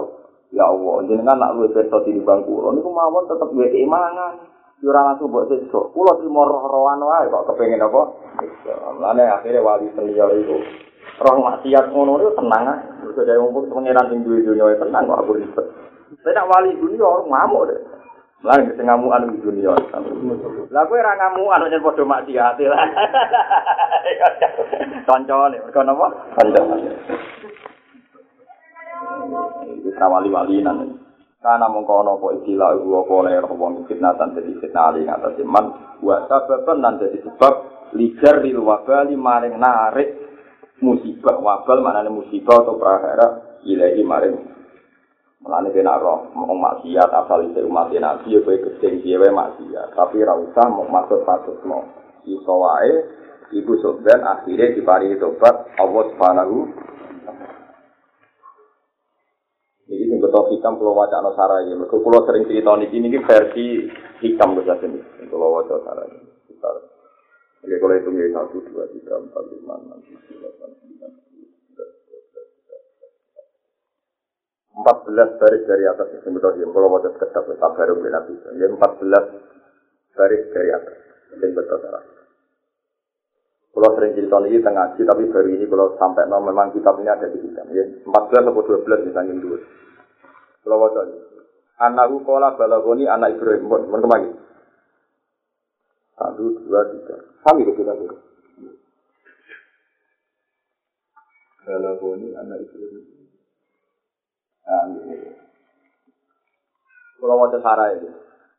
ya 0.50 0.64
Allah, 0.66 1.06
jenengan 1.06 1.38
nak 1.38 1.54
luwih 1.54 1.70
beto 1.70 2.02
di 2.02 2.18
bang 2.22 2.42
kula 2.42 2.74
niku 2.74 2.90
mawon 2.90 3.30
tetep 3.30 3.48
duwe 3.54 3.70
keimangan. 3.70 4.34
Ora 4.82 5.02
langsung 5.08 5.32
mbok 5.32 5.48
sesuk. 5.48 5.94
Kula 5.94 6.20
trimo 6.20 6.44
roh-rohan 6.44 7.00
wae 7.00 7.30
kok 7.32 7.48
kepengin 7.48 7.80
apa? 7.80 8.02
Lane 9.00 9.24
akhirnya 9.24 9.64
wali 9.64 9.88
senior 9.94 10.30
itu 10.36 10.58
roh 11.22 11.36
maksiat 11.38 11.94
ngono 11.94 12.20
itu 12.20 12.30
tenang. 12.36 12.64
Terus 13.00 13.18
ada 13.24 13.40
wong 13.40 13.70
pengiran 13.70 14.10
sing 14.10 14.20
duwe 14.26 14.42
dunya 14.42 14.76
tenang 14.76 15.06
kok 15.06 15.20
aku 15.22 15.38
ribet. 15.38 15.66
Saya 16.22 16.42
wali 16.44 16.74
dunia 16.76 17.08
ngamuk 17.30 17.66
deh. 17.70 17.80
Lah 18.46 18.62
sing 18.62 18.86
ngamukan 18.86 19.34
di 19.34 19.42
dunia. 19.42 19.74
Lah 20.70 20.82
kowe 20.86 20.94
ora 21.02 21.18
ngamukan 21.18 21.66
yen 21.66 21.82
padha 21.82 22.04
maksiat 22.06 22.58
lah. 22.62 22.86
Kancane, 25.10 25.58
mergo 25.66 25.80
napa? 25.82 26.06
Kancane. 26.38 26.90
Iki 29.82 29.90
wali-wali 29.98 30.62
nan. 30.62 30.94
Kana 31.42 31.66
mongko 31.70 32.02
ana 32.02 32.18
apa 32.18 32.26
istilah 32.42 32.74
iku 32.74 33.06
apa 33.06 33.12
oleh 33.22 33.38
wong 33.54 33.86
fitnatan 33.86 34.34
dadi 34.34 34.58
fitnah 34.58 34.90
ali 34.90 35.06
ngatas 35.06 35.38
iman 35.46 35.64
wa 36.02 36.26
sababan 36.26 36.82
nan 36.82 36.98
dadi 36.98 37.22
sebab 37.22 37.54
lijar 37.94 38.42
lil 38.42 38.66
wabali 38.66 39.14
maring 39.14 39.54
narik 39.54 40.10
musibah 40.82 41.38
wabal 41.38 41.86
maknane 41.86 42.10
musibah 42.10 42.66
atau 42.66 42.74
prahara 42.82 43.60
ilahi 43.62 44.02
maring 44.02 44.55
Mulane 45.46 45.70
kena 45.70 46.02
roh 46.02 46.26
mau 46.34 46.58
maksiat 46.58 47.06
asal 47.06 47.46
itu 47.46 47.62
umat 47.70 47.94
nabi 47.94 48.34
ya 48.34 48.42
kowe 48.42 48.58
gedeng 48.58 48.98
dhewe 48.98 49.30
maksiat 49.30 49.94
tapi 49.94 50.26
ra 50.26 50.34
usah 50.34 50.66
mau 50.66 50.90
maksud 50.90 51.22
patut 51.22 51.54
mau 51.62 51.86
iso 52.26 52.50
wae 52.50 53.06
ibu 53.54 53.78
sobat 53.78 54.26
akhirnya 54.26 54.74
diparingi 54.74 55.22
tobat 55.22 55.70
Allah 55.78 56.02
Subhanahu 56.10 56.66
Jadi 59.86 60.02
sing 60.10 60.18
atau 60.18 60.50
hikam 60.50 60.82
kalau 60.82 60.98
wajah 60.98 61.22
no. 61.22 61.30
Mereka 61.30 61.94
kalau 61.94 62.26
sering 62.26 62.42
cerita 62.50 62.74
ini 62.74 62.90
ini 62.90 63.22
versi 63.22 63.86
hikam 64.18 64.58
bisa 64.58 64.74
sini. 64.82 64.98
Kalau 65.30 65.54
wajah 65.54 65.78
sarai. 65.86 66.10
Oke, 67.62 67.82
kalau 67.82 67.94
itu 67.94 68.10
ini 68.14 68.34
satu, 68.34 68.62
dua, 68.66 68.86
tiga, 68.94 69.18
empat, 69.18 69.42
lima, 69.50 69.74
enam, 69.78 69.98
tujuh, 70.06 70.38
delapan, 70.38 70.70
sembilan, 70.78 71.10
empat 74.76 74.96
belas 75.08 75.28
baris 75.40 75.64
dari 75.64 75.84
atas 75.88 76.08
itu 76.12 76.28
ya 76.28 76.66
kalau 76.68 76.88
mau 76.92 77.00
ketap 77.00 77.44
tetap 77.48 77.70
baru 77.72 77.96
bina 77.96 78.20
bisa 78.28 78.48
ya 78.60 78.68
empat 78.68 78.92
belas 79.00 79.24
baris 80.12 80.42
dari 80.52 80.70
atas 80.70 80.96
yang 81.40 81.52
betul 81.56 81.80
salah 81.80 82.04
kalau 83.76 83.92
sering 83.92 84.16
cerita 84.16 84.40
ini 84.40 84.64
tengah 84.64 84.96
tapi 84.96 85.28
baru 85.28 85.48
ini 85.52 85.68
kalau 85.68 85.92
sampai 86.00 86.24
no 86.32 86.40
memang 86.40 86.72
kitab 86.72 86.96
ini 86.96 87.12
ada 87.12 87.28
di 87.28 87.44
kitab 87.44 87.68
ya 87.76 87.84
empat 87.84 88.32
belas 88.32 88.48
atau 88.48 88.64
dua 88.64 88.80
belas 88.80 89.04
misalnya 89.04 89.36
dulu. 89.36 89.60
Kalau 90.64 90.80
mau 90.80 90.88
anakku 91.84 92.16
kola 92.24 92.56
balagoni 92.56 93.04
anak 93.04 93.36
Ibrahim. 93.36 93.68
Mau 93.68 94.00
ke 94.00 94.08
mana? 94.08 94.32
Satu 96.16 96.56
dua 96.64 96.88
tiga. 96.88 97.20
Kami 97.44 97.68
ke 97.68 97.72
kita 97.76 97.92
dulu. 98.00 98.16
Balagoni 101.68 102.32
anak 102.32 102.64
Ibrahim 102.64 103.15
Kalau 107.16 107.34
mau 107.38 107.48
cara 107.48 107.94
itu, 107.94 108.10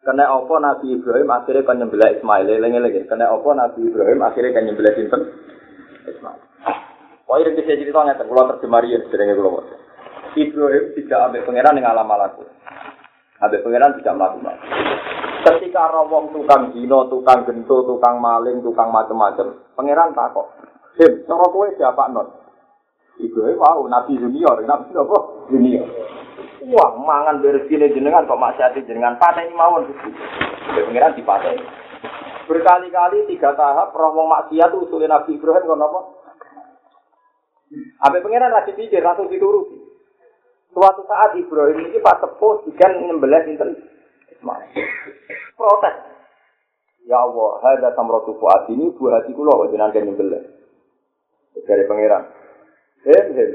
kena 0.08 0.32
apa 0.32 0.56
Nabi 0.64 0.96
Ibrahim 0.96 1.30
akhirnya 1.36 1.68
kan 1.68 1.76
nyembelah 1.84 2.10
Ismail, 2.16 2.48
lagi 2.48 2.80
lagi. 2.80 3.00
Kena 3.12 3.28
apa 3.28 3.50
Nabi 3.52 3.92
Ibrahim 3.92 4.20
akhirnya 4.24 4.56
kan 4.56 4.64
nyembelah 4.66 4.94
Sinten 4.96 5.22
Ismail. 6.08 6.42
Oh 7.28 7.36
ini 7.44 7.60
bisa 7.60 7.76
cerita 7.76 8.08
nggak? 8.08 8.24
Kalau 8.24 8.50
terjemarian 8.56 9.04
sebenarnya 9.04 9.36
kalau 9.36 9.52
mau. 9.60 9.68
Ibrahim 10.38 10.86
tidak 10.96 11.20
ambil 11.28 11.42
pangeran 11.44 11.76
dengan 11.76 11.92
alam 11.92 12.08
malaku. 12.08 12.44
Ambil 13.44 13.60
pangeran 13.68 13.92
tidak 14.00 14.16
melakukan. 14.16 14.58
Ketika 15.44 15.84
rawong 15.92 16.32
tukang 16.32 16.72
dino, 16.72 17.08
tukang 17.12 17.44
gento, 17.44 17.84
tukang 17.84 18.20
maling, 18.24 18.64
tukang 18.64 18.90
macam-macam, 18.96 19.60
pangeran 19.76 20.16
takut. 20.16 20.48
Him, 20.98 21.24
cara 21.30 21.46
kue 21.52 21.68
siapa 21.78 22.10
non? 22.10 22.32
Ibrahim 23.22 23.60
wow, 23.60 23.86
Nabi 23.86 24.18
junior, 24.18 24.58
Nabi 24.66 24.92
apa? 24.98 25.20
Junior. 25.48 25.88
Wah, 26.68 27.00
mangan 27.00 27.40
bersih 27.40 27.80
jenengan 27.96 28.28
kok 28.28 28.40
masih 28.40 28.60
hati 28.60 28.84
jenengan 28.84 29.16
pateni 29.16 29.56
mawon. 29.56 29.88
Pengiran 30.68 31.16
dipateni. 31.16 31.64
Berkali-kali 32.48 33.28
tiga 33.28 33.56
tahap 33.56 33.92
rombong 33.92 34.28
maksiat 34.32 34.72
usulnya 34.76 35.20
Nabi 35.20 35.36
Ibrahim 35.36 35.68
kon 35.68 35.84
apa? 35.84 36.00
Apa 38.08 38.24
pengiran 38.24 38.52
lagi 38.56 38.72
pikir 38.72 39.04
langsung 39.04 39.28
dituruti. 39.28 39.80
Suatu 40.72 41.04
saat 41.08 41.36
Ibrahim 41.36 41.92
ini 41.92 42.00
pas 42.00 42.20
sepuh 42.20 42.68
ikan 42.72 42.92
nyembelih 43.04 43.44
sinten 43.48 43.76
Ismail. 44.32 44.72
Protes. 45.60 45.96
Ya 47.08 47.24
Allah, 47.24 47.52
hada 47.64 47.96
samratu 47.96 48.36
fuad 48.40 48.68
ini 48.72 48.92
buah 48.96 49.24
hati 49.24 49.32
kula 49.32 49.56
kok 49.56 49.72
jenengan 49.72 50.04
nyembelih. 50.04 50.44
Dari 51.64 51.84
pangeran. 51.88 52.24
Hem 53.08 53.28
hem. 53.36 53.52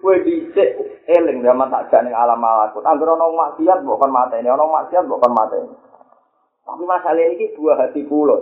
Kue 0.00 0.16
dicek 0.24 0.80
eling 1.04 1.44
zaman 1.44 1.68
tak 1.68 1.92
ning 2.00 2.16
alam 2.16 2.40
malakut. 2.40 2.80
Angger 2.80 3.12
ana 3.12 3.28
maksiat 3.28 3.84
mbok 3.84 4.00
kon 4.00 4.12
mateni, 4.12 4.48
ana 4.48 4.64
maksiat 4.64 5.04
mbok 5.04 5.20
kon 5.20 5.36
mateni. 5.36 5.68
Tapi 6.64 6.84
masalah 6.88 7.20
ini 7.20 7.52
dua 7.52 7.76
hati 7.76 8.08
kula. 8.08 8.40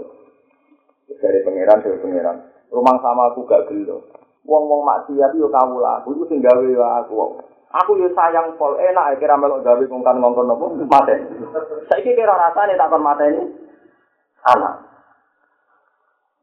Dari 1.18 1.42
pangeran 1.42 1.82
dari 1.82 1.98
pangeran. 1.98 2.36
Rumah 2.70 2.96
sama 3.02 3.32
aku 3.32 3.42
gak 3.48 3.66
gelo. 3.66 4.06
Wong-wong 4.46 4.86
maksiat 4.86 5.34
yo 5.34 5.50
kawula. 5.50 5.98
Aku 6.04 6.14
iku 6.14 6.24
sing 6.30 6.38
gawe 6.44 6.62
aku. 7.02 7.42
Aku 7.68 7.90
yo 7.98 8.08
sayang 8.14 8.54
pol 8.54 8.78
enak 8.78 9.18
kira 9.18 9.34
melok 9.34 9.66
gawe 9.66 9.82
kongkan 9.82 10.22
ngongkon 10.22 10.46
nopo 10.46 10.78
mateni. 10.86 11.26
Saiki 11.90 12.14
kira 12.14 12.38
rasane 12.38 12.78
tak 12.78 12.86
kon 12.86 13.02
mateni. 13.02 13.42
Anak. 14.46 14.87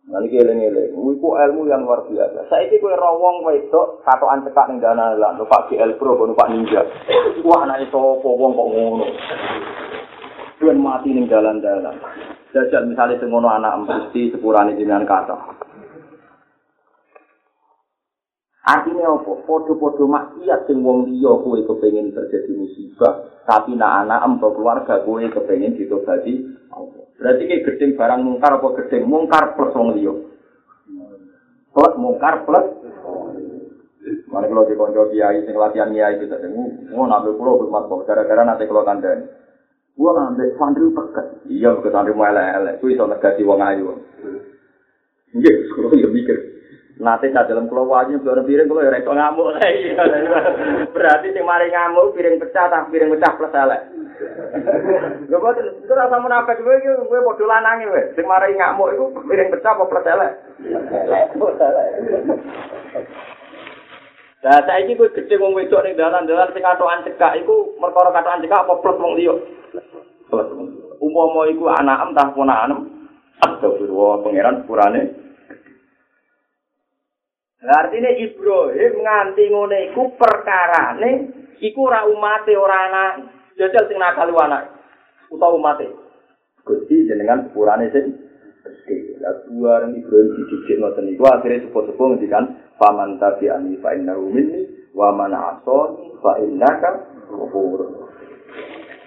Nanti 0.05 0.29
keliling 0.29 0.61
keliling, 0.61 0.93
wiku 1.01 1.33
ilmu 1.33 1.65
yang 1.65 1.81
luar 1.81 2.05
biasa. 2.05 2.45
Saya 2.45 2.69
ini 2.69 2.77
kue 2.77 2.93
rawong 2.93 3.41
wedok, 3.41 4.05
satu 4.05 4.29
cekak 4.29 4.69
ning 4.69 4.77
dana 4.77 5.17
lah, 5.17 5.33
numpak 5.33 5.65
GL 5.73 5.97
Pro, 5.97 6.13
numpak 6.13 6.45
Ninja. 6.53 6.85
Wah, 7.41 7.65
anak 7.65 7.89
itu 7.89 7.97
wong 7.97 8.53
kok 8.53 8.69
ngono. 8.69 9.05
Tuan 10.61 10.77
mati 10.77 11.09
ning 11.09 11.25
jalan-jalan. 11.25 11.97
Jajal 12.53 12.85
misalnya 12.85 13.17
semono 13.17 13.49
anak 13.49 13.81
mesti 13.81 14.29
sepurane 14.29 14.77
jenengan 14.77 15.09
kata. 15.09 15.35
Artinya 18.65 19.09
apa? 19.09 19.45
Podo-podo 19.45 20.05
maksiat 20.05 20.69
sing 20.69 20.85
wong 20.85 21.05
liya 21.09 21.33
kowe 21.37 21.57
kepengin 21.65 22.13
terjadi 22.13 22.53
musibah, 22.53 23.41
tapi 23.45 23.77
nak 23.77 24.05
anak 24.05 24.25
empo 24.25 24.53
keluarga 24.53 25.01
kowe 25.05 25.21
kepengin 25.21 25.77
ditobati 25.77 26.33
Allah. 26.73 27.04
Berarti 27.15 27.43
kayak 27.47 27.63
gedeng 27.63 27.91
barang 27.95 28.21
mungkar 28.21 28.51
apa 28.59 28.67
gedeng 28.83 29.03
mungkar 29.07 29.55
plus 29.55 29.71
wong 29.71 29.95
liya. 29.95 30.13
Plus 31.71 31.93
mungkar 31.95 32.43
plus. 32.43 32.67
Mana 34.29 34.51
kalau 34.51 34.67
di 34.67 34.75
konco 34.75 35.09
kiai 35.09 35.47
sing 35.47 35.55
latihan 35.55 35.89
kiai 35.95 36.19
itu 36.19 36.27
tadi, 36.27 36.51
mau 36.93 37.07
nambah 37.07 37.39
pulau 37.39 37.57
bermat 37.57 37.87
kok 37.87 38.05
gara-gara 38.05 38.43
nanti 38.43 38.67
kalau 38.67 38.83
kandang. 38.83 39.31
Gua 39.95 40.11
nambah 40.11 40.59
santri 40.59 40.91
pekat. 40.91 41.25
Iya, 41.47 41.79
ke 41.79 41.87
santri 41.89 42.11
mau 42.11 42.27
elek-elek. 42.27 42.83
Gue 42.83 42.93
iso 42.93 43.07
negasi 43.07 43.47
wong 43.47 43.63
ayu. 43.63 43.95
Iya, 45.39 45.51
sekolah 45.71 45.95
ya 45.95 46.07
mikir. 46.11 46.37
Nanti 46.99 47.31
saat 47.31 47.47
dalam 47.47 47.67
pulau 47.71 47.87
wajib 47.91 48.23
keluar 48.23 48.43
piring 48.43 48.67
kalau 48.67 48.83
ya 48.83 48.99
ngamuk. 48.99 49.49
Berarti 50.95 51.27
sing 51.31 51.43
mari 51.47 51.71
ngamuk 51.71 52.11
piring 52.11 52.39
pecah, 52.39 52.67
tak 52.67 52.87
piring 52.91 53.15
pecah 53.15 53.31
plus 53.39 53.55
elek. 53.55 53.81
Lha 54.15 55.37
kok 55.37 55.55
itu 55.59 55.91
rasa 55.91 56.17
munafik 56.23 56.63
kowe 56.63 56.75
iki 56.79 56.89
kowe 57.07 57.19
padha 57.25 57.45
lanange 57.45 57.85
kowe. 57.91 58.01
Sing 58.15 58.25
marai 58.25 58.55
ngamuk 58.55 58.93
iku 58.95 59.05
piring 59.27 59.51
pecah 59.51 59.75
apa 59.75 59.83
plus 59.89 60.07
elek? 60.07 60.31
Lah 64.45 64.59
saiki 64.63 64.95
kowe 64.95 65.11
gedhe 65.11 65.35
wong 65.41 65.51
wedok 65.57 65.83
ning 65.83 65.99
dalan-dalan 65.99 66.53
sing 66.55 66.63
katokan 66.63 67.03
cekak 67.03 67.35
iku 67.43 67.75
perkara 67.75 68.15
katokan 68.15 68.43
cekak 68.43 68.63
apa 68.63 68.73
plus 68.79 69.01
wong 69.03 69.13
liya? 69.19 69.35
Umpama 71.03 71.51
iku 71.51 71.67
anak 71.67 72.01
em 72.07 72.15
tah 72.15 72.31
ponakan 72.31 72.95
Astagfirullah 73.35 74.23
pangeran 74.23 74.63
sepurane. 74.63 75.01
Lah 77.65 77.83
artine 77.83 78.15
Ibrahim 78.21 78.93
nganti 79.03 79.43
ngene 79.51 79.77
iku 79.91 80.15
perkarane 80.15 81.11
iku 81.59 81.91
ora 81.91 82.07
umate 82.07 82.53
ora 82.55 82.77
anak. 82.87 83.13
Jajal 83.55 83.83
sing 83.87 83.97
nakal 83.99 84.31
anak 84.35 84.71
utawa 85.31 85.55
umate. 85.55 85.87
Gusti 86.65 87.07
jenengan 87.07 87.47
sepurane 87.47 87.87
sing 87.93 88.15
gede. 88.65 89.21
Lah 89.21 89.45
dua 89.47 89.81
orang 89.81 89.95
Ibrahim 89.95 90.33
dididik 90.35 90.77
ngoten 90.81 91.05
niku 91.05 91.23
akhire 91.29 91.61
sepo-sepo 91.65 92.13
ngendikan 92.13 92.57
paman 92.81 93.21
tabi 93.21 93.49
ani 93.49 93.77
fa 93.79 93.93
innahu 93.93 94.33
minni 94.33 94.89
wa 94.91 95.13
man 95.13 95.33
asani 95.33 96.13
fa 96.19 96.41
innaka 96.41 97.05
ghafur. 97.29 98.09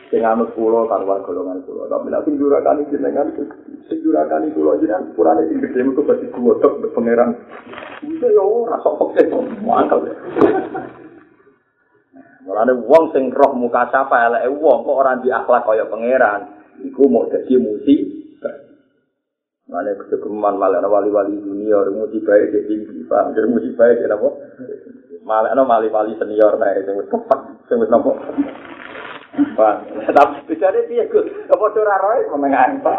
Sing 0.08 0.24
anut 0.24 0.54
kula 0.56 0.88
karo 0.88 1.20
golongan 1.20 1.66
kula. 1.68 1.90
Tapi 1.90 2.08
nek 2.08 2.24
sing 2.24 2.34
durakani 2.40 2.88
jenengan 2.88 3.28
sing 3.90 3.98
durakani 4.00 4.54
kula 4.54 4.78
jenengan 4.80 5.10
sepurane 5.12 5.42
sing 5.50 5.58
gede 5.60 5.80
metu 5.82 6.06
pasti 6.06 6.26
kuwotok 6.32 6.80
pangeran. 6.94 7.36
Bisa 8.06 8.26
yo 8.32 8.64
ora 8.64 8.78
sok 8.80 9.18
kok 9.18 9.44
mangkel. 9.66 10.08
Mulane 12.48 12.72
wong 12.80 13.12
sing 13.12 13.28
roh 13.28 13.52
muka 13.52 13.92
sapa 13.92 14.24
eleke 14.24 14.48
wong 14.56 14.80
kok 14.80 14.96
ora 14.96 15.20
di 15.20 15.28
akhlak 15.28 15.68
kaya 15.68 15.84
pangeran, 15.84 16.48
iku 16.80 17.04
mau 17.04 17.28
dadi 17.28 17.60
musi. 17.60 17.96
Mulane 19.68 19.92
kegeman 20.08 20.56
malah 20.56 20.80
wali-wali 20.80 21.36
dunia 21.44 21.84
musibah 21.92 22.40
iki 22.40 22.64
tinggi, 22.64 23.04
Pak. 23.04 23.36
Jadi 23.36 23.52
musibah 23.52 23.92
iki 23.92 24.08
apa? 24.08 24.28
Malah 25.28 25.52
ana 25.52 25.68
wali-wali 25.68 26.16
senior 26.16 26.56
nek 26.56 26.88
sing 26.88 26.96
wis 26.96 27.12
tepat, 27.12 27.68
sing 27.68 27.76
wis 27.84 27.92
nopo. 27.92 28.16
Pak, 29.38 29.74
tapi 30.16 30.48
bicara 30.48 30.82
dia 30.88 31.04
gus, 31.12 31.28
apa 31.52 31.62
ora 31.68 32.00
roe 32.00 32.32
mengenai 32.32 32.80
Pak. 32.80 32.96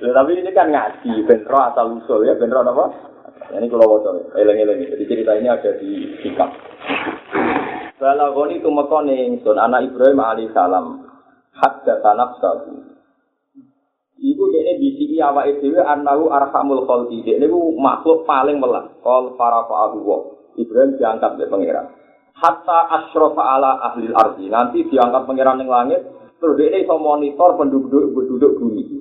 Tapi 0.00 0.30
ini 0.32 0.50
kan 0.56 0.72
ngaji, 0.72 1.28
benro 1.28 1.58
asal 1.60 2.00
usul 2.00 2.24
ya, 2.24 2.40
benro 2.40 2.64
apa? 2.64 3.12
Ini 3.52 3.68
kalau 3.68 4.00
wajah, 4.00 4.32
eleng-eleng. 4.32 4.80
Jadi 4.96 5.04
cerita 5.04 5.36
ini 5.36 5.52
ada 5.52 5.76
di 5.76 6.16
sikap. 6.24 6.48
Balagoni 8.02 8.58
tumekone 8.58 9.14
ingsun 9.30 9.62
anak 9.62 9.94
Ibrahim 9.94 10.18
alaihi 10.18 10.50
salam 10.50 11.06
hadda 11.54 12.02
tanafsahu. 12.02 12.74
Iku 14.18 14.44
dene 14.50 14.82
bisi 14.82 15.22
awake 15.22 15.62
dhewe 15.62 15.78
annahu 15.78 16.26
arhamul 16.34 16.82
khalqi. 16.82 17.22
Dene 17.22 17.46
ku 17.46 17.78
makhluk 17.78 18.26
paling 18.26 18.58
welas. 18.58 18.90
Qol 19.06 19.38
farafa 19.38 19.94
wa. 19.94 20.18
Ibrahim 20.58 20.98
diangkat 20.98 21.38
oleh 21.38 21.46
pangeran. 21.46 21.86
Hatta 22.34 22.90
asyrafa 22.90 23.38
ala 23.38 23.78
ahli 23.86 24.10
ardi. 24.10 24.50
Nanti 24.50 24.82
diangkat 24.90 25.22
pangeran 25.22 25.62
ning 25.62 25.70
langit. 25.70 26.02
Terus 26.42 26.58
dia 26.58 26.82
iso 26.82 26.98
monitor 26.98 27.54
penduduk 27.54 28.18
penduduk 28.18 28.58
bumi. 28.58 28.98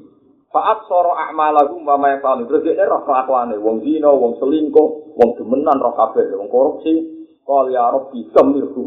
Faat 0.54 0.86
soro 0.86 1.18
a'malahum 1.18 1.82
wa 1.90 1.98
ma. 1.98 2.22
Terus 2.22 2.62
dia 2.62 2.86
roh 2.86 3.02
kelakuane 3.02 3.58
wong 3.58 3.82
zina, 3.82 4.14
wong 4.14 4.38
selingkuh, 4.38 5.18
wong 5.18 5.30
demenan 5.42 5.82
roh 5.82 5.98
kabeh, 5.98 6.38
wong 6.38 6.54
korupsi, 6.54 7.21
Kal 7.52 7.68
ya 7.68 7.92
Rabbi 7.92 8.32
samilhu. 8.32 8.84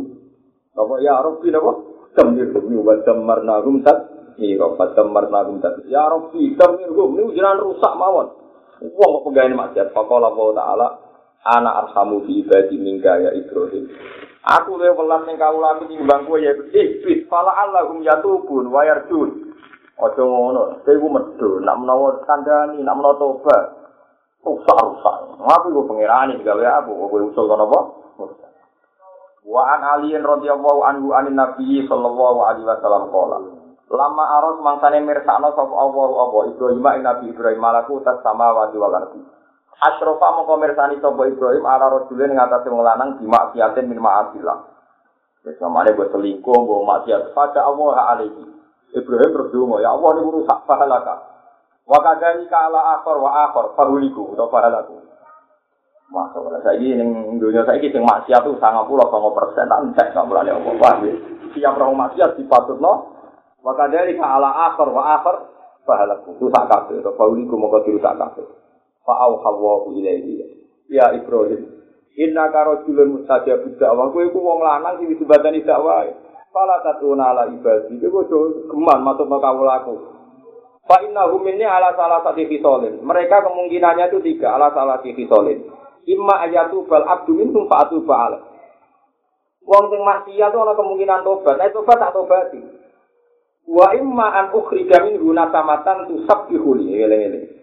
Napa 0.73 0.97
ya 1.05 1.21
Rabbi 1.21 1.53
napa? 1.53 1.73
Damirhum 2.17 2.81
wa 2.81 2.97
damarnahum 3.05 3.85
tat 3.85 3.99
mira 4.41 4.73
wa 4.73 4.89
damarnahum 4.97 5.61
tat. 5.61 5.85
Ya 5.85 6.09
Rabbi 6.09 6.57
damirhum 6.57 7.12
niku 7.12 7.37
jenengan 7.37 7.61
rusak 7.61 7.93
mawon. 8.01 8.33
Wong 8.81 9.11
kok 9.21 9.23
penggawe 9.29 9.53
maksiat 9.53 9.93
faqala 9.93 10.33
Allah 10.33 10.49
taala 10.57 10.87
ana 11.45 11.71
arhamu 11.85 12.25
bi 12.25 12.41
ibadi 12.41 12.81
mingga 12.81 13.29
ya 13.29 13.31
Ibrahim. 13.37 13.85
Aku 14.49 14.81
le 14.81 14.97
welas 14.97 15.29
ning 15.29 15.37
kawula 15.37 15.77
aku 15.77 15.85
timbang 15.93 16.25
kowe 16.25 16.41
ya 16.41 16.57
iblis 16.57 17.29
fala 17.29 17.53
allahum 17.69 18.01
yatubun 18.01 18.73
wa 18.73 18.81
yarjun. 18.81 19.53
Aja 19.95 20.27
ngono, 20.27 20.83
ku 20.83 21.07
medho, 21.07 21.62
nak 21.62 21.79
menawa 21.79 22.19
kandhani, 22.27 22.83
nak 22.83 22.99
menawa 22.99 23.15
tobat. 23.15 23.65
Rusak-rusak. 24.43 25.39
Aku 25.39 25.67
iku 25.71 25.87
pangerane 25.87 26.35
digawe 26.41 26.65
aku, 26.83 26.93
kowe 27.09 27.21
usul 27.31 27.47
kono 27.47 27.65
apa? 27.71 27.81
Wa 29.45 29.77
an 29.77 29.81
aliyin 30.01 30.25
radhiyallahu 30.25 30.81
anhu 30.89 31.13
anin 31.13 31.37
nabi 31.37 31.85
sallallahu 31.85 32.39
alaihi 32.49 32.65
wasallam 32.65 33.13
qala. 33.13 33.39
Lama 33.93 34.25
aros 34.41 34.59
mangsane 34.65 35.05
mirsakno 35.05 35.53
sapa 35.53 35.75
Allah 35.77 36.09
apa 36.09 36.39
Ibrahim 36.51 36.83
ing 36.83 37.03
Nabi 37.05 37.25
Ibrahim 37.31 37.61
malaku 37.61 38.01
tas 38.01 38.19
samawati 38.25 38.75
wal 38.81 38.97
ardi. 38.97 39.21
Asrofa 39.79 40.41
mongko 40.41 40.55
mirsani 40.57 40.97
sapa 40.99 41.29
Ibrahim 41.29 41.63
ala 41.69 41.93
rajulin 41.93 42.33
ing 42.33 42.41
atase 42.41 42.73
wong 42.73 42.83
lanang 42.83 43.21
di 43.21 43.29
maksiatin 43.29 43.85
min 43.85 44.01
ma'asillah. 44.01 44.59
Wis 45.45 45.61
samane 45.61 45.93
buat 45.93 46.09
selingkuh, 46.11 46.57
mbok 46.57 46.83
maksiat 46.89 47.37
pada 47.37 47.69
Allah 47.69 48.17
alaihi. 48.17 48.45
Ibrahim 48.97 49.31
berdua, 49.37 49.85
ya 49.85 49.93
Allah 49.93 50.11
ini 50.17 50.33
rusak 50.33 50.59
pahalaka. 50.65 51.15
Wa 51.85 51.99
kadani 52.01 52.49
kala 52.49 52.99
akhor 52.99 53.21
wa 53.21 53.31
akhor 53.47 53.77
fahuliku 53.77 54.33
atau 54.33 54.49
pahalaku. 54.49 54.97
Masa 56.15 56.39
wala 56.39 56.62
saiki 56.62 56.95
ning 56.95 57.43
dunya 57.43 57.67
saiki 57.67 57.91
sing 57.91 58.07
maksiat 58.07 58.47
tuh 58.47 58.55
90 58.62 58.87
persen 59.35 59.67
tak 59.67 59.83
cek 59.99 60.09
gak 60.15 60.27
mulane 60.31 60.55
apa 60.55 60.71
paham 60.79 61.11
ya. 61.11 61.15
Siap 61.59 61.75
roh 61.75 61.91
maksiat 61.91 62.39
dipatutno. 62.39 62.93
Wa 63.59 63.75
kadani 63.75 64.15
kala 64.15 64.71
akhor 64.71 64.95
wa 64.95 65.19
akhor 65.19 65.43
pahalaku. 65.83 66.39
Rusak 66.39 66.71
kabeh 66.71 67.03
atau 67.03 67.19
fahuliku 67.19 67.59
moko 67.59 67.83
dirusak 67.83 68.15
kabeh. 68.15 68.47
Fa'au 69.03 69.43
hawa 69.43 69.91
ilaihi. 69.91 70.39
Ya 70.87 71.11
Ibrahim. 71.19 71.67
Inna 72.15 72.47
karo 72.55 72.87
julun 72.87 73.19
mustajab 73.19 73.67
dakwah. 73.75 74.15
Kowe 74.15 74.31
ku 74.31 74.39
wong 74.39 74.62
lanang 74.62 75.03
sing 75.03 75.11
disebutani 75.11 75.67
dakwah. 75.67 76.07
Fala 76.55 76.79
tatuna 76.87 77.35
ala 77.35 77.51
ibadi. 77.51 77.99
Kowe 77.99 78.23
kudu 78.23 78.71
geman 78.71 79.03
masuk 79.03 79.27
ke 79.27 79.39
kawulaku. 79.43 79.95
Fa 80.87 81.03
innahum 81.03 81.43
minni 81.43 81.67
ala 81.67 81.91
salah 81.99 82.23
satu 82.23 82.45
fisolin. 82.47 83.03
Mereka 83.03 83.43
kemungkinannya 83.43 84.15
itu 84.15 84.23
tiga 84.23 84.55
ala 84.55 84.71
salah 84.71 85.03
satu 85.03 85.11
fisolin. 85.11 85.83
Imma 86.05 86.45
ayatu 86.45 86.85
bal 86.85 87.05
abdu 87.09 87.33
minhum 87.37 87.65
fa'atu 87.69 88.05
ba'ala. 88.05 88.41
Wong 89.65 89.85
sing 89.89 90.01
maksiat 90.05 90.53
itu 90.53 90.59
ana 90.61 90.77
kemungkinan 90.77 91.25
tobat. 91.25 91.57
Nek 91.57 91.73
tobat 91.73 91.97
tak 91.97 92.13
tobati. 92.13 92.61
Wa 93.65 93.97
imma 93.97 94.29
an 94.45 94.47
ukhrija 94.53 95.09
minhu 95.09 95.33
nasamatan 95.33 96.05
tusabbihu 96.05 96.77
li. 96.77 97.01
Eleng-eleng. 97.01 97.55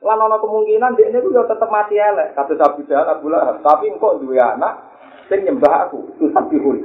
lan 0.00 0.16
ana 0.16 0.40
kemungkinan 0.40 0.96
dia 0.96 1.12
ini 1.12 1.20
juga 1.20 1.44
tetap 1.44 1.68
mati 1.68 2.00
elek 2.00 2.32
Abu 2.32 2.80
Jahal 2.88 3.20
Abu 3.20 3.28
Lahab 3.28 3.60
tapi 3.60 3.92
engkau 3.92 4.16
dua 4.16 4.56
anak 4.56 4.80
sing 5.28 5.44
nyembah 5.44 5.88
aku 5.88 6.16
itu 6.16 6.32
sabihul 6.32 6.80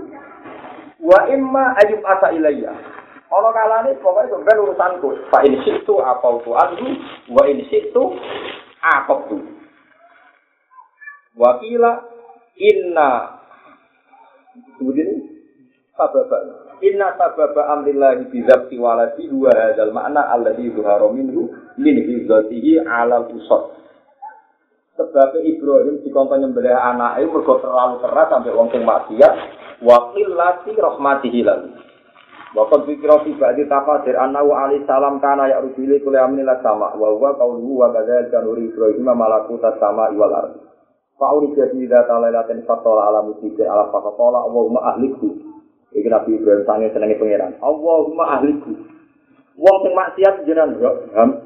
wa 0.99 1.19
imma 1.31 1.79
ayub 1.79 2.03
asa 2.03 2.35
ilayya 2.35 2.75
ana 3.31 3.49
kalane 3.55 3.95
pokoke 4.03 4.27
sampeyan 4.27 4.63
urusanku 4.67 5.09
fa 5.31 5.39
in 5.47 5.55
situ 5.63 5.95
apa 6.03 6.27
tu 6.43 6.51
wa 7.31 7.43
in 7.47 7.63
situ 7.71 8.03
apa 8.83 9.15
tu 9.31 9.39
wakila 11.35 12.03
inna. 12.59 13.39
Kemudian 14.79 15.09
sababa. 15.95 16.37
Inna 16.83 17.15
sababa 17.15 17.71
amrillahi 17.75 18.27
bizabti 18.31 18.75
waladi 18.79 19.27
huwa 19.27 19.51
hadzal 19.51 19.91
makna 19.95 20.31
alladhi 20.31 20.71
zuhara 20.75 21.07
minhu 21.11 21.51
min 21.79 21.95
hizatihi 22.03 22.83
ala 22.83 23.23
usad. 23.27 23.75
Sebab 24.95 25.43
Ibrahim 25.43 25.99
dikongkon 26.07 26.39
nyembelih 26.39 26.71
anake 26.71 27.27
mergo 27.27 27.59
terlalu 27.59 27.99
keras 27.99 28.31
sampai 28.31 28.55
wong 28.55 28.71
sing 28.71 28.87
maksiat 28.87 29.33
wa 29.83 30.15
qillati 30.15 30.71
rahmatihi 30.71 31.43
lalu 31.43 31.67
Waktu 32.55 32.87
pikirah 32.87 33.27
tiba 33.27 33.51
di 33.51 33.67
tafadir 33.67 34.15
anahu 34.15 34.55
alaihi 34.55 34.87
salam 34.87 35.19
kana 35.19 35.51
ya 35.51 35.59
rubili 35.59 35.99
kule 35.99 36.15
sama 36.63 36.95
wa 36.95 37.11
huwa 37.11 37.35
kauluhu 37.35 37.83
wa 37.83 37.91
gazal 37.91 38.31
kanuri 38.31 38.71
Ibrahim 38.71 39.03
malakuta 39.03 39.75
sama 39.75 40.07
iwal 40.15 40.31
ardi 40.31 40.63
Fa'uri 41.15 41.55
jadi 41.55 41.79
data 41.87 42.19
lailatin 42.19 42.67
fatola 42.67 43.07
ala 43.07 43.23
musibah 43.23 43.71
ala 43.71 43.87
fatola 43.87 44.43
Allahumma 44.43 44.83
ahlikhu 44.91 45.55
Iki 45.95 46.11
Nabi 46.11 46.35
Ibrahim 46.35 46.67
sange 46.67 46.91
senenge 46.91 47.15
pangeran. 47.15 47.55
Allahumma 47.63 48.35
ahliku. 48.35 48.75
Wong 49.55 49.77
sing 49.87 49.93
maksiat 49.95 50.43
jenengan 50.43 50.75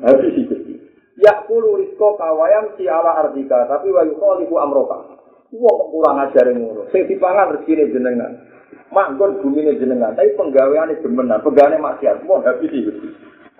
habis 0.01 0.33
iki. 0.33 0.81
Ya 1.21 1.45
kulu 1.45 1.77
rizqa 1.77 2.17
kawayam 2.17 2.73
si 2.73 2.89
ala 2.89 3.21
ardika 3.21 3.69
tapi 3.69 3.93
wa 3.93 4.01
yukhalifu 4.01 4.57
amroka. 4.57 5.21
Wong 5.53 5.93
kurang 5.93 6.25
ajar 6.25 6.49
ngono. 6.49 6.89
Sing 6.89 7.05
dipangan 7.05 7.53
rezekine 7.53 7.93
jenengan. 7.93 8.41
Manggon 8.89 9.37
bumine 9.45 9.77
jenengan, 9.77 10.17
tapi 10.17 10.33
penggaweane 10.33 10.97
demenan, 11.05 11.45
penggaweane 11.45 11.77
maksiat. 11.77 12.25
Wong 12.25 12.41
habis 12.41 12.73
iki. 12.73 12.89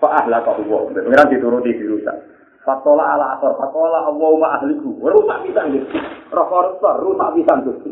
Fa 0.02 0.26
ahla 0.26 0.42
Allah. 0.42 0.80
Pangeran 0.90 1.30
dituruti 1.30 1.70
dirusak. 1.78 2.18
Fatola 2.60 3.16
ala 3.16 3.26
asar, 3.40 3.56
fatola 3.56 4.04
Allahumma 4.04 4.60
ahliku. 4.60 5.00
Rusak 5.00 5.48
pisan 5.48 5.72
gitu. 5.72 5.96
Rokor 6.28 6.76
rusak 6.80 7.28
pisan 7.36 7.64
gitu. 7.64 7.90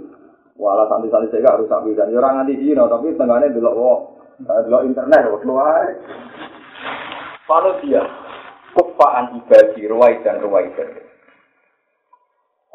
Wala 0.59 0.91
santri-santri 0.91 1.31
saya 1.31 1.55
rusak 1.55 1.87
bisa. 1.87 2.03
Ya 2.11 2.19
orang 2.19 2.43
nganti 2.43 2.59
Cina, 2.59 2.91
tapi 2.91 3.15
tengahnya 3.15 3.55
delok 3.55 3.79
wong. 3.79 4.01
Delok 4.43 4.85
internet, 4.91 5.31
wong 5.31 5.41
keluar. 5.47 5.87
Kalau 7.47 7.79
dia, 7.81 8.03
kufaan 8.75 9.39
ibadi, 9.39 9.87
ruwai 9.87 10.19
dan 10.27 10.43
ruwai 10.43 10.67
dan. 10.75 11.09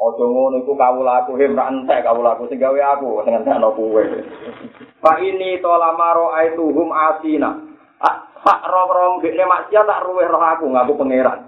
Ojo 0.03 0.25
ngono 0.25 0.59
iku 0.59 0.73
kawula 0.75 1.23
aku 1.23 1.39
hem 1.39 1.55
ra 1.55 1.71
entek 1.71 2.03
kawula 2.03 2.35
aku 2.35 2.49
sing 2.51 2.59
gawe 2.59 2.97
aku 2.97 3.23
sing 3.23 3.39
entek 3.39 3.55
ana 3.55 3.71
kowe. 3.71 4.03
Pak 4.99 5.17
ini 5.23 5.61
to 5.63 5.69
lamaro 5.69 6.33
aituhum 6.33 6.91
asina. 6.91 7.55
Pak 8.43 8.61
rong-rong 8.67 9.23
dekne 9.23 9.47
maksiat 9.47 9.87
tak 9.87 10.03
ruweh 10.03 10.27
roh 10.27 10.43
aku 10.43 10.65
ngaku 10.67 10.99
pangeran. 10.99 11.39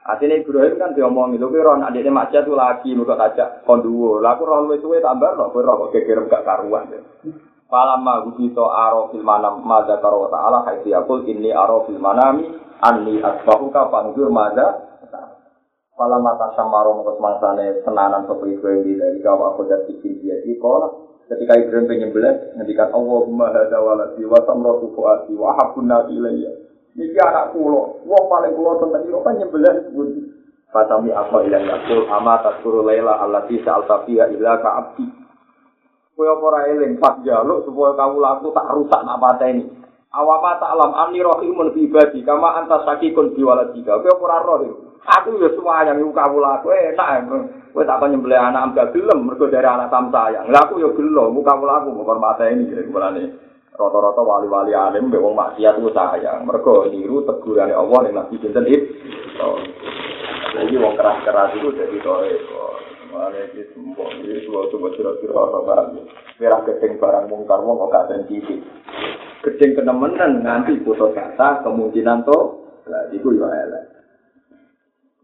Asine 0.00 0.40
Ibrahim 0.40 0.80
kan 0.80 0.96
diomong 0.96 1.36
itu 1.36 1.44
kira 1.52 1.76
anak 1.76 1.92
dia 1.92 2.08
maksiat 2.08 2.48
tuh 2.48 2.56
lagi 2.56 2.96
muka 2.96 3.20
kaca 3.20 3.60
konduwo. 3.68 4.16
Laku 4.24 4.48
roh 4.48 4.64
luwe 4.64 4.80
suwe 4.80 4.96
tambah 5.04 5.36
loh, 5.36 5.52
kira 5.52 5.76
kok 5.76 5.90
kekirim 5.92 6.24
gak 6.24 6.44
karuan. 6.48 6.88
Falamma 7.68 8.24
gubito 8.24 8.72
aro 8.72 9.12
fil 9.12 9.22
manam 9.22 9.60
madza 9.62 10.00
karo 10.00 10.26
ta'ala 10.32 10.66
haitsi 10.66 10.90
yaqul 10.90 11.22
inni 11.28 11.54
aro 11.54 11.84
fil 11.86 12.00
manami 12.00 12.48
anni 12.82 13.20
asbahuka 13.20 13.92
fanzur 13.92 14.32
madza 14.32 14.90
Falamma 15.94 16.32
tasammaro 16.40 16.96
mengkos 16.96 17.20
mangsane 17.20 17.84
senanan 17.84 18.24
sapa 18.24 18.42
Ibrahim 18.48 18.96
dari 18.96 19.20
kawa 19.20 19.52
aku 19.52 19.68
dan 19.68 19.84
bikin 19.84 20.16
dia 20.24 20.40
di 20.40 20.56
ketika 21.30 21.54
Ibrahim 21.60 21.86
pengen 21.86 22.10
belas 22.10 22.40
ngendikan 22.56 22.88
Allahumma 22.90 23.52
hadza 23.52 23.78
waladi 23.78 24.24
wa 24.24 24.40
samratu 24.48 24.90
fuati 24.96 25.36
wa 25.36 25.54
nasi 25.84 26.16
ilayya 26.16 26.69
Iki 26.98 27.18
anak 27.22 27.54
kulo, 27.54 28.02
wong 28.02 28.24
paling 28.26 28.52
kulo 28.58 28.82
tentang 28.82 29.06
itu 29.06 29.18
kan 29.22 29.34
nyembelah 29.38 29.74
sebuti. 29.86 30.20
Fatami 30.70 31.10
apa 31.10 31.42
ilang 31.42 31.66
yakul 31.66 32.06
ama 32.06 32.38
taskuru 32.46 32.86
layla 32.86 33.18
allati 33.18 33.58
sa'alta 33.62 34.06
fiha 34.06 34.30
illa 34.30 34.58
ka'abdi. 34.62 35.06
Kaya 36.14 36.36
ora 36.36 36.68
eling 36.70 37.00
pas 37.00 37.18
jaluk 37.26 37.64
supaya 37.64 37.96
kamu 37.96 38.22
laku 38.22 38.54
tak 38.54 38.70
rusak 38.76 39.00
nak 39.02 39.18
pateni. 39.18 39.66
Awapa 40.14 40.62
ta'lam 40.62 40.94
amni 40.94 41.22
rahimun 41.22 41.74
bi 41.74 41.90
ibadi 41.90 42.22
kama 42.22 42.60
anta 42.60 42.86
sakikun 42.86 43.34
bi 43.34 43.42
waladika. 43.42 43.98
Kaya 43.98 44.14
ora 44.14 44.38
roh. 44.46 44.90
Aku 45.00 45.40
ya 45.40 45.48
semuanya 45.56 45.96
iku 45.96 46.12
kamu 46.12 46.38
laku 46.38 46.70
enak. 46.70 47.24
Kowe 47.70 47.86
tak 47.86 48.02
nyembelih 48.02 48.38
anak 48.38 48.74
ambek 48.74 48.90
gelem 48.94 49.30
mergo 49.30 49.46
dari 49.46 49.64
anak 49.64 49.90
sam 49.94 50.10
sayang. 50.10 50.50
Lah 50.50 50.66
aku 50.66 50.82
ya 50.82 50.90
gelo, 50.90 51.30
muka 51.30 51.54
kamu 51.54 51.64
laku 51.66 51.88
mau 51.94 52.18
mateni 52.18 52.66
kira-kira 52.66 53.14
rata-rata 53.80 54.20
wali-wali 54.20 54.76
alim 54.76 55.08
mbek 55.08 55.24
wong 55.24 55.32
maksiat 55.32 55.80
ku 55.80 55.88
sayang. 55.96 56.44
Mergo 56.44 56.92
niru 56.92 57.24
tegurane 57.24 57.72
Allah 57.72 57.98
ning 58.04 58.12
Nabi 58.12 58.36
sinten 58.36 58.68
itu. 58.68 58.92
Jadi 60.52 60.74
wong 60.76 60.94
keras-keras 61.00 61.56
itu 61.56 61.72
jadi 61.72 61.96
tore. 62.04 62.36
Mane 63.10 63.50
iki 63.50 63.66
sembo 63.74 64.06
iki 64.22 64.46
suatu 64.46 64.78
coba 64.78 64.88
kira-kira 64.94 65.34
ora 65.34 65.60
barang. 65.66 65.88
Merah 66.38 66.60
gedeng 66.68 67.00
barang 67.00 67.24
mungkar 67.26 67.58
wong 67.64 67.82
kok 67.82 67.90
gak 67.90 68.08
sensitif. 68.14 68.60
Gedeng 69.42 69.80
kenemenan 69.80 70.44
nganti 70.44 70.78
putus 70.84 71.10
kata 71.16 71.64
kemungkinan 71.64 72.22
to 72.28 72.38
lah 72.86 73.08
iku 73.10 73.34
yo 73.34 73.48
elek. 73.48 73.84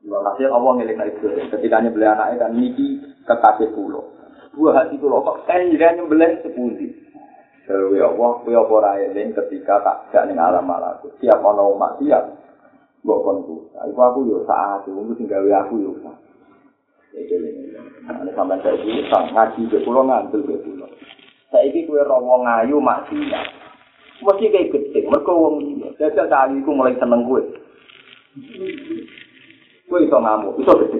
Hasil 0.07 0.51
Allah 0.51 0.73
ngelik 0.79 0.99
itu 1.19 1.27
ketika 1.51 1.83
nyembelih 1.83 2.11
anaknya 2.11 2.47
kan 2.47 2.51
niki 2.55 3.03
kekasih 3.27 3.71
pulau. 3.75 4.15
Dua 4.55 4.73
hati 4.73 4.99
pulau 4.99 5.23
kok 5.23 5.47
kan 5.47 5.63
jadi 5.71 6.01
nyembelih 6.01 6.43
sepundi. 6.43 7.06
Dewi 7.67 7.99
Allah, 7.99 8.31
kuwi 8.47 8.55
apa 8.55 8.71
ora 8.71 8.95
eling 9.03 9.35
ketika 9.35 9.83
tak 9.83 9.97
gak 10.15 10.25
ning 10.31 10.39
alam 10.39 10.63
malaku. 10.63 11.11
Siap 11.19 11.43
ana 11.43 11.67
umat 11.67 11.99
siap. 11.99 12.23
Mbok 13.03 13.23
konku. 13.27 13.57
Iku 13.75 14.01
aku 14.03 14.19
yo 14.31 14.47
saat 14.47 14.87
aku 14.87 15.11
sing 15.19 15.27
gawe 15.27 15.51
aku 15.67 15.75
yo. 15.83 15.91
Iki 17.11 17.35
lho. 17.43 17.51
Ana 18.07 18.31
sampeyan 18.39 18.79
iki 18.87 19.11
sak 19.11 19.35
ngaji 19.35 19.61
ke 19.67 19.83
kula 19.83 20.07
ngandel 20.07 20.47
ke 20.47 20.63
kula. 20.63 20.87
Saiki 21.51 21.91
kowe 21.91 21.99
ora 21.99 22.17
wong 22.23 22.47
ayu 22.47 22.79
maksiat. 22.79 23.47
Mesti 24.17 24.49
kayak 24.49 24.71
gede, 24.73 24.99
mereka 25.05 25.33
wong 25.35 25.61
liya. 25.61 25.89
Jajal 25.99 26.27
kali 26.31 26.63
iku 26.63 26.71
mulai 26.71 26.95
seneng 27.03 27.27
kowe. 27.27 27.43
Kowe 29.91 29.99
iso 30.03 30.17
ngamuk, 30.23 30.57
iso 30.63 30.73
gede. 30.87 30.99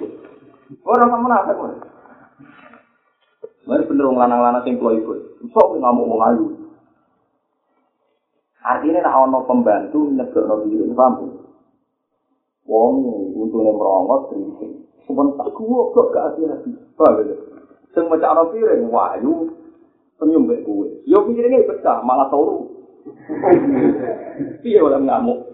Ora 0.83 1.07
sama 1.07 1.31
nafas 1.31 1.55
kowe. 1.55 1.75
Mari 3.67 3.83
bener 3.83 4.07
wong 4.07 4.15
lanang-lanang 4.15 4.63
sing 4.63 4.79
kulo 4.79 4.95
iku. 4.95 5.11
Iso 5.43 5.61
ngamuk 5.75 6.07
wong 6.07 6.21
ayu. 6.23 6.45
Artinya 8.63 9.03
nak 9.03 9.27
ono 9.27 9.37
pembantu 9.43 10.11
nyegokno 10.11 10.63
diri, 10.67 10.91
paham? 10.95 11.35
Wong 12.63 12.93
untune 13.35 13.71
merongot 13.75 14.31
kritik. 14.31 14.71
Sementara 15.07 15.51
gua 15.55 15.91
kok 15.95 16.11
gak 16.11 16.25
hati-hati. 16.31 16.71
Paham 16.95 17.27
ya? 17.27 17.35
Sing 17.91 18.03
mecakno 18.07 18.51
piring, 18.51 18.87
wayu, 18.91 19.51
senyum 20.19 20.47
mbek 20.47 20.63
kowe. 20.67 20.87
Yo 21.07 21.23
pikiringe 21.27 21.67
pecah, 21.67 22.03
malah 22.03 22.27
turu. 22.27 22.71
Piye 24.63 24.79
ora 24.83 24.99
ngamuk? 24.99 25.47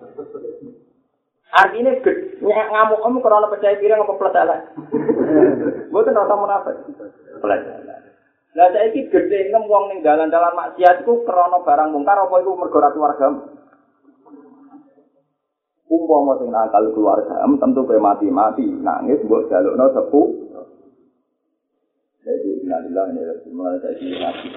Artinya 1.53 1.93
ngamuk 2.41 3.01
kamu 3.05 3.17
karena 3.21 3.51
percaya 3.53 3.77
diri 3.77 3.93
apa 3.93 4.13
plus 4.17 4.33
elek? 4.33 4.61
Mboten 5.93 6.17
rasa 6.17 6.33
munafik. 6.33 6.75
Plus 7.37 7.61
elek. 7.61 7.99
Lah 8.53 8.69
saiki 8.69 9.09
gedhe 9.09 9.49
ngem 9.49 9.65
wong 9.65 9.89
ning 9.89 9.99
dalan-dalan 10.05 10.53
maksiat 10.53 11.01
iku 11.01 11.25
krana 11.25 11.61
barang 11.65 11.89
mungkar 11.89 12.21
apa 12.21 12.35
iku 12.37 12.53
mergo 12.53 12.77
ra 12.77 12.93
keluarga? 12.93 13.27
Umpama 15.89 16.41
sing 16.41 16.49
nakal 16.49 16.89
keluarga, 16.93 17.37
tentu 17.45 17.85
kowe 17.85 18.01
mati-mati 18.01 18.65
nangis 18.65 19.21
mbok 19.25 19.45
jalukno 19.49 19.93
sepu. 19.93 20.21
Jadi 22.23 22.65
innalillahi 22.65 23.19
wa 23.19 23.35
inna 23.45 23.67
ilaihi 23.77 23.81
raji'un. 23.81 23.81
Jadi 23.81 24.05
ngaji 24.21 24.47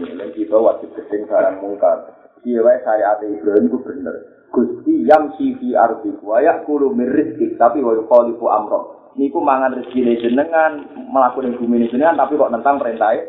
tenan 0.00 0.28
iki 0.32 0.48
kita 0.48 0.56
wajib 0.56 0.88
gedhe 0.96 1.28
barang 1.28 1.56
mungkar. 1.60 2.25
Iya 2.46 2.62
wae 2.62 2.78
syariat 2.86 3.18
Ibrahim 3.26 3.66
ku 3.74 3.82
bener. 3.82 4.14
Gusti 4.54 5.02
yang 5.02 5.34
sifi 5.34 5.74
wa 6.22 6.38
yakulu 6.38 6.94
min 6.94 7.10
rizki 7.10 7.58
tapi 7.58 7.82
wa 7.82 7.90
yukhalifu 7.98 8.46
amro. 8.46 9.10
Niku 9.18 9.42
mangan 9.42 9.74
rezeki 9.74 10.22
jenengan, 10.22 10.86
melakukan 11.10 11.58
bumi 11.58 11.90
jenengan 11.90 12.22
tapi 12.22 12.38
kok 12.38 12.54
tentang 12.54 12.78
perintahnya. 12.78 13.26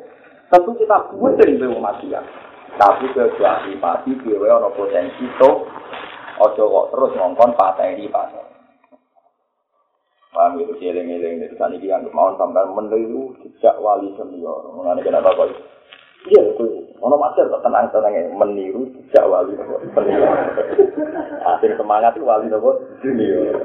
Tentu 0.54 0.72
kita 0.78 1.18
buatin 1.18 1.58
be 1.58 1.66
manusia. 1.74 2.22
Tapi 2.78 3.10
kecuali 3.10 3.74
pasti 3.82 4.14
dhewe 4.22 4.46
ana 4.54 4.70
potensi 4.70 5.26
to 5.42 5.66
aja 6.38 6.62
kok 6.62 6.88
terus 6.94 7.12
ngongkon 7.18 7.58
pateni 7.58 8.06
pateni. 8.14 8.54
Paham 10.30 10.62
itu 10.62 10.78
eling-eling 10.78 11.42
dari 11.42 11.56
sana 11.58 11.74
ini 11.74 11.90
yang 11.90 12.06
mau 12.14 12.38
sampai 12.38 12.70
meniru 12.70 13.34
jejak 13.42 13.82
wali 13.82 14.14
senior. 14.14 14.70
Mengenai 14.78 15.02
kenapa 15.02 15.34
kok 15.34 15.50
Iya, 16.28 16.44
ono 17.00 17.16
master 17.16 17.48
kok 17.48 17.64
tenang 17.64 17.88
tenang 17.88 18.36
meniru 18.36 18.84
tidak 19.08 19.32
wali 19.32 19.56
nopo. 19.56 19.80
Asing 21.56 21.74
semangat 21.80 22.20
itu 22.20 22.28
wali 22.28 22.52
nopo 22.52 22.84
dunia. 23.00 23.56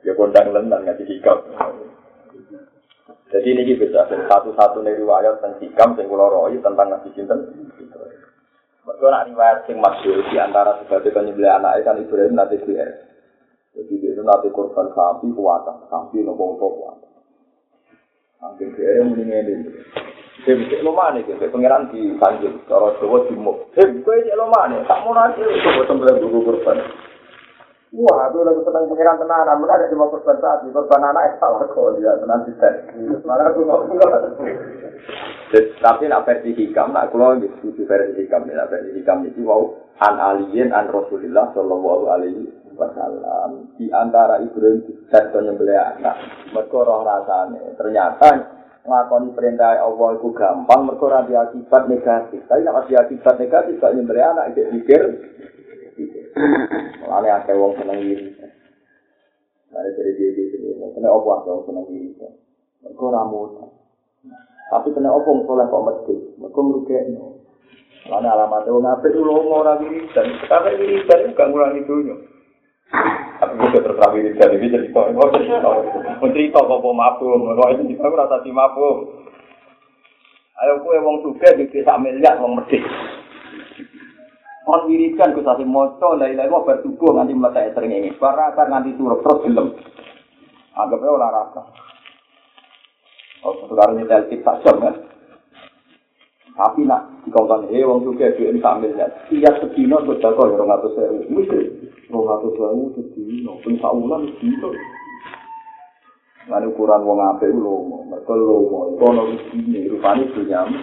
Ya 0.00 0.16
kondang 0.16 0.48
lendang 0.56 0.88
ngaji 0.88 1.04
hikam. 1.04 1.38
Jadi 3.32 3.48
ini 3.48 3.76
bisa 3.76 4.08
satu-satu 4.08 4.80
nih 4.84 4.96
riwayat 4.96 5.40
tentang 5.40 5.60
hikam 5.60 5.96
yang 5.96 6.08
kula 6.08 6.26
roi 6.32 6.56
tentang 6.60 6.88
ngaji 6.88 7.08
cinten. 7.12 7.38
Mereka 8.82 9.06
nak 9.08 9.26
riwayat 9.30 9.58
yang 9.70 9.78
masyur 9.78 10.18
di 10.26 10.36
antara 10.42 10.80
sebagai 10.82 11.14
penyembelih 11.14 11.52
anak 11.52 11.86
kan 11.86 12.00
Ibrahim 12.00 12.34
nanti 12.34 12.58
biar. 12.64 12.90
Jadi 13.72 13.94
itu 14.04 14.20
nanti 14.20 14.52
korban 14.52 14.90
sapi 14.92 15.32
kuatan, 15.32 15.86
sapi 15.86 16.18
nopo 16.24 16.58
kuat. 16.58 16.96
Angin 18.42 18.74
dia 18.74 19.06
mendingin 19.06 19.48
ini. 19.54 19.70
Dim 20.42 20.58
cek 20.66 20.82
lomane 20.82 21.22
iki 21.22 21.38
pangeran 21.38 21.86
di 21.94 22.18
Tanjung, 22.18 22.66
cara 22.66 22.90
Jawa 22.98 23.18
Timur. 23.30 23.70
Dim 23.78 24.02
kowe 24.02 24.18
cek 24.18 24.34
lomane, 24.34 24.82
tak 24.90 24.98
mau 25.06 25.14
coba 25.14 25.82
sembelih 25.86 26.18
guru 26.18 26.38
korban. 26.42 26.82
Wah, 27.92 28.24
aku 28.24 28.40
lagi 28.40 28.64
senang 28.64 28.88
pangeran 28.88 29.20
tenanan, 29.20 29.60
mana 29.60 29.76
ada 29.76 29.86
cuma 29.92 30.08
korban 30.08 30.40
sapi, 30.40 30.72
korban 30.72 31.12
anak 31.12 31.36
salah 31.38 31.62
kok 31.68 31.94
dia 32.00 32.16
tenan 32.18 32.42
tidak. 32.48 32.74
Malah 33.22 33.52
aku 33.52 33.68
ngomong 33.68 34.00
Tapi 35.52 36.08
nak 36.08 36.24
versi 36.24 36.56
hikam, 36.56 36.96
nak 36.96 37.12
kulo 37.12 37.36
setuju 37.36 37.84
versi 37.84 38.24
hikam, 38.24 38.48
nak 38.48 38.72
versi 38.72 38.96
hikam 38.96 39.28
itu 39.28 39.44
wow 39.44 39.76
an 40.00 40.16
alien 40.16 40.72
an 40.72 40.88
Rasulullah 40.88 41.52
Shallallahu 41.52 42.04
Alaihi 42.08 42.48
Wasallam 42.72 43.76
di 43.76 43.92
antara 43.92 44.40
Ibrahim 44.40 45.06
dan 45.12 45.28
penyembelih 45.28 45.76
anak. 45.76 46.16
Mereka 46.50 46.78
roh 46.82 47.04
rasanya 47.04 47.76
ternyata 47.76 48.61
ngakoni 48.82 49.30
perintah 49.34 49.78
Allah 49.78 50.18
itu 50.18 50.28
gampang 50.34 50.90
mereka 50.90 51.04
ora 51.06 51.22
akibat 51.22 51.86
negatif 51.86 52.42
tapi 52.50 52.66
nek 52.66 52.90
akibat 52.90 53.34
negatif 53.38 53.78
kok 53.78 53.94
nyembeli 53.94 54.22
anak 54.22 54.50
iki 54.52 54.62
pikir 54.74 55.02
Mulane 57.04 57.28
akeh 57.28 57.54
wong 57.56 57.76
seneng 57.76 57.98
iri. 58.00 58.32
Mari 59.72 59.90
dari 59.96 60.12
dia 60.16 60.30
di 60.36 60.42
sini, 60.52 60.72
kena 60.96 61.12
apa 61.12 61.44
wong 61.44 61.62
seneng 61.68 61.84
iri. 61.92 62.16
Mereka 62.80 63.02
ora 63.04 63.22
Tapi 64.72 64.88
kena 64.96 65.12
apa 65.12 65.30
soleh 65.44 65.66
kok 65.68 65.84
mesti, 65.84 66.14
mereka 66.40 66.60
merugekno. 66.64 67.26
Mulane 68.08 68.28
alamat 68.32 68.66
wong 68.72 68.88
apik 68.88 69.12
lu 69.12 69.32
ora 69.52 69.76
wiridan, 69.76 70.26
sekarang 70.42 70.80
wiridan 70.80 71.36
gak 71.36 71.48
ngurangi 71.52 71.84
dunya. 71.84 72.16
Tapi 73.42 73.58
gue 73.58 73.82
terus 73.82 73.98
rapi 73.98 74.22
dari 74.38 74.54
ini 74.54 74.70
jadi 74.70 74.86
kok 74.94 75.18
mau 75.18 75.26
cerita, 75.34 75.66
mau 75.66 76.30
cerita 76.30 76.62
kok 76.62 76.78
mau 76.78 76.94
mabuk, 76.94 77.42
mau 77.42 77.74
itu 77.74 77.90
juga 77.90 78.22
rasa 78.22 78.38
di 78.46 78.54
mabuk. 78.54 79.18
Ayo 80.62 80.78
kue 80.86 80.94
wong 81.02 81.26
suka 81.26 81.58
di 81.58 81.66
desa 81.74 81.98
miliar 81.98 82.38
wong 82.38 82.62
medit. 82.62 82.86
Kon 84.62 84.86
wiridan 84.86 85.34
gue 85.34 85.42
sasi 85.42 85.66
moco, 85.66 86.14
dari 86.14 86.38
dari 86.38 86.46
mau 86.46 86.62
bertubuh 86.62 87.18
nanti 87.18 87.34
meletak 87.34 87.74
sering 87.74 87.90
ini. 87.90 88.14
Baraka 88.14 88.62
nanti 88.70 88.94
suruh 88.94 89.18
terus 89.26 89.42
film. 89.42 89.74
Anggapnya 90.78 91.10
olah 91.10 91.30
rasa. 91.34 91.62
Oh, 93.42 93.58
sekarang 93.66 93.98
ini 93.98 94.06
telkit 94.06 94.46
tak 94.46 94.62
jam 94.62 94.78
kan? 94.78 94.94
Tapi 96.54 96.86
nak 96.86 97.26
dikongkan, 97.26 97.74
eh 97.74 97.82
wong 97.82 98.06
juga 98.06 98.30
di 98.38 98.54
sak 98.62 98.78
miliar. 98.78 99.10
Tiap 99.26 99.66
sedino 99.66 99.98
berjago 100.06 100.46
ya 100.46 100.62
orang 100.62 100.78
atas 100.78 100.94
saya. 100.94 101.10
Rong 102.12 102.28
atus 102.28 102.54
wae 102.60 102.84
sedino 102.92 103.56
pun 103.64 103.74
saulan 103.80 104.28
sedino 104.36 104.70
Lalu 106.50 106.74
ukuran 106.74 107.06
wong 107.06 107.22
ape 107.22 107.46
u 107.54 107.58
lomo, 107.62 108.02
mereka 108.10 108.34
itu 108.34 109.04
ada 109.06 109.22
di 109.30 109.38
sini, 109.46 109.86
rupanya 109.86 110.26
senyam. 110.34 110.74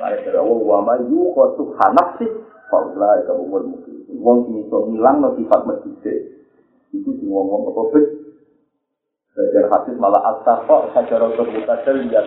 Lalu 0.00 0.18
dari 0.24 0.38
Allah, 0.40 0.60
wa 0.64 0.78
ma 0.88 0.94
yu 1.04 1.36
khotu 1.36 1.76
hanak 1.76 2.16
sih, 2.16 2.32
faula 2.72 3.20
itu 3.20 3.32
umur 3.36 3.68
mungkin. 3.68 4.08
Wong 4.24 4.48
sini 4.48 4.64
so 4.72 4.88
hilang 4.88 5.20
no 5.20 5.36
sifat 5.36 5.68
medise. 5.68 6.14
Itu 6.96 7.12
si 7.20 7.28
wong 7.28 7.44
wong 7.44 7.62
apa 7.68 7.82
bet. 7.92 8.06
Belajar 9.36 9.64
hadis 9.70 9.96
malah 10.00 10.22
asar 10.34 10.64
kok 10.66 10.92
sajarah 10.96 11.30
terbuka 11.36 11.74
lihat. 11.94 12.26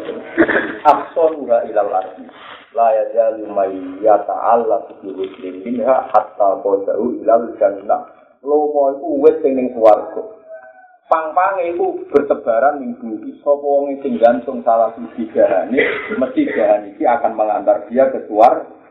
Akson 0.86 1.42
ura 1.42 1.66
ilal 1.68 1.92
arti. 1.92 2.26
la 2.72 2.88
ya 2.96 3.06
jalu 3.12 3.52
mai 3.52 3.76
ya 4.00 4.16
ta'ala 4.24 4.88
muslim 5.04 5.56
minha 5.66 6.08
hatta 6.08 6.64
qadau 6.64 7.20
ilal 7.20 7.52
jannah. 7.60 8.08
Lomo 8.42 8.96
iku 8.96 9.22
wis 9.22 9.38
sing 9.44 9.60
ning 9.60 9.76
swarga. 9.76 10.24
Pang-pange 11.12 11.76
iku 11.76 12.00
bertebaran 12.08 12.80
ning 12.80 12.96
bumi. 12.96 13.36
Sapa 13.44 13.60
wong 13.60 14.00
sing 14.00 14.16
gantung 14.22 14.64
salah 14.64 14.96
siji 14.96 15.28
gahane 15.36 15.78
mesti 16.16 16.48
gahan 16.48 16.96
iki 16.96 17.04
akan 17.04 17.36
mengantar 17.36 17.84
dia 17.92 18.08
ke 18.08 18.24
suar 18.32 18.82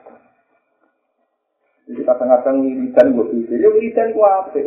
jadi 1.91 2.07
kadang-kadang 2.07 2.63
wiridan 2.63 3.07
gue 3.19 3.27
pikir 3.35 3.59
ya 3.59 3.69
wiridan 3.75 4.15
gue 4.15 4.23
apa 4.23 4.59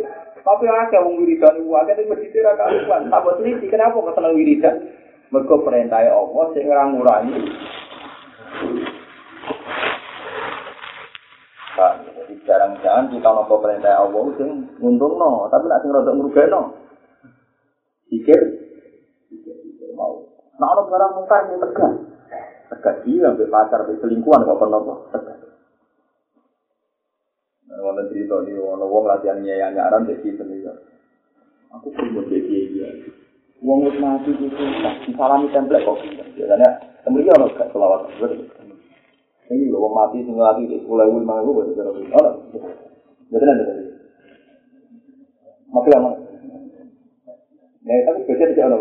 tapi 0.44 0.68
akeh 0.68 1.00
wong 1.00 1.24
wiridan 1.24 1.56
gue 1.56 1.78
akeh 1.80 1.94
tapi 1.96 2.10
mesti 2.12 2.38
karuan 2.38 3.08
tak 3.08 3.22
buat 3.24 3.36
teliti 3.40 3.66
kenapa 3.72 3.96
kau 3.96 4.12
seneng 4.12 4.36
wiridan 4.36 4.76
mereka 5.32 5.56
perintah 5.64 6.04
Allah 6.04 6.44
sing 6.52 6.64
ngurangi 6.68 7.36
Jadi 11.74 12.34
jarang-jarang 12.46 13.10
kita 13.10 13.28
nopo 13.34 13.58
perintah 13.58 13.98
Allah 13.98 14.24
sing 14.38 14.78
untung 14.78 15.18
no, 15.18 15.50
tapi 15.50 15.66
nak 15.66 15.82
sing 15.82 15.90
rada 15.90 16.14
ngrugekno. 16.14 16.62
Pikir, 18.06 18.40
pikir 19.26 19.90
mau. 19.98 20.22
Nah, 20.54 20.70
orang 20.70 20.86
barang 20.86 21.12
mungkar 21.18 21.40
ini 21.50 21.58
tegas. 21.58 21.94
Tegas 22.70 22.96
dia, 23.02 23.26
ambil 23.26 23.50
pacar, 23.50 23.82
ambil 23.82 23.98
selingkuhan, 23.98 24.46
kok 24.46 24.58
pernah 24.62 24.78
kok 24.86 24.98
tegas. 25.18 25.33
Wonten 27.84 28.08
cerita 28.08 28.40
di 28.48 28.56
ono 28.56 28.88
wong 28.88 29.04
latihan 29.04 29.44
nyaya 29.44 29.68
nyaran 29.68 30.08
jadi 30.08 30.40
sendiri. 30.40 30.72
Aku 31.68 31.92
pun 31.92 32.16
mau 32.16 32.24
jadi 32.24 32.72
dia. 32.72 32.88
Wong 33.60 33.84
wis 33.84 34.00
mati 34.00 34.32
susah, 34.40 35.04
disalami 35.04 35.52
template 35.52 35.84
kok. 35.84 36.00
Biasanya, 36.32 36.68
kemudian 37.04 37.36
ono 37.36 37.52
gak 37.52 37.68
selawat. 37.76 38.08
Ini 39.52 39.68
lho, 39.68 39.84
mati 39.92 40.24
sing 40.24 40.32
lagi 40.40 40.64
di 40.64 40.80
sekolah 40.80 41.04
ibu 41.04 41.20
ribu 41.20 41.50
buat 41.52 41.76
cara 41.76 41.90
ini. 41.92 42.08
Oh, 42.16 42.32
jadi 43.28 43.44
nanti 43.44 43.64
tadi. 43.68 43.84
Mati 45.68 45.88
lama. 45.92 46.10
Tapi 47.84 48.20
kerja 48.24 48.44
tidak 48.48 48.64
ada. 48.72 48.76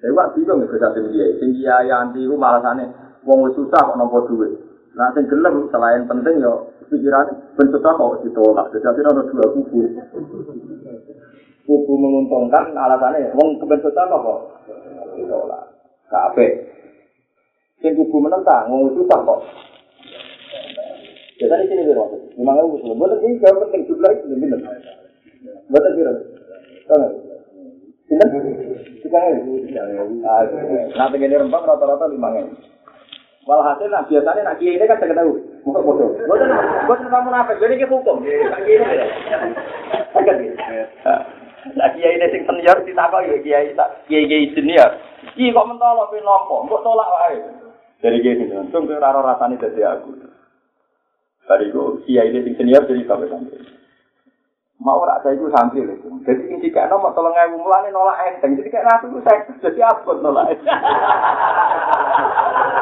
Saya 0.00 0.16
kok 0.16 0.30
bingung 0.32 0.64
ya 0.64 0.66
kerja 0.72 0.88
sing 0.96 1.04
kiai. 1.12 1.36
Sing 1.36 1.50
kiai 1.60 1.92
anti 1.92 2.24
ku 2.24 2.40
malasane 2.40 2.88
wong 3.28 3.44
wis 3.44 3.52
susah 3.60 3.84
kok 3.84 4.00
nampa 4.00 4.24
duit. 4.32 4.56
Nah 4.96 5.12
sing 5.12 5.28
gelem 5.28 5.68
selain 5.68 6.08
penting 6.08 6.40
ya 6.40 6.71
pikiran 6.92 7.26
susah 7.56 7.92
kok 7.96 8.20
ditolak. 8.20 8.68
Jadi 8.76 9.00
ada 9.00 9.22
dua 9.24 9.46
kubu. 9.56 9.80
Kubu 11.64 11.92
menguntungkan 11.96 12.76
alasannya 12.76 13.32
wong 13.32 13.56
keben 13.56 13.80
susah 13.80 14.04
kok 14.04 14.40
ditolak. 15.16 15.62
Kabeh. 16.12 16.52
Sing 17.80 17.96
kubu 17.96 18.20
menentang 18.20 18.68
wis 18.68 18.92
susah 18.92 19.18
kok. 19.24 19.40
Jadi 21.40 21.64
sini 21.72 21.88
biro. 21.88 22.04
Memang 22.36 22.60
aku 22.60 22.78
usul. 22.78 22.94
Buat 22.94 23.18
ini 23.18 23.40
gak 23.42 23.56
penting 23.66 23.82
jumlah 23.88 24.10
itu 24.14 24.36
benar. 24.36 24.60
Buat 25.72 25.90
biro. 25.96 26.12
Tahu 26.86 27.32
Sinten? 28.06 28.28
Tiga 29.00 29.20
Nanti 30.94 31.16
gini 31.16 31.34
rempang 31.34 31.64
rata-rata 31.64 32.06
lima 32.12 32.28
ngene. 32.36 32.52
Walhasil 33.42 33.90
nah 33.90 34.06
biasanya 34.06 34.46
nak 34.46 34.56
kiai 34.62 34.78
ini 34.78 34.86
kan 34.86 35.02
tidak 35.02 35.18
tahu. 35.18 35.41
Muka 35.62 35.80
bodoh. 35.82 36.10
Jadi 37.58 37.74
kita 37.78 37.94
hukum. 37.94 38.22
Kiai 38.22 38.74
ini. 38.74 38.96
Agak 40.12 40.36
Nah 41.62 41.94
kiai 41.94 42.18
ini 42.18 42.26
sing 42.34 42.42
senior 42.42 42.74
ditakok 42.82 43.22
ya 43.22 43.38
kiai 43.38 43.70
kiai 44.10 44.26
kiai 44.26 44.50
senior. 44.50 44.98
Ki 45.38 45.54
kok 45.54 45.68
mentolo 45.70 46.10
pe 46.10 46.18
nompo, 46.18 46.66
kok 46.66 46.82
tolak 46.82 47.06
wae. 47.06 47.38
Dari 48.02 48.18
kiai 48.18 48.34
ini 48.34 48.50
langsung 48.50 48.90
ke 48.90 48.98
raro 48.98 49.22
rasane 49.22 49.54
dadi 49.62 49.78
aku. 49.86 50.10
Bariku 51.46 52.02
kiai 52.02 52.34
ini 52.34 52.42
sing 52.42 52.58
senior 52.58 52.82
jadi 52.82 53.06
sampai 53.06 53.30
santri. 53.30 53.62
mau 54.82 54.98
ora 54.98 55.22
saya 55.22 55.38
itu 55.38 55.46
santri 55.54 55.86
lho. 55.86 55.94
Jadi 56.26 56.50
ini 56.50 56.66
kayak 56.74 56.90
nomor 56.90 57.14
tolong 57.14 57.38
ewu 57.38 57.62
mulane 57.62 57.94
nolak 57.94 58.18
enteng. 58.26 58.58
Jadi 58.58 58.66
kayak 58.66 58.90
nabi 58.90 59.14
itu 59.14 59.22
saya 59.22 59.46
jadi 59.62 59.86
abot 59.86 60.18
nolak. 60.18 60.50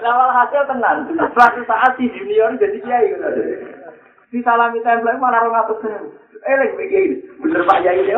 Lawal 0.00 0.30
hasil 0.34 0.62
tenan. 0.68 0.96
Suatu 1.36 1.60
saat 1.64 1.96
si 1.96 2.08
junior 2.12 2.56
jadi 2.60 2.78
kiai 2.80 3.10
gitu. 3.12 3.28
Disalami 4.30 4.78
template 4.86 5.18
mana 5.18 5.42
orang 5.42 5.66
atas 5.66 5.82
Eh 6.40 6.56
lagi 6.56 6.72
begini, 6.72 7.20
bener 7.36 7.68
pak 7.68 7.84
Yai 7.84 8.00
dia. 8.00 8.16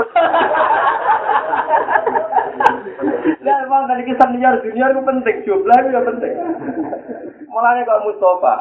Nah 3.42 3.56
emang 3.66 3.90
tadi 3.90 4.06
kisah 4.06 4.30
senior 4.30 4.62
junior 4.62 4.94
itu 4.94 5.02
penting, 5.02 5.36
jumlah 5.42 5.78
itu 5.82 6.00
penting. 6.06 6.34
Mulanya 7.50 7.82
kalau 7.82 8.06
Mustafa, 8.06 8.54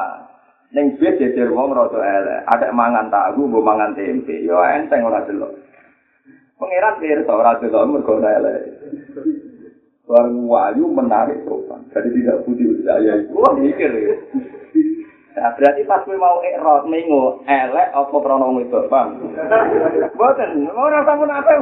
Neng 0.74 0.98
bis 0.98 1.14
jejer 1.14 1.54
wong 1.54 1.78
rada 1.78 2.00
elek, 2.00 2.42
ada 2.50 2.74
mangan 2.74 3.06
tahu, 3.12 3.46
mbok 3.46 3.62
mangan 3.62 3.94
tempe, 3.94 4.42
yo 4.42 4.58
enteng 4.66 5.06
ora 5.06 5.22
delok. 5.30 5.54
Pangeran 6.58 6.98
pirsa 6.98 7.30
ora 7.30 7.54
delok 7.62 7.86
mergo 7.86 8.18
ora 8.18 8.30
elek. 8.42 8.60
Barang 10.12 10.44
wayu 10.44 10.92
menarik 10.92 11.40
sopan. 11.48 11.88
Jadi 11.88 12.12
tidak 12.20 12.44
putih 12.44 12.68
saya 12.84 13.16
itu. 13.16 13.32
Wah 13.32 13.56
mikir 13.56 13.88
ya. 13.88 14.16
Nah, 15.32 15.48
berarti 15.56 15.88
pas 15.88 16.04
gue 16.04 16.12
mau 16.20 16.44
ikrot 16.44 16.84
minggu 16.92 17.40
elek 17.48 17.88
apa 17.96 18.12
krono 18.12 18.52
itu, 18.60 18.76
Bang? 18.92 19.16
Boten, 20.12 20.68
ora 20.68 21.00
sampun 21.08 21.32
apa. 21.32 21.52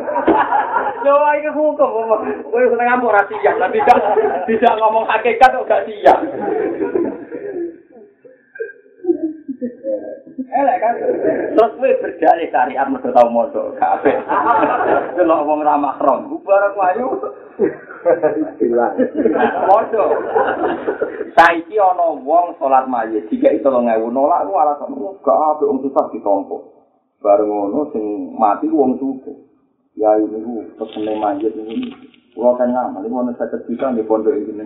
Yo 1.06 1.14
iki 1.38 1.50
hukum. 1.54 2.10
Kowe 2.50 2.64
seneng 2.66 2.98
ngomong 2.98 3.14
ra 3.14 3.22
siap, 3.30 3.54
tidak 3.70 3.98
tidak 4.50 4.74
ngomong 4.82 5.06
hakikat 5.06 5.54
kok 5.54 5.68
gak 5.70 5.86
siap. 5.86 6.18
Elek 10.50 10.76
kan. 10.82 10.94
Terus 11.54 11.74
kowe 11.78 11.90
berdalih 12.02 12.50
syariat 12.50 12.90
mergo 12.90 13.14
tau 13.14 13.30
mondok 13.30 13.78
kabeh. 13.78 14.18
Delok 15.14 15.46
wong 15.46 15.62
ra 15.62 15.78
mahram, 15.78 16.26
bubar 16.26 16.74
ayu. 16.74 17.06
Hilang. 18.58 18.94
Mondok. 19.70 20.10
Saiki 21.38 21.78
ana 21.78 22.18
wong 22.18 22.58
salat 22.58 22.90
mayit 22.90 23.30
jika 23.30 23.54
itu 23.54 23.62
3000 23.62 24.10
nolak 24.10 24.42
ku 24.42 24.58
alasan 24.58 24.90
gak 25.22 25.38
apik 25.54 25.70
wong 25.70 25.78
susah 25.86 26.10
ditompo. 26.10 26.56
Bareng 27.22 27.46
ngono 27.46 27.94
sing 27.94 28.34
mati 28.34 28.66
wong 28.66 28.98
sugih. 28.98 29.38
Ya 29.94 30.18
ini 30.18 30.42
ku 30.42 30.66
pesene 30.74 31.14
mayit 31.14 31.54
ini. 31.54 31.94
Kulo 32.30 32.54
kan 32.54 32.70
ngamal, 32.70 33.02
ini 33.02 33.10
mau 33.10 33.26
saya 33.34 33.50
cerita 33.66 33.90
di 33.90 34.06
pondok 34.06 34.30
ini. 34.30 34.62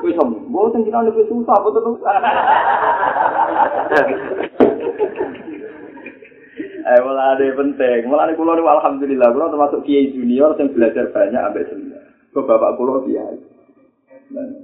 Wih 0.00 0.12
som, 0.16 0.32
gue 0.48 0.72
tengkin 0.72 0.96
lebih 1.04 1.28
susah, 1.28 1.60
betul 1.60 2.00
betul. 2.00 2.16
Eh, 6.88 7.00
malah 7.04 7.36
ada 7.36 7.44
penting. 7.52 8.08
Malah 8.08 8.32
kulo 8.32 8.56
ini 8.56 8.64
alhamdulillah, 8.64 9.28
kulo 9.36 9.52
termasuk 9.52 9.84
kiai 9.84 10.10
junior 10.16 10.56
yang 10.56 10.72
belajar 10.72 11.12
banyak 11.12 11.36
sampai 11.36 11.68
senior. 11.68 12.02
Kok 12.32 12.48
bapak 12.48 12.80
kulo 12.80 13.04
kiai. 13.04 13.36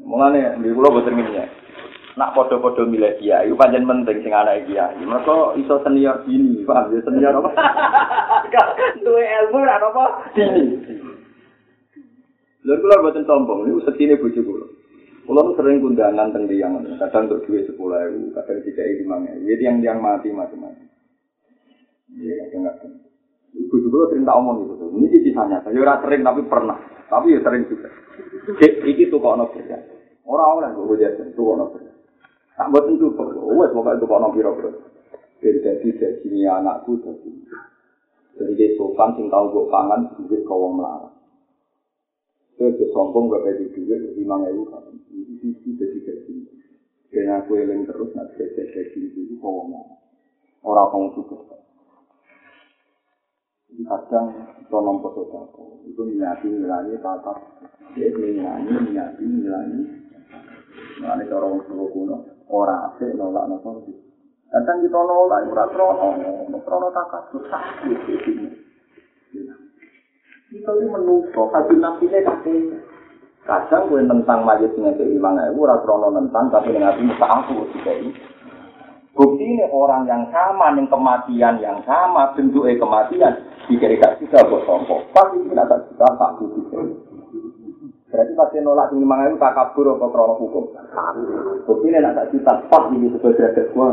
Mulane 0.08 0.56
di 0.64 0.72
kulo 0.72 0.88
boten 0.88 1.20
ngene. 1.20 1.44
Nak 2.14 2.32
podo-podo 2.32 2.86
milih 2.86 3.18
kiai, 3.18 3.50
itu 3.50 3.58
panjang 3.58 3.84
penting 3.84 4.22
sing 4.22 4.32
anak 4.32 4.64
kiai. 4.64 4.96
Mereka 5.02 5.58
iso 5.60 5.82
senior 5.84 6.22
gini, 6.24 6.64
paham 6.64 6.94
ya 6.94 7.02
senior 7.04 7.34
apa? 7.42 7.50
Dua 9.04 9.20
ilmu 9.20 9.58
apa? 9.66 10.04
Gini. 10.32 10.64
Lalu 12.64 12.80
kalau 12.80 13.02
buatin 13.04 13.28
sombong, 13.28 13.68
ini 13.68 13.84
setine 13.84 14.16
bujuk 14.16 14.48
kulo. 14.48 14.63
Kulo 15.24 15.56
sering 15.56 15.80
kundangan 15.80 16.36
teng 16.36 16.44
liang, 16.44 16.84
kadang 17.00 17.32
untuk 17.32 17.48
duit 17.48 17.64
sepuluh 17.64 17.96
ribu, 17.96 18.28
kadang 18.36 18.60
tiga 18.60 18.84
lima 18.84 19.16
ribu. 19.24 19.48
Jadi 19.48 19.62
yang 19.64 19.76
yang 19.80 19.98
mati 20.04 20.28
macam-macam. 20.28 20.84
Iya, 22.12 22.52
kadang 22.52 22.62
kadang. 22.68 22.92
Bujuk 23.54 23.88
kulo 23.88 24.04
sering 24.12 24.28
tak 24.28 24.36
omong 24.36 24.68
gitu. 24.68 24.84
Ini 24.92 25.06
kisahnya. 25.24 25.64
Saya 25.64 25.80
ora 25.80 25.96
sering 26.04 26.20
tapi 26.20 26.44
pernah. 26.44 26.76
Tapi 27.08 27.32
ya 27.32 27.40
sering 27.40 27.64
juga. 27.72 27.88
Iki 28.60 29.08
tuh 29.08 29.18
kok 29.22 29.40
kerja. 29.56 29.76
Orang-orang 30.28 30.76
kok 30.76 30.84
gue 30.92 31.00
jadi 31.00 31.24
tuh 31.32 31.56
kok 31.56 31.70
kerja. 31.80 31.92
Tak 32.60 32.68
buat 32.68 32.84
itu 32.92 33.08
perlu. 33.16 33.56
Wes 33.56 33.72
pokoknya 33.72 34.00
tuh 34.02 34.08
kok 34.10 34.32
biro 34.36 34.50
biro. 34.60 34.70
Jadi 35.40 35.58
jadi 35.64 35.88
jadi 35.96 36.38
anakku 36.60 37.00
jadi. 37.00 37.30
Jadi 38.34 38.52
dia 38.58 38.74
sopan 38.74 39.14
sing 39.14 39.30
tahu 39.30 39.44
gue 39.54 39.64
pangan, 39.70 40.10
duit 40.26 40.42
kau 40.42 40.66
melarang. 40.66 41.14
Saya 42.58 42.70
sombong 42.94 43.30
gak 43.30 43.46
kayak 43.46 43.74
duit, 43.74 44.02
lima 44.18 44.42
ribu 44.46 44.66
kan. 44.70 44.93
Ini 45.44 45.52
sisi 45.60 45.76
jadi 45.76 45.98
gaji. 46.00 46.34
Dan 47.12 47.36
aku 47.36 47.60
yang 47.60 47.84
terus 47.84 48.16
nak 48.16 48.32
jadi 48.32 48.64
gaji 48.64 49.12
itu 49.12 49.36
mau. 49.36 50.00
Orang 50.64 50.88
kamu 50.88 51.08
suka. 51.20 51.36
Jadi 53.68 53.82
kadang 53.84 54.26
itu 54.56 54.72
nomor 54.72 55.12
sodako. 55.12 55.84
Itu 55.84 56.08
niati 56.08 56.48
nilai 56.48 56.96
tata. 56.96 57.60
Dia 57.92 58.08
niati 58.08 58.72
niati 58.88 59.20
nilai. 59.20 59.84
Mengenai 61.04 61.28
cara 61.28 61.44
orang 61.44 61.60
suruh 61.68 61.92
kuno. 61.92 62.24
Orang 62.48 62.96
asik 62.96 63.12
nolak 63.12 63.44
nolak. 63.44 63.84
Kadang 64.48 64.80
kita 64.80 64.96
nolak, 64.96 65.44
ora 65.50 65.66
krono, 65.68 66.08
krono 66.64 66.88
takut 66.88 67.44
sakit. 67.52 67.98
Kita 70.54 70.70
ini 70.78 70.86
menutup, 70.88 71.50
hati 71.52 71.74
nafsunya 71.76 72.22
kakek. 72.22 72.93
Kadang 73.44 73.92
gue 73.92 74.00
tentang 74.08 74.40
mayat 74.40 74.72
dengan 74.72 74.96
keimang 74.96 75.36
ibu, 75.52 75.68
krono 75.84 76.08
nentang, 76.16 76.48
tapi 76.48 76.72
dengan 76.72 76.96
hati 76.96 77.04
muka 77.04 77.28
aku 77.28 77.68
sih 77.76 78.08
Bukti 79.14 79.46
ini 79.46 79.62
orang 79.70 80.10
yang 80.10 80.26
sama, 80.34 80.74
yang 80.74 80.90
kematian 80.90 81.62
yang 81.62 81.78
sama, 81.86 82.34
bentuknya 82.34 82.74
kematian, 82.80 83.30
jika 83.70 83.86
tidak 83.86 84.12
juga 84.18 84.42
buat 84.50 84.66
sombong. 84.66 85.06
Pasti 85.14 85.38
tidak 85.46 85.70
tak 85.70 85.80
juga 85.86 86.08
tak 86.18 86.32
Berarti 88.10 88.32
pasti 88.38 88.58
nolak 88.62 88.90
tinggi 88.90 89.06
mangai 89.06 89.30
itu 89.30 89.38
tak 89.38 89.54
kabur 89.54 89.94
apa 89.94 90.06
krono 90.08 90.34
hukum. 90.40 90.64
Bukti 91.68 91.92
ini 91.92 92.00
tak 92.00 92.32
juta, 92.32 92.52
pas 92.66 92.90
ini 92.90 93.12
sebagai 93.12 93.38
derajat 93.38 93.66
gua. 93.70 93.88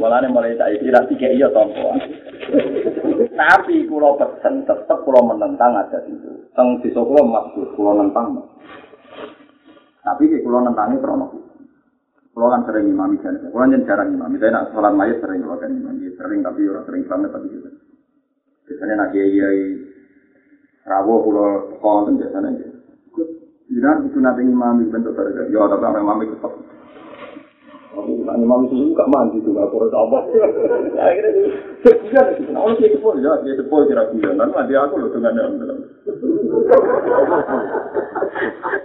Malah 0.00 0.26
mulai 0.32 0.58
tak 0.58 0.80
kira 0.80 1.00
tiga 1.06 1.28
iya 1.28 1.46
tompo. 1.54 1.92
Tapi 3.38 3.86
kulo 3.86 4.18
pesen 4.18 4.66
tetep 4.66 4.98
kulo 5.06 5.22
menentang 5.30 5.78
aja 5.78 6.02
itu. 6.10 6.50
Teng 6.58 6.82
desa 6.82 6.98
kulo 6.98 7.22
maksud 7.22 7.70
kulo 7.78 7.94
nentang. 7.94 8.34
Tapi 10.02 10.42
kulo 10.42 10.58
nentangi 10.66 10.98
krono. 10.98 11.26
Kulo 12.34 12.46
kan 12.50 12.66
sering 12.66 12.90
imami 12.90 13.14
jan. 13.22 13.38
Kulo 13.54 13.62
jan 13.70 13.86
jarang 13.86 14.10
imami. 14.10 14.42
Saya 14.42 14.58
nak 14.58 14.74
sholat 14.74 14.90
mayat 14.90 15.22
sering 15.22 15.46
kulo 15.46 15.54
kan 15.54 15.70
imami. 15.70 16.10
Sering 16.18 16.42
tapi 16.42 16.66
orang 16.66 16.82
sering 16.90 17.02
banget 17.06 17.30
tapi 17.30 17.46
juga. 17.54 17.70
Biasanya 18.66 18.94
nak 18.98 19.10
kiai 19.14 19.62
Rawo 20.88 21.14
kulo 21.22 21.46
konten 21.78 22.18
biasanya 22.18 22.58
gitu. 22.58 22.74
Jangan 23.78 24.08
itu 24.08 24.18
nanti 24.18 24.42
imami 24.42 24.90
bentuk 24.90 25.14
pada 25.14 25.46
ya 25.46 25.62
apa 25.62 26.00
imami 26.00 26.26
tetap. 26.26 26.52
Aku 27.98 28.22
nanti 28.22 28.46
imami 28.46 28.66
itu 28.70 28.94
gak 28.94 29.10
mandi 29.10 29.42
tuh 29.42 29.50
gak 29.58 29.74
perlu 29.74 29.90
apa. 29.90 30.18
Akhirnya 31.10 31.30
itu 31.34 31.42
sekian 31.82 32.26
itu. 32.38 32.54
Nah 32.54 32.62
orang 32.62 32.78
sih 32.78 32.94
kepol 32.94 33.18
ya 33.18 33.42
dia 33.42 33.58
kepol 33.58 33.90
kira. 33.90 34.06
Nanti 34.14 34.54
mandi 34.54 34.74
aku 34.78 34.94
loh 35.02 35.10
dengan 35.10 35.34
dalam. 35.34 35.78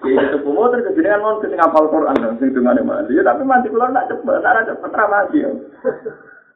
Ya 0.03 0.19
itu 0.19 0.37
semua 0.43 0.67
terkejadian 0.67 1.23
mau 1.23 1.39
kesing 1.39 1.61
apal 1.63 1.87
Quran 1.87 2.19
dan 2.19 2.35
sing 2.41 2.51
dengan 2.51 2.75
mandi. 2.83 3.15
Ya 3.15 3.23
tapi 3.23 3.45
mandi 3.47 3.71
kulo 3.71 3.87
nak 3.87 4.11
cepet, 4.11 4.41
nak 4.43 4.67
cepet 4.67 4.91
ramadi 4.91 5.45
ya. 5.45 5.51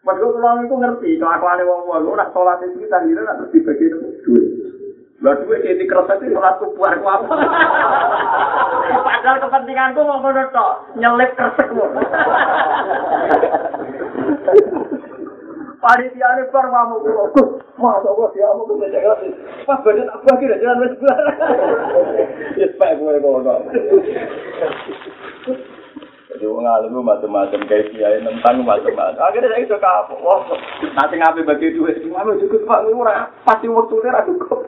Padahal 0.03 0.39
kalau 0.39 0.64
itu 0.64 0.76
ngerti, 0.76 1.10
kelakuan 1.20 1.60
wong 1.68 1.82
wong, 1.88 2.16
nak 2.16 2.32
sholat 2.32 2.64
itu 2.64 2.80
kita 2.88 3.03
kira 3.03 3.22
nak 3.28 3.43
terus 3.43 3.51
dibagi 3.55 3.86
duit. 4.24 4.66
Lah 5.18 5.34
duit 5.41 5.65
jadi 5.65 5.82
kerasa 5.89 6.22
itu 6.22 6.30
sholat 6.30 6.61
kubuar 6.61 6.93
ku 7.01 7.07
apa? 7.09 7.26
Padahal 9.07 9.41
kepentinganku 9.41 10.05
mau 10.05 10.22
ngono 10.22 10.45
tok, 10.53 10.93
nyelip 10.93 11.34
kresek 11.34 11.68
ku. 11.74 11.82
Panitia 15.82 16.28
ini 16.38 16.43
per 16.53 16.65
mamu 16.70 17.01
kulo. 17.01 17.24
Allah, 17.78 18.30
ya 18.34 18.49
Allah, 18.49 18.65
gue 18.65 18.89
jaga 18.89 19.13
sih. 19.22 19.34
Pas 19.65 19.82
badan 19.86 20.09
tak 20.09 20.22
bagi, 20.26 20.49
jangan 20.49 20.82
wes 20.82 20.93
belar. 20.97 21.20
Ya, 22.61 22.68
pak 22.78 22.97
gue 22.97 23.18
ngono. 23.22 23.53
Jadi 26.28 26.44
wong 26.44 26.68
alim 26.68 26.92
ku 26.92 27.00
macam-macam 27.00 27.64
kayak 27.72 27.88
kiai 27.96 28.20
tentang 28.20 28.60
macam-macam. 28.68 29.24
Akhirnya 29.32 29.48
saya 29.48 29.64
suka 29.64 29.88
apa? 29.88 30.12
Wah, 30.20 30.44
nanti 30.84 31.16
ngapain 31.16 31.48
bagi 31.48 31.72
duit? 31.72 32.04
Cuma 32.04 32.28
cukup 32.36 32.68
pak, 32.68 32.84
ini 32.84 33.00
ora 33.00 33.32
pasti 33.48 33.72
waktu 33.72 33.96
ini 33.96 34.12
ra 34.12 34.28
cukup. 34.28 34.60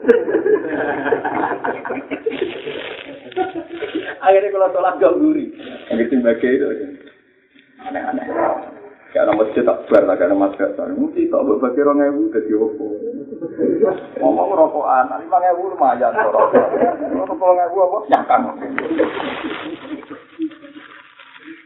Akhirnya 4.24 4.52
kalau 4.56 4.72
sholat 4.72 4.94
gak 5.00 5.16
guri, 5.20 5.52
gitu 5.92 6.16
bagi 6.24 6.48
itu 6.48 6.64
aneh-aneh. 7.84 8.24
Nama 9.10 9.34
masjid 9.34 9.66
tak 9.66 9.90
lah, 9.90 10.14
kayak 10.14 10.30
nama 10.32 10.48
madrasah. 10.48 10.86
Mesti 10.86 11.28
tak 11.28 11.42
buat 11.42 11.58
bagi 11.58 11.82
orang 11.82 12.08
ewu, 12.08 12.30
jadi 12.30 12.52
apa? 12.56 12.86
Ngomong 14.22 14.54
rokokan, 14.54 15.12
lima 15.18 15.38
ewu 15.50 15.74
lumayan. 15.76 16.14
Rokok 16.14 17.58
ewu 17.68 17.78
apa? 17.84 17.98
Nyangkang. 18.06 18.42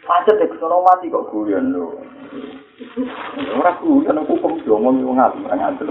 Macet 0.05 0.37
ya, 0.37 0.47
kesono 0.49 0.85
mati 0.85 1.09
kok. 1.09 1.33
Guyon 1.33 1.73
lho. 1.73 1.97
Ora 3.57 3.73
guyon 3.81 4.21
aku 4.21 4.37
kok 4.37 4.55
ngomong 4.69 5.01
wong 5.05 5.19
ora 5.21 5.55
ngatur. 5.57 5.89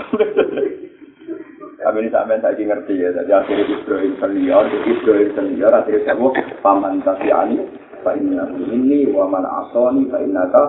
Tapi 1.83 1.99
ini 1.99 2.15
sampai 2.15 2.39
saya 2.39 2.55
ngerti 2.55 2.95
ya, 2.95 3.11
jadi 3.11 3.43
akhirnya 3.43 3.67
Ibrahim 3.67 4.15
seliar, 4.15 4.63
Ibrahim 4.71 5.29
seliar, 5.35 5.71
akhirnya 5.75 6.15
saya 6.15 6.55
paman 6.63 7.03
tafi'ani, 7.03 7.59
fa 7.99 8.15
inna 8.15 8.47
ini, 8.71 9.11
wa 9.11 9.27
man 9.27 9.43
asoni, 9.43 10.07
fa 10.07 10.23
inna 10.23 10.47
ka, 10.47 10.63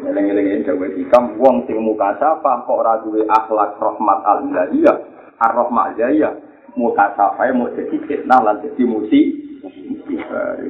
ngeleng-ngeleng 0.00 0.56
ini 0.56 0.64
jauh 0.64 0.80
hikam, 0.80 1.36
wong 1.36 1.68
sing 1.68 1.76
muka 1.84 2.16
sapa, 2.16 2.64
kok 2.64 2.80
raduwe 2.80 3.28
akhlak 3.28 3.76
rahmat 3.76 4.18
al-ilahiyah, 4.24 4.96
ar-rahmat 5.36 6.00
jaya, 6.00 6.32
muka 6.80 7.12
sapa, 7.12 7.52
mau 7.52 7.68
jadi 7.76 8.00
fitnah, 8.08 8.40
lan 8.40 8.64
jadi 8.64 8.82
musi, 8.88 9.45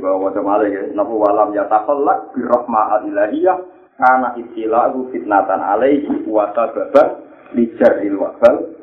bawah 0.00 0.30
wajah 0.30 0.42
malah 0.44 0.68
ya, 0.68 0.82
nafu 0.92 1.14
walam 1.16 1.50
ya 1.56 1.64
takallak 1.66 2.30
birrohma 2.36 3.00
al-ilahiyah 3.00 3.56
karena 3.96 4.28
istilahu 4.36 5.08
fitnatan 5.10 5.60
alaihi 5.60 6.28
wa 6.28 6.52
sababan 6.52 7.24
lijaril 7.56 8.20
wabal 8.20 8.75